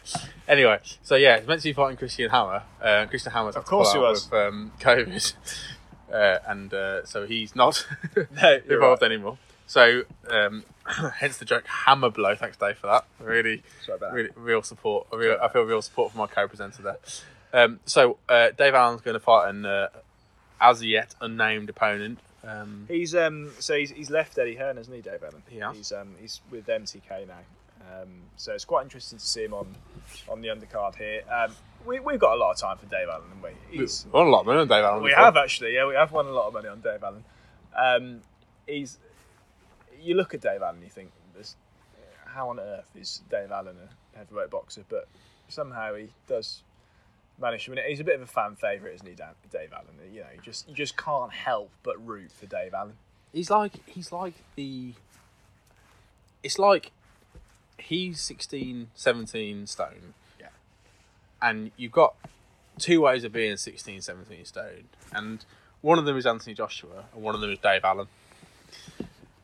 Anyway, 0.47 0.79
so 1.01 1.15
yeah, 1.15 1.39
he's 1.39 1.47
meant 1.47 1.61
to 1.61 1.69
be 1.69 1.73
fighting 1.73 1.97
Christian 1.97 2.29
Hammer. 2.29 2.63
Uh, 2.81 3.05
Christian 3.07 3.31
Hammer's 3.31 3.55
Of 3.55 3.65
course 3.65 3.93
he 3.93 3.99
was. 3.99 4.29
with 4.29 4.33
um, 4.39 4.71
COVID, 4.79 5.33
uh, 6.13 6.39
and 6.47 6.73
uh, 6.73 7.05
so 7.05 7.25
he's 7.25 7.55
not 7.55 7.85
No, 8.15 8.59
involved 8.69 9.01
right. 9.01 9.11
anymore. 9.11 9.37
So 9.67 10.03
um, 10.29 10.63
hence 11.15 11.37
the 11.37 11.45
joke 11.45 11.65
hammer 11.65 12.09
blow. 12.09 12.35
Thanks, 12.35 12.57
Dave, 12.57 12.77
for 12.77 12.87
that. 12.87 13.05
Really, 13.19 13.63
that. 13.87 14.13
really 14.13 14.29
real 14.35 14.61
support. 14.61 15.07
Real, 15.11 15.37
I 15.41 15.47
feel 15.47 15.63
real 15.63 15.81
support 15.81 16.11
from 16.11 16.19
my 16.19 16.27
co-presenter 16.27 16.81
there. 16.81 16.97
Um, 17.53 17.79
so 17.85 18.17
uh, 18.29 18.49
Dave 18.51 18.73
Allen's 18.73 19.01
going 19.01 19.13
to 19.13 19.19
fight 19.19 19.49
an 19.49 19.65
uh, 19.65 19.87
as 20.59 20.83
yet 20.83 21.15
unnamed 21.21 21.69
opponent. 21.69 22.19
Um, 22.45 22.85
He's 22.89 23.15
um 23.15 23.51
so 23.59 23.77
he's, 23.77 23.91
he's 23.91 24.09
left 24.09 24.37
Eddie 24.37 24.55
Hearn, 24.55 24.75
hasn't 24.75 24.93
he, 24.95 25.01
Dave 25.01 25.23
Allen? 25.23 25.43
Has. 25.61 25.77
He's 25.77 25.91
um 25.93 26.15
he's 26.19 26.41
with 26.51 26.67
MTK 26.67 27.27
now. 27.27 27.35
Um, 27.91 28.21
so 28.37 28.53
it's 28.53 28.65
quite 28.65 28.83
interesting 28.83 29.19
to 29.19 29.25
see 29.25 29.43
him 29.43 29.53
on 29.53 29.75
on 30.29 30.41
the 30.41 30.49
undercard 30.49 30.95
here. 30.95 31.21
Um, 31.31 31.53
we 31.85 31.99
we've 31.99 32.19
got 32.19 32.33
a 32.33 32.37
lot 32.39 32.51
of 32.51 32.57
time 32.57 32.77
for 32.77 32.85
Dave 32.85 33.07
Allen, 33.09 33.23
haven't 33.27 33.43
we? 33.71 33.77
He's, 33.77 34.05
won 34.11 34.27
a 34.27 34.29
lot 34.29 34.41
of 34.41 34.45
money 34.47 34.59
on 34.59 34.67
Dave 34.67 34.83
Allen. 34.83 35.03
we 35.03 35.09
before. 35.09 35.23
have 35.23 35.37
actually, 35.37 35.75
yeah, 35.75 35.85
we 35.85 35.95
have 35.95 36.11
won 36.11 36.25
a 36.27 36.31
lot 36.31 36.47
of 36.47 36.53
money 36.53 36.67
on 36.67 36.81
Dave 36.81 37.03
Allen. 37.03 37.23
Um, 37.75 38.21
he's 38.67 38.99
you 40.03 40.15
look 40.15 40.33
at 40.33 40.41
Dave 40.41 40.61
Allen, 40.61 40.81
you 40.83 40.89
think, 40.89 41.11
this, 41.35 41.55
how 42.25 42.49
on 42.49 42.59
earth 42.59 42.89
is 42.99 43.21
Dave 43.29 43.51
Allen 43.51 43.75
a 43.77 44.17
heavyweight 44.17 44.49
boxer? 44.49 44.83
But 44.87 45.07
somehow 45.47 45.95
he 45.95 46.09
does 46.27 46.63
manage 47.39 47.65
to 47.65 47.71
win 47.71 47.77
it. 47.79 47.85
He's 47.87 47.99
a 47.99 48.03
bit 48.03 48.15
of 48.15 48.21
a 48.21 48.27
fan 48.27 48.55
favourite, 48.55 48.95
isn't 48.95 49.07
he, 49.07 49.15
Dan- 49.15 49.35
Dave 49.51 49.71
Allen? 49.73 49.87
You 50.11 50.21
know, 50.21 50.27
you 50.35 50.41
just 50.41 50.67
you 50.67 50.75
just 50.75 50.97
can't 50.97 51.31
help 51.31 51.71
but 51.83 52.05
root 52.05 52.31
for 52.31 52.45
Dave 52.45 52.73
Allen. 52.73 52.95
He's 53.31 53.49
like 53.49 53.73
he's 53.87 54.11
like 54.11 54.35
the. 54.55 54.93
It's 56.43 56.59
like 56.59 56.91
he's 57.77 58.21
16, 58.21 58.87
17 58.95 59.67
stone. 59.67 60.13
Yeah. 60.39 60.47
And 61.41 61.71
you've 61.77 61.91
got 61.91 62.15
two 62.79 63.01
ways 63.01 63.23
of 63.23 63.31
being 63.31 63.57
16, 63.57 64.01
17 64.01 64.45
stone, 64.45 64.85
and 65.11 65.45
one 65.81 65.99
of 65.99 66.05
them 66.05 66.17
is 66.17 66.25
Anthony 66.25 66.53
Joshua, 66.53 67.05
and 67.13 67.23
one 67.23 67.35
of 67.35 67.41
them 67.41 67.51
is 67.51 67.59
Dave 67.59 67.83
Allen. 67.83 68.07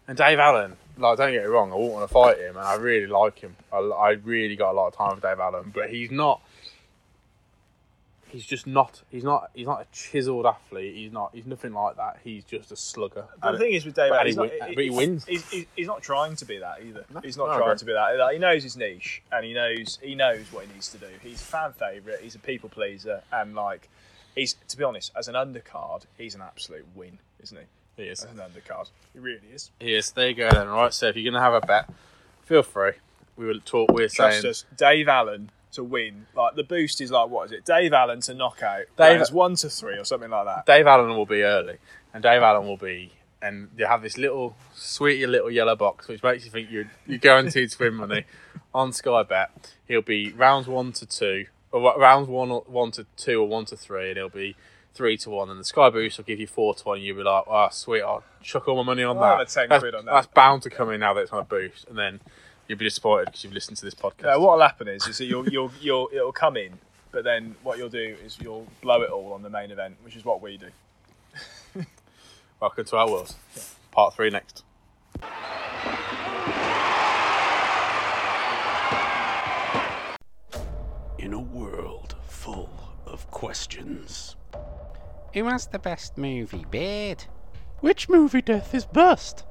And 0.08 0.18
Dave 0.18 0.40
Allen, 0.40 0.78
like, 0.98 1.18
don't 1.18 1.32
get 1.32 1.44
me 1.44 1.48
wrong, 1.48 1.72
I 1.72 1.76
wouldn't 1.76 1.94
want 1.94 2.08
to 2.08 2.14
fight 2.14 2.40
him, 2.40 2.58
and 2.58 2.66
I 2.66 2.76
really 2.76 3.06
like 3.06 3.40
him. 3.40 3.56
I, 3.72 3.78
I 3.78 4.10
really 4.12 4.56
got 4.56 4.72
a 4.72 4.74
lot 4.74 4.88
of 4.88 4.96
time 4.96 5.16
for 5.16 5.22
Dave 5.22 5.40
Allen, 5.40 5.72
but 5.74 5.90
he's 5.90 6.10
not. 6.10 6.42
He's 8.30 8.46
just 8.46 8.68
not. 8.68 9.02
He's 9.10 9.24
not. 9.24 9.50
He's 9.54 9.66
not 9.66 9.82
a 9.82 9.86
chiseled 9.92 10.46
athlete. 10.46 10.96
He's 10.96 11.12
not. 11.12 11.32
He's 11.34 11.46
nothing 11.46 11.74
like 11.74 11.98
that. 11.98 12.20
He's 12.24 12.44
just 12.44 12.72
a 12.72 12.76
slugger. 12.76 13.26
But 13.42 13.48
And- 13.48 13.56
the 13.56 13.60
thing 13.60 13.74
is 13.74 13.86
with 13.86 13.96
Dave 13.96 14.12
but 14.12 14.22
he 14.22 14.28
he's 14.28 14.36
not, 14.38 14.50
win- 14.50 14.74
but 14.76 14.84
he 14.84 14.90
wins. 14.90 15.26
He's, 15.26 15.50
he's, 15.50 15.66
he's 15.76 15.88
not 15.88 16.02
trying 16.02 16.36
to 16.36 16.46
be 16.46 16.60
that 16.60 16.80
either. 16.86 17.06
he's 17.24 17.38
not 17.38 17.50
no, 17.50 17.58
trying 17.58 17.78
to 17.78 17.86
be 17.86 17.94
that. 17.94 18.18
Like, 18.18 18.34
he 18.34 18.40
knows 18.40 18.64
his 18.64 18.78
niche, 18.78 19.22
and 19.32 19.46
he 19.46 19.54
knows 19.54 19.98
he 20.02 20.16
knows 20.16 20.46
what 20.52 20.66
he 20.66 20.74
needs 20.74 20.90
to 20.90 20.98
do. 20.98 21.08
He's 21.22 21.42
a 21.42 21.46
fan 21.46 21.74
favourite. 21.74 22.20
He's 22.22 22.36
a 22.36 22.40
people 22.40 22.70
pleaser, 22.70 23.24
and 23.32 23.56
like 23.56 23.90
he's 24.36 24.56
to 24.68 24.78
be 24.78 24.84
honest, 24.84 25.12
as 25.16 25.28
an 25.28 25.36
undercard, 25.36 26.04
he's 26.18 26.36
an 26.36 26.42
absolute 26.42 26.86
win, 26.96 27.20
isn't 27.42 27.58
he? 27.58 28.04
he 28.04 28.10
is. 28.10 28.24
As 28.24 28.32
an 28.32 28.38
undercard, 28.38 28.90
he 29.14 29.20
really 29.20 29.48
is. 29.54 29.72
Yes, 29.80 30.12
there 30.12 30.30
you 30.30 30.36
go 30.36 30.50
then. 30.52 30.68
Right, 30.68 30.94
so 30.94 31.08
if 31.08 31.16
you're 31.16 31.32
gonna 31.32 31.44
have 31.44 31.56
a 31.62 31.66
bet, 31.66 31.90
feel 32.44 32.64
free. 32.64 32.92
We 33.36 33.46
will 33.46 33.62
talk. 33.62 33.92
We're 33.92 34.08
Trust 34.10 34.42
saying 34.42 34.50
us, 34.50 34.66
Dave 34.78 35.08
Allen 35.08 35.50
to 35.74 35.84
win. 35.84 36.26
Like 36.36 36.56
the 36.56 36.64
boost 36.64 37.02
is 37.02 37.12
like 37.12 37.30
what 37.30 37.46
is 37.48 37.52
it? 37.52 37.66
Dave 37.66 37.94
Allen 37.94 38.22
to 38.22 38.34
knock 38.34 38.62
out. 38.64 38.86
Dave- 38.98 39.20
Dave 39.20 39.32
one 39.34 39.56
to 39.58 39.70
three 39.70 39.98
or 39.98 40.04
something 40.04 40.30
like 40.30 40.46
that. 40.46 40.66
Dave 40.66 40.88
Allen 40.88 41.16
will 41.16 41.26
be 41.26 41.44
early, 41.44 41.78
and 42.14 42.24
Dave 42.24 42.42
Allen 42.42 42.66
will 42.68 42.78
be, 42.78 43.12
and 43.42 43.70
you 43.78 43.86
have 43.86 44.02
this 44.02 44.18
little 44.18 44.56
sweet 44.74 45.26
little 45.28 45.52
yellow 45.52 45.76
box 45.76 46.08
which 46.08 46.24
makes 46.24 46.46
you 46.46 46.52
think 46.52 46.70
you're 46.72 46.90
you're 47.08 47.20
guaranteed 47.20 47.70
to 47.70 47.84
win 47.84 47.94
money 47.96 48.26
on 48.74 48.92
Sky 48.94 49.24
Bet. 49.24 49.74
He'll 49.88 50.02
be 50.02 50.32
rounds 50.32 50.68
one 50.68 50.92
to 50.94 51.06
two, 51.06 51.46
or 51.72 51.82
rounds 52.00 52.28
one 52.28 52.52
or- 52.52 52.64
one 52.68 52.92
to 52.92 53.06
two 53.18 53.42
or 53.42 53.48
one 53.48 53.66
to 53.66 53.78
three, 53.78 54.10
and 54.10 54.18
he'll 54.18 54.30
be 54.30 54.56
three 54.94 55.18
to 55.18 55.30
one. 55.30 55.50
And 55.50 55.60
the 55.60 55.64
Sky 55.64 55.90
Boost 55.90 56.18
will 56.18 56.26
give 56.26 56.40
you 56.40 56.48
four 56.48 56.74
to 56.76 56.84
one. 56.84 57.02
You'll 57.02 57.18
be 57.18 57.24
like, 57.24 57.44
oh 57.48 57.68
sweet, 57.72 58.02
I'll 58.02 58.24
chuck 58.42 58.68
all 58.68 58.76
my 58.78 58.84
money 58.84 59.04
on 59.04 59.18
I'll 59.18 59.38
that. 59.38 59.50
10 59.50 59.70
that's, 59.70 59.82
quid 59.82 59.94
on 59.96 60.06
that. 60.06 60.12
That's 60.14 60.28
bound 60.28 60.64
to 60.64 60.70
come 60.70 60.90
in 60.92 61.00
now 61.00 61.14
that 61.14 61.22
it's 61.22 61.32
on 61.32 61.40
a 61.42 61.46
boost, 61.46 61.88
and 61.88 61.98
then. 61.98 62.20
You'll 62.70 62.78
be 62.78 62.86
disappointed 62.86 63.26
because 63.26 63.44
you've 63.44 63.54
listened 63.54 63.78
to 63.78 63.86
this 63.86 63.96
podcast. 63.96 64.26
No, 64.26 64.40
what'll 64.42 64.62
happen 64.62 64.88
is, 64.88 65.08
is 65.08 65.18
that 65.18 65.26
you'll, 65.26 65.50
you'll, 65.50 65.72
you'll, 65.82 66.08
it'll 66.14 66.32
come 66.32 66.56
in, 66.56 66.74
but 67.12 67.24
then 67.24 67.56
what 67.64 67.80
you'll 67.80 67.90
do 67.90 68.16
is 68.24 68.38
you'll 68.40 68.68
blow 68.82 69.02
it 69.02 69.10
all 69.10 69.34
on 69.34 69.42
the 69.42 69.50
main 69.50 69.72
event, 69.72 69.98
which 70.04 70.16
is 70.16 70.24
what 70.24 70.40
we 70.40 70.56
do. 70.56 70.68
Welcome 72.62 72.86
to 72.86 72.98
our 72.98 73.10
world. 73.10 73.36
Part 73.90 74.14
three 74.14 74.30
next. 74.30 74.64
in 81.18 81.34
a 81.34 81.40
world 81.40 82.16
full 82.28 82.70
of 83.08 83.30
questions. 83.32 84.36
Who 85.34 85.46
has 85.46 85.66
the 85.66 85.80
best 85.80 86.20
movie, 86.20 86.66
Beard? 86.70 87.26
Which 87.80 88.10
movie 88.10 88.44
death 88.44 88.76
is 88.76 88.86
best? 88.86 89.44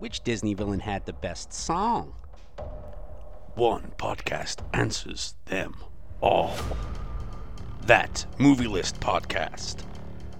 Which 0.00 0.24
Disney 0.24 0.54
villain 0.54 0.80
had 0.80 1.06
the 1.06 1.12
best 1.12 1.52
song? 1.52 2.14
One 3.54 3.92
podcast 3.98 4.62
answers 4.74 5.36
them 5.44 5.76
all. 6.20 6.56
That 7.82 8.26
Movie 8.36 8.66
List 8.66 8.98
Podcast. 8.98 9.84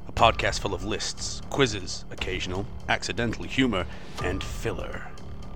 A 0.09 0.13
podcast 0.13 0.59
full 0.59 0.75
of 0.75 0.85
lists, 0.85 1.41
quizzes, 1.49 2.05
occasional, 2.11 2.67
accidental 2.89 3.45
humor, 3.45 3.87
and 4.25 4.43
filler. 4.43 5.01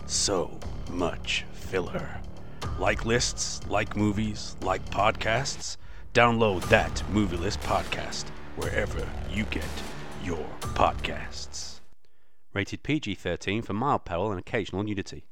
So 0.06 0.56
much 0.92 1.46
filler. 1.52 2.20
Like 2.78 3.04
lists, 3.04 3.66
like 3.66 3.96
movies, 3.96 4.54
like 4.62 4.88
podcasts, 4.90 5.78
download 6.14 6.62
that 6.68 7.02
Movie 7.10 7.38
List 7.38 7.60
Podcast 7.62 8.28
wherever 8.54 9.04
you 9.32 9.42
get 9.46 9.64
your 10.22 10.46
podcasts. 10.60 11.80
Rated 12.54 12.84
PG 12.84 13.16
13 13.16 13.62
for 13.62 13.72
mild 13.72 14.04
peril 14.04 14.30
and 14.30 14.38
occasional 14.38 14.84
nudity. 14.84 15.24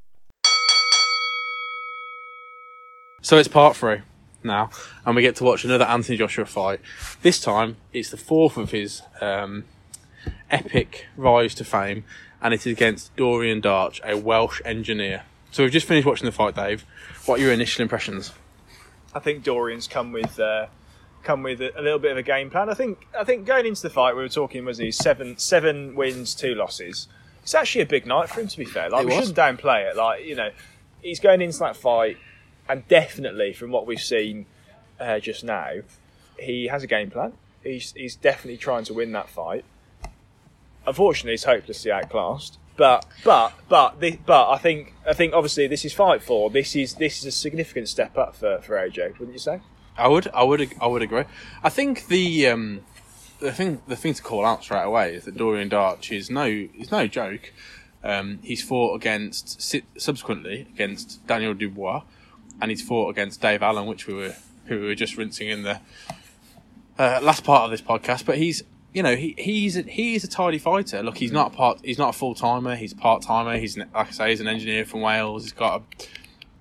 So 3.21 3.37
it's 3.37 3.47
part 3.47 3.75
three 3.75 4.01
now, 4.43 4.69
and 5.05 5.15
we 5.15 5.21
get 5.21 5.35
to 5.37 5.43
watch 5.43 5.65
another 5.65 5.85
Anthony 5.85 6.17
Joshua 6.17 6.45
fight. 6.45 6.79
This 7.21 7.39
time, 7.41 7.77
it's 7.91 8.09
the 8.11 8.17
fourth 8.17 8.57
of 8.57 8.71
his 8.71 9.01
um, 9.19 9.65
epic 10.49 11.07
rise 11.17 11.55
to 11.55 11.63
fame, 11.65 12.03
and 12.41 12.53
it 12.53 12.61
is 12.65 12.67
against 12.67 13.15
Dorian 13.15 13.61
Darch, 13.61 13.99
a 14.03 14.15
Welsh 14.17 14.61
engineer. 14.63 15.23
So 15.51 15.63
we've 15.63 15.71
just 15.71 15.87
finished 15.87 16.05
watching 16.05 16.25
the 16.25 16.31
fight, 16.31 16.55
Dave. 16.55 16.85
What 17.25 17.39
are 17.39 17.43
your 17.43 17.51
initial 17.53 17.81
impressions? 17.81 18.31
I 19.13 19.19
think 19.19 19.43
Dorian's 19.43 19.87
come 19.87 20.11
with 20.11 20.39
uh, 20.39 20.67
come 21.23 21.41
with 21.41 21.59
a, 21.61 21.77
a 21.77 21.81
little 21.81 21.99
bit 21.99 22.11
of 22.11 22.17
a 22.17 22.23
game 22.23 22.49
plan. 22.51 22.69
I 22.69 22.75
think 22.75 23.07
I 23.19 23.23
think 23.23 23.45
going 23.47 23.65
into 23.65 23.81
the 23.81 23.89
fight, 23.89 24.15
we 24.15 24.21
were 24.21 24.29
talking 24.29 24.63
was 24.63 24.77
he 24.77 24.91
seven 24.91 25.37
seven 25.37 25.95
wins, 25.95 26.35
two 26.35 26.53
losses. 26.53 27.07
It's 27.41 27.55
actually 27.55 27.81
a 27.81 27.85
big 27.87 28.05
night 28.05 28.29
for 28.29 28.41
him. 28.41 28.47
To 28.47 28.57
be 28.57 28.65
fair, 28.65 28.89
like 28.89 29.03
It 29.03 29.07
we 29.09 29.15
was. 29.17 29.27
shouldn't 29.27 29.59
downplay 29.59 29.89
it. 29.89 29.95
Like 29.97 30.23
you 30.25 30.35
know, 30.35 30.51
he's 31.01 31.19
going 31.19 31.41
into 31.41 31.57
that 31.59 31.75
fight, 31.75 32.17
and 32.69 32.87
definitely 32.87 33.53
from 33.53 33.71
what 33.71 33.85
we've 33.87 34.01
seen 34.01 34.45
uh, 34.99 35.19
just 35.19 35.43
now, 35.43 35.81
he 36.39 36.67
has 36.67 36.83
a 36.83 36.87
game 36.87 37.09
plan. 37.09 37.33
He's 37.63 37.93
he's 37.93 38.15
definitely 38.15 38.57
trying 38.57 38.83
to 38.85 38.93
win 38.93 39.11
that 39.13 39.29
fight. 39.29 39.65
Unfortunately, 40.85 41.33
he's 41.33 41.43
hopelessly 41.43 41.91
outclassed. 41.91 42.57
But 42.77 43.05
but 43.23 43.53
but 43.67 43.99
thi- 43.99 44.19
but 44.25 44.49
I 44.51 44.57
think 44.57 44.93
I 45.07 45.13
think 45.13 45.33
obviously 45.33 45.67
this 45.67 45.83
is 45.83 45.93
fight 45.93 46.21
four. 46.21 46.49
This 46.49 46.75
is 46.75 46.95
this 46.95 47.19
is 47.19 47.25
a 47.25 47.31
significant 47.31 47.89
step 47.89 48.17
up 48.17 48.35
for, 48.35 48.59
for 48.61 48.75
AJ, 48.75 49.19
wouldn't 49.19 49.33
you 49.33 49.39
say? 49.39 49.61
I 49.97 50.07
would, 50.07 50.27
I 50.31 50.43
would, 50.43 50.71
I 50.79 50.85
would 50.85 51.01
agree. 51.01 51.23
I 51.63 51.69
think 51.69 52.07
the 52.07 52.47
um, 52.47 52.81
the 53.39 53.51
thing, 53.51 53.81
the 53.87 53.95
thing 53.95 54.13
to 54.13 54.21
call 54.21 54.45
out 54.45 54.63
straight 54.63 54.83
away 54.83 55.15
is 55.15 55.25
that 55.25 55.37
Dorian 55.37 55.69
Darch 55.69 56.15
is 56.15 56.29
no, 56.29 56.45
is 56.45 56.91
no 56.91 57.07
joke. 57.07 57.51
Um, 58.03 58.39
he's 58.43 58.63
fought 58.63 58.95
against 58.95 59.61
subsequently 59.99 60.67
against 60.73 61.25
Daniel 61.27 61.53
Dubois, 61.53 62.03
and 62.61 62.71
he's 62.71 62.81
fought 62.81 63.09
against 63.09 63.41
Dave 63.41 63.61
Allen, 63.61 63.85
which 63.85 64.07
we 64.07 64.13
were 64.13 64.35
who 64.65 64.79
we 64.81 64.85
were 64.87 64.95
just 64.95 65.17
rinsing 65.17 65.47
in 65.47 65.63
the 65.63 65.79
uh, 66.99 67.19
last 67.21 67.43
part 67.43 67.63
of 67.63 67.71
this 67.71 67.81
podcast. 67.81 68.25
But 68.25 68.37
he's, 68.37 68.63
you 68.93 69.03
know, 69.03 69.15
he 69.15 69.35
he's 69.37 69.77
a, 69.77 69.83
he's 69.83 70.23
a 70.23 70.27
tidy 70.27 70.57
fighter. 70.57 71.01
Look, 71.03 71.17
he's 71.17 71.31
not 71.31 71.53
a 71.53 71.55
part, 71.55 71.79
he's 71.83 71.97
not 71.97 72.09
a 72.09 72.17
full 72.17 72.35
timer. 72.35 72.75
He's 72.75 72.93
part 72.93 73.21
timer. 73.21 73.57
He's 73.57 73.77
like 73.77 73.89
I 73.95 74.09
say, 74.11 74.29
he's 74.31 74.41
an 74.41 74.47
engineer 74.47 74.85
from 74.85 75.01
Wales. 75.01 75.43
He's 75.43 75.53
got 75.53 75.81
a 75.81 76.05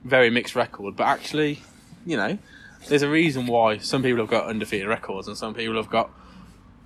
very 0.04 0.30
mixed 0.30 0.54
record, 0.54 0.96
but 0.96 1.04
actually, 1.04 1.60
you 2.04 2.16
know, 2.16 2.38
there's 2.88 3.02
a 3.02 3.08
reason 3.08 3.46
why 3.46 3.78
some 3.78 4.02
people 4.02 4.18
have 4.18 4.30
got 4.30 4.46
undefeated 4.46 4.86
records 4.86 5.26
and 5.28 5.36
some 5.36 5.54
people 5.54 5.76
have 5.76 5.90
got 5.90 6.10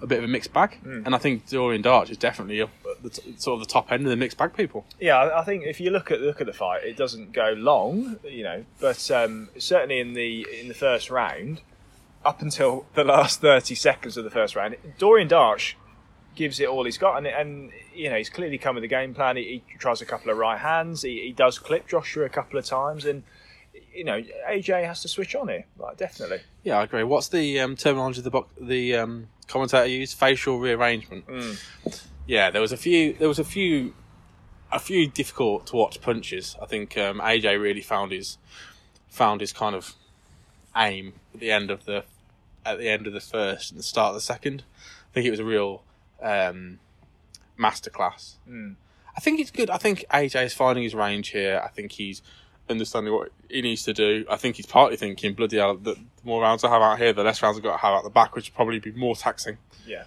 a 0.02 0.06
bit 0.06 0.18
of 0.18 0.24
a 0.24 0.28
mixed 0.28 0.52
bag. 0.52 0.78
And 0.84 1.14
I 1.14 1.18
think 1.18 1.48
Dorian 1.48 1.82
Darch 1.82 2.10
is 2.10 2.16
definitely 2.16 2.62
up 2.62 2.70
t- 3.08 3.34
sort 3.38 3.60
of 3.60 3.66
the 3.66 3.72
top 3.72 3.90
end 3.92 4.04
of 4.04 4.10
the 4.10 4.16
mixed 4.16 4.36
bag 4.38 4.54
people. 4.54 4.84
Yeah, 4.98 5.18
I 5.18 5.40
I 5.40 5.44
think 5.44 5.64
if 5.64 5.80
you 5.80 5.90
look 5.90 6.10
at 6.10 6.20
look 6.20 6.40
at 6.40 6.46
the 6.46 6.52
fight, 6.52 6.84
it 6.84 6.96
doesn't 6.96 7.32
go 7.32 7.54
long, 7.56 8.18
you 8.24 8.42
know, 8.42 8.64
but 8.80 9.10
um, 9.10 9.48
certainly 9.58 10.00
in 10.00 10.14
the 10.14 10.46
in 10.58 10.68
the 10.68 10.74
first 10.74 11.10
round, 11.10 11.60
up 12.24 12.42
until 12.42 12.86
the 12.94 13.04
last 13.04 13.40
thirty 13.40 13.74
seconds 13.74 14.16
of 14.16 14.24
the 14.24 14.30
first 14.30 14.56
round, 14.56 14.76
Dorian 14.98 15.28
Darch 15.28 15.74
gives 16.34 16.60
it 16.60 16.68
all 16.68 16.84
he's 16.84 16.98
got, 16.98 17.16
and, 17.18 17.26
and 17.26 17.70
you 17.94 18.08
know 18.10 18.16
he's 18.16 18.30
clearly 18.30 18.58
come 18.58 18.74
with 18.74 18.84
a 18.84 18.88
game 18.88 19.14
plan. 19.14 19.36
He, 19.36 19.62
he 19.66 19.78
tries 19.78 20.00
a 20.00 20.06
couple 20.06 20.30
of 20.30 20.38
right 20.38 20.58
hands. 20.58 21.02
He, 21.02 21.22
he 21.22 21.32
does 21.32 21.58
clip 21.58 21.88
Joshua 21.88 22.24
a 22.24 22.28
couple 22.28 22.58
of 22.58 22.64
times, 22.64 23.04
and 23.04 23.22
you 23.92 24.04
know 24.04 24.22
AJ 24.48 24.84
has 24.86 25.02
to 25.02 25.08
switch 25.08 25.34
on 25.34 25.48
here, 25.48 25.66
like 25.78 25.96
definitely. 25.96 26.40
Yeah, 26.62 26.78
I 26.78 26.84
agree. 26.84 27.04
What's 27.04 27.28
the 27.28 27.60
um, 27.60 27.76
terminology 27.76 28.18
of 28.20 28.24
the 28.24 28.30
bo- 28.30 28.48
the 28.60 28.96
um, 28.96 29.28
commentator 29.50 29.86
used? 29.86 30.16
Facial 30.16 30.58
rearrangement. 30.58 31.24
Yeah, 32.26 32.50
there 32.50 32.60
was 32.60 32.72
a 32.72 32.76
few. 32.76 33.14
There 33.14 33.28
was 33.28 33.38
a 33.38 33.44
few. 33.44 33.94
A 34.72 34.78
few 34.78 35.08
difficult 35.08 35.66
to 35.66 35.76
watch 35.76 36.00
punches. 36.00 36.54
I 36.62 36.66
think 36.66 36.96
um, 36.96 37.18
AJ 37.18 37.60
really 37.60 37.80
found 37.80 38.12
his 38.12 38.38
found 39.08 39.40
his 39.40 39.52
kind 39.52 39.74
of 39.74 39.94
aim 40.76 41.14
at 41.34 41.40
the 41.40 41.50
end 41.50 41.72
of 41.72 41.86
the 41.86 42.04
at 42.64 42.78
the 42.78 42.88
end 42.88 43.08
of 43.08 43.12
the 43.12 43.20
first 43.20 43.72
and 43.72 43.78
the 43.80 43.82
start 43.82 44.10
of 44.10 44.14
the 44.14 44.20
second. 44.20 44.62
I 45.10 45.14
think 45.14 45.26
it 45.26 45.30
was 45.32 45.40
a 45.40 45.44
real 45.44 45.82
um, 46.22 46.78
masterclass. 47.58 48.34
I 49.16 49.20
think 49.20 49.40
it's 49.40 49.50
good. 49.50 49.70
I 49.70 49.76
think 49.76 50.04
AJ 50.12 50.44
is 50.46 50.54
finding 50.54 50.84
his 50.84 50.94
range 50.94 51.30
here. 51.30 51.60
I 51.64 51.68
think 51.68 51.92
he's 51.92 52.22
understanding 52.70 53.12
what 53.12 53.30
he 53.48 53.62
needs 53.62 53.82
to 53.84 53.92
do. 53.92 54.24
I 54.30 54.36
think 54.36 54.56
he's 54.56 54.66
partly 54.66 54.96
thinking, 54.96 55.34
bloody 55.34 55.58
hell, 55.58 55.76
the 55.76 55.94
the 55.94 56.28
more 56.28 56.42
rounds 56.42 56.64
I 56.64 56.70
have 56.70 56.82
out 56.82 56.98
here, 56.98 57.12
the 57.12 57.22
less 57.22 57.42
rounds 57.42 57.56
I've 57.56 57.62
got 57.62 57.72
to 57.72 57.78
have 57.78 57.94
out 57.94 58.04
the 58.04 58.10
back, 58.10 58.34
which 58.34 58.50
would 58.50 58.54
probably 58.54 58.78
be 58.78 58.92
more 58.92 59.14
taxing. 59.16 59.58
Yeah. 59.86 60.04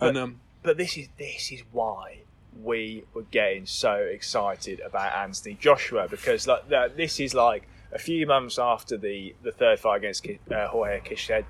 And 0.00 0.16
um, 0.16 0.40
But 0.62 0.76
this 0.76 0.96
is 0.96 1.08
this 1.18 1.52
is 1.52 1.62
why 1.72 2.18
we 2.62 3.04
were 3.14 3.24
getting 3.30 3.66
so 3.66 3.94
excited 3.94 4.80
about 4.80 5.12
Anthony 5.16 5.56
Joshua 5.60 6.06
because 6.08 6.46
like 6.46 6.68
this 6.68 7.18
is 7.18 7.34
like 7.34 7.68
a 7.92 7.98
few 7.98 8.26
months 8.26 8.58
after 8.58 8.96
the 8.96 9.34
the 9.42 9.52
third 9.52 9.78
fight 9.80 9.98
against 9.98 10.26
uh, 10.50 10.68
Jorge 10.68 11.00
Kished. 11.00 11.44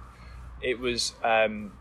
It 0.63 0.79
was 0.79 1.13
um, 1.23 1.73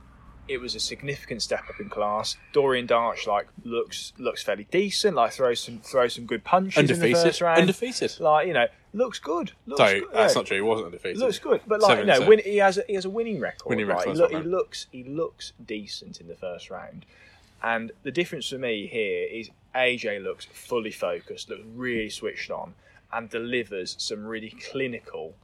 it 0.48 0.60
was 0.60 0.76
a 0.76 0.80
significant 0.80 1.42
step 1.42 1.64
up 1.70 1.80
in 1.80 1.90
class. 1.90 2.38
Dorian 2.52 2.88
Darch 2.88 3.26
like 3.28 3.48
looks 3.64 4.14
looks 4.18 4.44
fairly 4.44 4.68
decent. 4.72 5.16
Like 5.16 5.32
throws 5.32 5.60
some 5.60 5.80
throws 5.80 6.14
some 6.16 6.26
good 6.26 6.44
punches 6.44 6.78
in 6.90 7.00
the 7.00 7.14
first 7.14 7.42
round. 7.42 7.62
Undefeated. 7.62 8.20
Like 8.20 8.48
you 8.48 8.54
know, 8.54 8.68
looks 8.94 9.20
good. 9.20 9.54
Looks 9.66 9.80
So 9.80 10.00
good. 10.02 10.10
that's 10.14 10.36
not 10.36 10.46
true. 10.46 10.58
He 10.58 10.62
wasn't 10.62 10.88
undefeated. 10.88 11.18
Looks 11.18 11.40
good, 11.40 11.62
but 11.66 11.82
like 11.82 11.92
Seven 11.92 12.08
no, 12.08 12.20
and 12.20 12.28
win, 12.28 12.42
he 12.44 12.58
has 12.58 12.78
a, 12.78 12.84
he 12.88 12.96
has 12.96 13.06
a 13.06 13.10
winning 13.10 13.40
record. 13.40 13.70
Winning 13.70 13.88
right? 13.88 14.00
record, 14.00 14.16
He, 14.16 14.20
that's 14.20 14.20
look, 14.20 14.32
what 14.32 14.40
I 14.40 14.44
he 14.44 14.50
looks 14.50 14.88
he 14.92 15.04
looks 15.04 15.54
decent 15.66 16.20
in 16.20 16.28
the 16.28 16.36
first 16.36 16.70
round, 16.70 17.06
and 17.62 17.92
the 18.04 18.12
difference 18.12 18.50
for 18.50 18.58
me 18.58 18.88
here 18.88 19.26
is 19.32 19.50
AJ 19.74 20.24
looks 20.24 20.46
fully 20.46 20.92
focused, 20.92 21.50
looks 21.50 21.64
really 21.74 22.10
switched 22.10 22.52
on, 22.52 22.74
and 23.12 23.30
delivers 23.30 23.96
some 23.98 24.26
really 24.26 24.54
clinical 24.72 25.36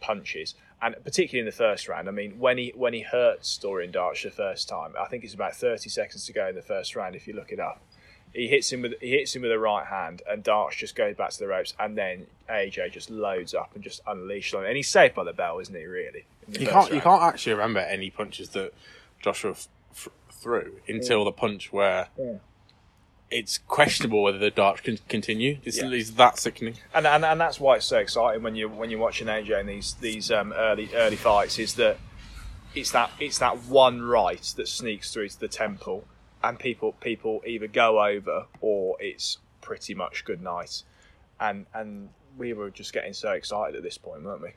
punches. 0.00 0.54
And 0.82 0.94
particularly 1.04 1.40
in 1.40 1.46
the 1.46 1.52
first 1.56 1.88
round, 1.88 2.06
I 2.08 2.12
mean, 2.12 2.38
when 2.38 2.58
he 2.58 2.72
when 2.76 2.92
he 2.92 3.00
hurts 3.00 3.56
Dorian 3.56 3.92
Darch 3.92 4.22
the 4.22 4.30
first 4.30 4.68
time, 4.68 4.92
I 5.00 5.06
think 5.06 5.24
it's 5.24 5.32
about 5.34 5.56
thirty 5.56 5.88
seconds 5.88 6.26
to 6.26 6.32
go 6.32 6.48
in 6.48 6.54
the 6.54 6.62
first 6.62 6.94
round. 6.94 7.16
If 7.16 7.26
you 7.26 7.32
look 7.32 7.50
it 7.50 7.58
up, 7.58 7.80
he 8.34 8.46
hits 8.48 8.70
him 8.72 8.82
with 8.82 8.92
he 9.00 9.12
hits 9.12 9.34
him 9.34 9.40
with 9.42 9.52
a 9.52 9.58
right 9.58 9.86
hand, 9.86 10.20
and 10.28 10.44
Darch 10.44 10.72
just 10.76 10.94
goes 10.94 11.16
back 11.16 11.30
to 11.30 11.38
the 11.38 11.46
ropes, 11.46 11.72
and 11.80 11.96
then 11.96 12.26
AJ 12.50 12.92
just 12.92 13.08
loads 13.08 13.54
up 13.54 13.70
and 13.74 13.82
just 13.82 14.04
unleashes 14.04 14.52
on 14.54 14.60
him. 14.64 14.66
And 14.68 14.76
he's 14.76 14.88
saved 14.88 15.14
by 15.14 15.24
the 15.24 15.32
bell, 15.32 15.58
isn't 15.60 15.74
he? 15.74 15.86
Really? 15.86 16.26
You 16.48 16.66
can't. 16.66 16.92
You 16.92 17.00
can't 17.00 17.22
actually 17.22 17.54
remember 17.54 17.80
any 17.80 18.10
punches 18.10 18.50
that 18.50 18.74
Joshua 19.22 19.52
f- 19.52 19.68
f- 19.92 20.08
threw 20.30 20.74
until 20.86 21.24
the 21.24 21.32
punch 21.32 21.72
where 21.72 22.08
it's 23.30 23.58
questionable 23.58 24.22
whether 24.22 24.38
the 24.38 24.50
dart 24.50 24.82
can 24.84 24.98
continue. 25.08 25.58
It's, 25.64 25.78
Yeah. 25.78 25.90
it's 25.90 26.10
that 26.12 26.38
sickening. 26.38 26.76
and, 26.94 27.06
and 27.06 27.24
and 27.24 27.40
that's 27.40 27.58
why 27.58 27.76
it's 27.76 27.86
so 27.86 27.98
exciting 27.98 28.42
when 28.42 28.54
you 28.54 28.68
when 28.68 28.90
you're 28.90 29.00
watching 29.00 29.26
AJ 29.26 29.60
in 29.60 29.66
these 29.66 29.94
these 30.00 30.30
um, 30.30 30.52
early 30.52 30.88
early 30.94 31.16
fights 31.16 31.58
is 31.58 31.74
that 31.74 31.98
it's 32.74 32.90
that 32.92 33.10
it's 33.18 33.38
that 33.38 33.58
one 33.64 34.02
right 34.02 34.42
that 34.56 34.68
sneaks 34.68 35.12
through 35.12 35.28
to 35.30 35.40
the 35.40 35.48
temple, 35.48 36.06
and 36.44 36.58
people 36.58 36.92
people 36.92 37.42
either 37.46 37.66
go 37.66 38.04
over 38.04 38.46
or 38.60 38.96
it's 39.00 39.38
pretty 39.60 39.94
much 39.94 40.24
good 40.24 40.40
night, 40.42 40.82
and 41.40 41.66
and 41.74 42.10
we 42.38 42.52
were 42.52 42.70
just 42.70 42.92
getting 42.92 43.12
so 43.14 43.32
excited 43.32 43.74
at 43.74 43.82
this 43.82 43.98
point, 43.98 44.22
weren't 44.22 44.42
we? 44.42 44.50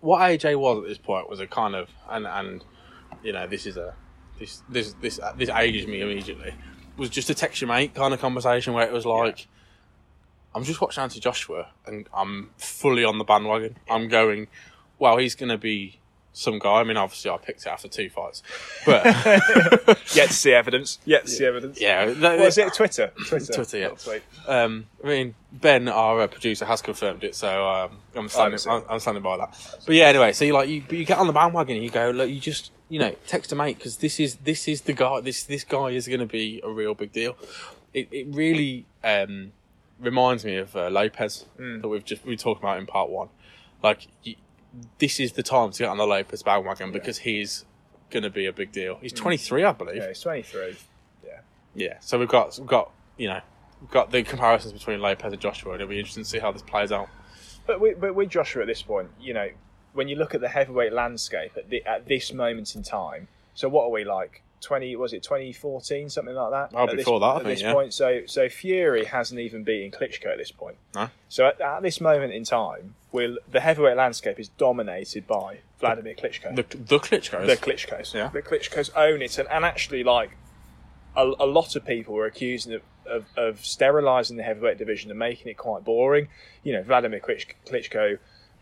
What 0.00 0.20
AJ 0.20 0.56
was 0.60 0.78
at 0.82 0.88
this 0.88 0.98
point 0.98 1.28
was 1.28 1.40
a 1.40 1.46
kind 1.46 1.74
of 1.74 1.88
and 2.08 2.26
and 2.26 2.64
you 3.24 3.32
know 3.32 3.46
this 3.48 3.66
is 3.66 3.76
a 3.76 3.94
this 4.38 4.62
this 4.68 4.92
this 5.00 5.18
this 5.36 5.48
ages 5.48 5.86
me 5.88 6.02
immediately. 6.02 6.54
Was 6.98 7.08
just 7.10 7.30
a 7.30 7.34
text 7.34 7.60
your 7.62 7.68
mate 7.68 7.94
kind 7.94 8.12
of 8.12 8.20
conversation 8.20 8.74
where 8.74 8.86
it 8.86 8.92
was 8.92 9.06
like. 9.06 9.46
I'm 10.54 10.64
just 10.64 10.80
watching 10.80 11.02
Anthony 11.02 11.20
Joshua 11.20 11.68
and 11.86 12.08
I'm 12.12 12.50
fully 12.56 13.04
on 13.04 13.18
the 13.18 13.24
bandwagon. 13.24 13.76
I'm 13.88 14.08
going, 14.08 14.48
well, 14.98 15.16
he's 15.18 15.34
going 15.36 15.50
to 15.50 15.58
be 15.58 16.00
some 16.32 16.58
guy. 16.58 16.80
I 16.80 16.84
mean, 16.84 16.96
obviously, 16.96 17.30
I 17.30 17.36
picked 17.36 17.60
it 17.60 17.68
after 17.68 17.86
two 17.86 18.08
fights, 18.08 18.42
but 18.86 19.04
Yet 20.14 20.28
to 20.28 20.32
see 20.32 20.52
evidence. 20.52 20.98
Yet 21.04 21.26
to 21.26 21.30
see 21.30 21.44
evidence. 21.44 21.80
yeah, 21.80 22.06
that- 22.06 22.38
What 22.38 22.48
is 22.48 22.58
it? 22.58 22.72
Twitter. 22.74 23.12
Twitter. 23.26 23.52
Twitter, 23.52 23.78
yeah. 23.78 24.18
Um, 24.46 24.86
I 25.04 25.06
mean, 25.06 25.34
Ben, 25.52 25.86
our 25.86 26.22
uh, 26.22 26.26
producer, 26.26 26.64
has 26.64 26.80
confirmed 26.82 27.22
it, 27.24 27.34
so 27.34 27.68
um, 27.68 27.98
I'm 28.16 28.28
standing. 28.28 28.58
I'm. 28.68 28.82
I'm 28.88 29.00
standing 29.00 29.22
by 29.22 29.36
that. 29.36 29.78
But 29.86 29.94
yeah, 29.94 30.06
anyway, 30.06 30.32
so 30.32 30.44
you 30.46 30.54
like 30.54 30.68
you, 30.68 30.82
you 30.90 31.04
get 31.04 31.18
on 31.18 31.26
the 31.26 31.32
bandwagon 31.32 31.76
and 31.76 31.84
you 31.84 31.90
go, 31.90 32.10
look, 32.10 32.30
you 32.30 32.40
just 32.40 32.72
you 32.88 32.98
know 32.98 33.14
text 33.26 33.52
a 33.52 33.54
mate 33.56 33.76
because 33.78 33.98
this 33.98 34.18
is 34.20 34.36
this 34.36 34.68
is 34.68 34.82
the 34.82 34.92
guy. 34.92 35.20
This 35.20 35.44
this 35.44 35.64
guy 35.64 35.88
is 35.90 36.06
going 36.08 36.20
to 36.20 36.26
be 36.26 36.60
a 36.64 36.70
real 36.70 36.94
big 36.94 37.12
deal. 37.12 37.36
It 37.94 38.08
it 38.12 38.26
really 38.28 38.86
um, 39.04 39.52
reminds 39.98 40.44
me 40.44 40.56
of 40.56 40.74
uh, 40.76 40.88
Lopez 40.90 41.46
Hmm. 41.56 41.80
that 41.80 41.88
we've 41.88 42.04
just 42.04 42.24
we 42.24 42.36
talked 42.36 42.60
about 42.60 42.78
in 42.78 42.86
part 42.86 43.10
one. 43.10 43.28
Like 43.82 44.08
you, 44.22 44.36
this 44.98 45.18
is 45.20 45.32
the 45.32 45.42
time 45.42 45.70
to 45.72 45.78
get 45.78 45.88
on 45.88 45.96
the 45.98 46.06
Lopez 46.06 46.42
bandwagon 46.42 46.92
because 46.92 47.18
he's 47.18 47.64
going 48.10 48.22
to 48.22 48.30
be 48.30 48.46
a 48.46 48.52
big 48.52 48.72
deal. 48.72 48.98
He's 49.02 49.12
23, 49.12 49.64
I 49.64 49.72
believe. 49.72 49.94
Hmm. 49.96 50.00
Yeah, 50.02 50.08
he's 50.08 50.20
23. 50.20 50.76
Yeah, 51.24 51.40
Yeah. 51.74 51.94
so 52.00 52.18
we've 52.18 52.28
got 52.28 52.58
we've 52.58 52.66
got 52.68 52.90
you 53.16 53.28
know 53.28 53.40
we've 53.80 53.90
got 53.90 54.10
the 54.10 54.22
comparisons 54.22 54.72
between 54.72 55.00
Lopez 55.00 55.32
and 55.32 55.40
Joshua. 55.40 55.74
It'll 55.74 55.88
be 55.88 55.98
interesting 55.98 56.24
to 56.24 56.28
see 56.28 56.38
how 56.38 56.52
this 56.52 56.62
plays 56.62 56.90
out. 56.92 57.08
But 57.66 57.80
with, 57.80 58.00
but 58.00 58.14
with 58.14 58.30
Joshua 58.30 58.62
at 58.62 58.66
this 58.68 58.80
point, 58.82 59.10
you 59.20 59.34
know, 59.34 59.48
when 59.98 60.06
you 60.08 60.14
look 60.16 60.32
at 60.34 60.40
the 60.40 60.48
heavyweight 60.48 60.92
landscape 60.92 61.52
at, 61.56 61.68
the, 61.70 61.84
at 61.84 62.06
this 62.06 62.32
moment 62.32 62.76
in 62.76 62.82
time, 62.84 63.26
so 63.54 63.68
what 63.68 63.82
are 63.84 63.90
we 63.90 64.04
like? 64.04 64.42
Twenty 64.60 64.94
was 64.96 65.12
it 65.12 65.22
twenty 65.22 65.52
fourteen 65.52 66.08
something 66.10 66.34
like 66.34 66.50
that? 66.50 66.70
Oh, 66.72 66.84
At 66.84 66.90
this- 66.90 66.96
before 67.04 67.20
that, 67.20 67.26
I 67.26 67.36
at 67.36 67.42
think, 67.42 67.48
this 67.54 67.62
yeah. 67.62 67.72
point, 67.72 67.92
so 67.94 68.22
so 68.26 68.48
Fury 68.48 69.04
hasn't 69.04 69.38
even 69.40 69.62
beaten 69.64 69.90
Klitschko 69.90 70.26
at 70.26 70.38
this 70.38 70.50
point. 70.50 70.76
No. 70.94 71.10
So 71.28 71.46
at, 71.46 71.60
at 71.60 71.82
this 71.82 72.00
moment 72.00 72.32
in 72.32 72.44
time, 72.44 72.94
we're, 73.12 73.36
the 73.50 73.60
heavyweight 73.60 73.96
landscape 73.96 74.38
is 74.40 74.48
dominated 74.50 75.26
by 75.28 75.58
Vladimir 75.80 76.14
Klitschko. 76.14 76.56
The 76.56 76.76
the 76.76 76.98
Klitschko's. 76.98 77.46
the 77.46 77.56
Klitschko's. 77.56 78.14
Yeah. 78.14 78.28
The 78.32 78.42
Klitschko's 78.42 78.90
own 78.90 79.22
it, 79.22 79.38
and, 79.38 79.48
and 79.48 79.64
actually, 79.64 80.02
like 80.02 80.30
a, 81.16 81.22
a 81.38 81.46
lot 81.46 81.76
of 81.76 81.84
people 81.84 82.14
were 82.14 82.26
accusing 82.26 82.72
of, 82.74 82.82
of, 83.06 83.24
of 83.36 83.64
sterilising 83.64 84.36
the 84.36 84.42
heavyweight 84.42 84.78
division 84.78 85.10
and 85.10 85.18
making 85.18 85.48
it 85.48 85.56
quite 85.56 85.84
boring. 85.84 86.26
You 86.64 86.72
know, 86.74 86.82
Vladimir 86.82 87.20
Klitsch- 87.20 87.54
Klitschko, 87.68 88.18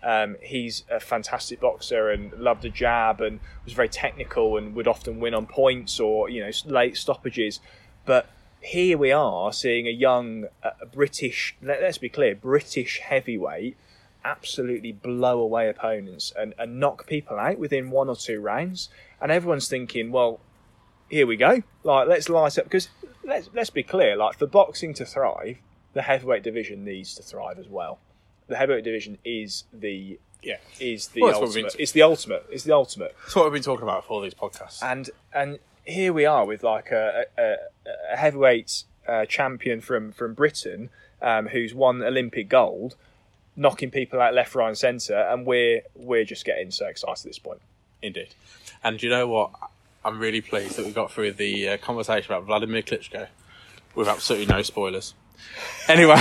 um, 0.07 0.37
he's 0.41 0.85
a 0.91 1.01
fantastic 1.01 1.61
boxer 1.61 2.11
and 2.11 2.33
loved 2.35 2.65
a 2.65 2.71
jab 2.71 3.21
and 3.21 3.41
was 3.65 3.75
very 3.75 3.89
technical 3.89 4.57
and 4.57 4.75
would 4.75 4.89
often 4.89 5.21
win 5.21 5.35
on 5.35 5.47
points 5.47 6.01
or 6.01 6.31
you 6.31 6.41
know 6.41 6.51
late 6.65 6.97
stoppages, 6.97 7.61
but. 8.05 8.29
Here 8.63 8.99
we 8.99 9.13
are 9.13 9.53
seeing 9.53 9.87
a 9.87 9.93
young 9.93 10.47
uh, 10.65 10.71
British, 10.93 11.55
let, 11.63 11.81
let's 11.83 11.99
be 11.99 12.09
clear, 12.09 12.35
British 12.35 12.99
heavyweight 12.99 13.77
absolutely 14.27 14.91
blow 14.91 15.41
away 15.41 15.69
opponents 15.69 16.33
and, 16.37 16.53
and 16.59 16.81
knock 16.81 17.07
people 17.07 17.39
out 17.39 17.59
within 17.59 17.91
one 17.91 18.09
or 18.09 18.17
two 18.17 18.41
rounds. 18.41 18.89
And 19.21 19.31
everyone's 19.31 19.69
thinking, 19.69 20.11
well, 20.11 20.41
here 21.09 21.27
we 21.27 21.37
go. 21.37 21.63
Like, 21.85 22.09
let's 22.09 22.29
light 22.29 22.59
up. 22.59 22.65
Because 22.65 22.89
let's, 23.25 23.49
let's 23.55 23.71
be 23.71 23.85
clear, 23.85 24.17
like, 24.17 24.37
for 24.37 24.47
boxing 24.47 24.93
to 24.95 25.07
thrive, 25.07 25.59
the 25.95 26.03
heavyweight 26.03 26.43
division 26.43 26.85
needs 26.85 27.15
to 27.15 27.23
thrive 27.23 27.59
as 27.59 27.69
well. 27.69 28.01
The 28.49 28.57
heavyweight 28.57 28.85
division 28.85 29.19
is 29.25 29.65
the 29.73 30.19
yeah, 30.43 30.57
is 30.79 31.09
the 31.09 31.23
Well, 31.23 31.31
that's 31.31 31.41
what 31.41 31.49
we've 31.49 31.57
ultimate. 31.65 31.73
been- 31.73 31.83
It's 31.83 31.93
the 31.93 32.03
ultimate. 32.03 32.47
It's 32.51 32.65
the 32.65 32.75
ultimate. 32.75 33.17
that's 33.23 33.35
what 33.35 33.45
we've 33.47 33.53
been 33.55 33.63
talking 33.63 33.83
about 33.83 34.05
for 34.05 34.13
all 34.15 34.21
these 34.21 34.35
podcasts. 34.35 34.83
And 34.83 35.11
and 35.35 35.59
here 35.85 36.13
we 36.13 36.25
are 36.27 36.45
with 36.45 36.63
like 36.63 36.91
a, 36.93 37.25
a, 37.39 37.57
a 38.13 38.17
heavyweight 38.17 38.85
uh, 39.09 39.25
champion 39.27 39.81
from 39.81 40.13
from 40.13 40.35
Britain 40.35 40.91
um, 41.23 41.49
who's 41.49 41.75
won 41.75 42.03
Olympic 42.03 42.49
gold, 42.49 42.95
knocking 43.57 43.91
people 43.91 44.21
out 44.21 44.35
left, 44.35 44.55
right, 44.55 44.69
and 44.69 44.79
centre, 44.79 45.19
and 45.19 45.47
we're 45.47 45.83
we're 45.95 46.25
just 46.25 46.45
getting 46.45 46.71
so 46.71 46.87
excited 46.87 47.21
at 47.25 47.31
this 47.31 47.39
point. 47.39 47.61
Indeed. 48.03 48.35
And 48.85 48.99
do 48.99 49.07
you 49.07 49.11
know 49.13 49.27
what? 49.27 49.51
I'm 50.05 50.21
really 50.21 50.41
pleased 50.41 50.77
that 50.77 50.87
we 50.87 50.93
got 50.93 51.11
through 51.11 51.33
the 51.33 51.71
uh, 51.71 51.77
conversation 51.79 52.33
about 52.33 52.45
Vladimir 52.45 52.83
Klitschko 52.83 53.27
with 53.97 54.07
absolutely 54.07 54.47
no 54.55 54.63
spoilers. 54.63 55.15
Anyway, 55.89 56.21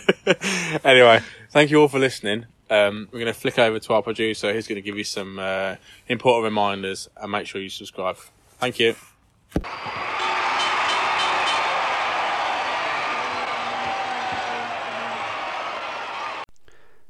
anyway, 0.84 1.20
thank 1.50 1.70
you 1.70 1.80
all 1.80 1.88
for 1.88 1.98
listening. 1.98 2.46
Um, 2.70 3.08
we're 3.12 3.20
going 3.20 3.32
to 3.32 3.38
flick 3.38 3.58
over 3.58 3.78
to 3.78 3.92
our 3.92 4.02
producer. 4.02 4.52
He's 4.54 4.66
going 4.66 4.76
to 4.76 4.82
give 4.82 4.96
you 4.96 5.04
some 5.04 5.38
uh, 5.38 5.76
important 6.08 6.44
reminders 6.44 7.08
and 7.16 7.30
make 7.30 7.46
sure 7.46 7.60
you 7.60 7.68
subscribe. 7.68 8.16
Thank 8.58 8.78
you. 8.78 8.94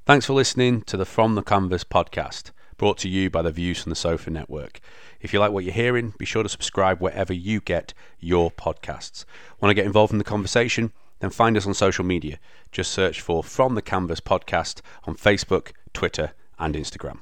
Thanks 0.04 0.26
for 0.26 0.32
listening 0.32 0.82
to 0.82 0.96
the 0.96 1.04
From 1.04 1.36
the 1.36 1.42
Canvas 1.42 1.84
podcast, 1.84 2.50
brought 2.76 2.98
to 2.98 3.08
you 3.08 3.30
by 3.30 3.42
the 3.42 3.52
Views 3.52 3.80
from 3.82 3.90
the 3.90 3.96
Sofa 3.96 4.30
Network. 4.30 4.80
If 5.20 5.32
you 5.32 5.38
like 5.38 5.52
what 5.52 5.62
you're 5.62 5.72
hearing, 5.72 6.12
be 6.18 6.24
sure 6.24 6.42
to 6.42 6.48
subscribe 6.48 7.00
wherever 7.00 7.32
you 7.32 7.60
get 7.60 7.94
your 8.18 8.50
podcasts. 8.50 9.24
Want 9.60 9.70
to 9.70 9.74
get 9.74 9.86
involved 9.86 10.12
in 10.12 10.18
the 10.18 10.24
conversation? 10.24 10.90
Then 11.22 11.30
find 11.30 11.56
us 11.56 11.68
on 11.68 11.72
social 11.72 12.04
media. 12.04 12.40
Just 12.72 12.90
search 12.90 13.20
for 13.20 13.44
From 13.44 13.76
the 13.76 13.80
Canvas 13.80 14.18
podcast 14.18 14.80
on 15.04 15.14
Facebook, 15.14 15.70
Twitter, 15.94 16.32
and 16.58 16.74
Instagram. 16.74 17.20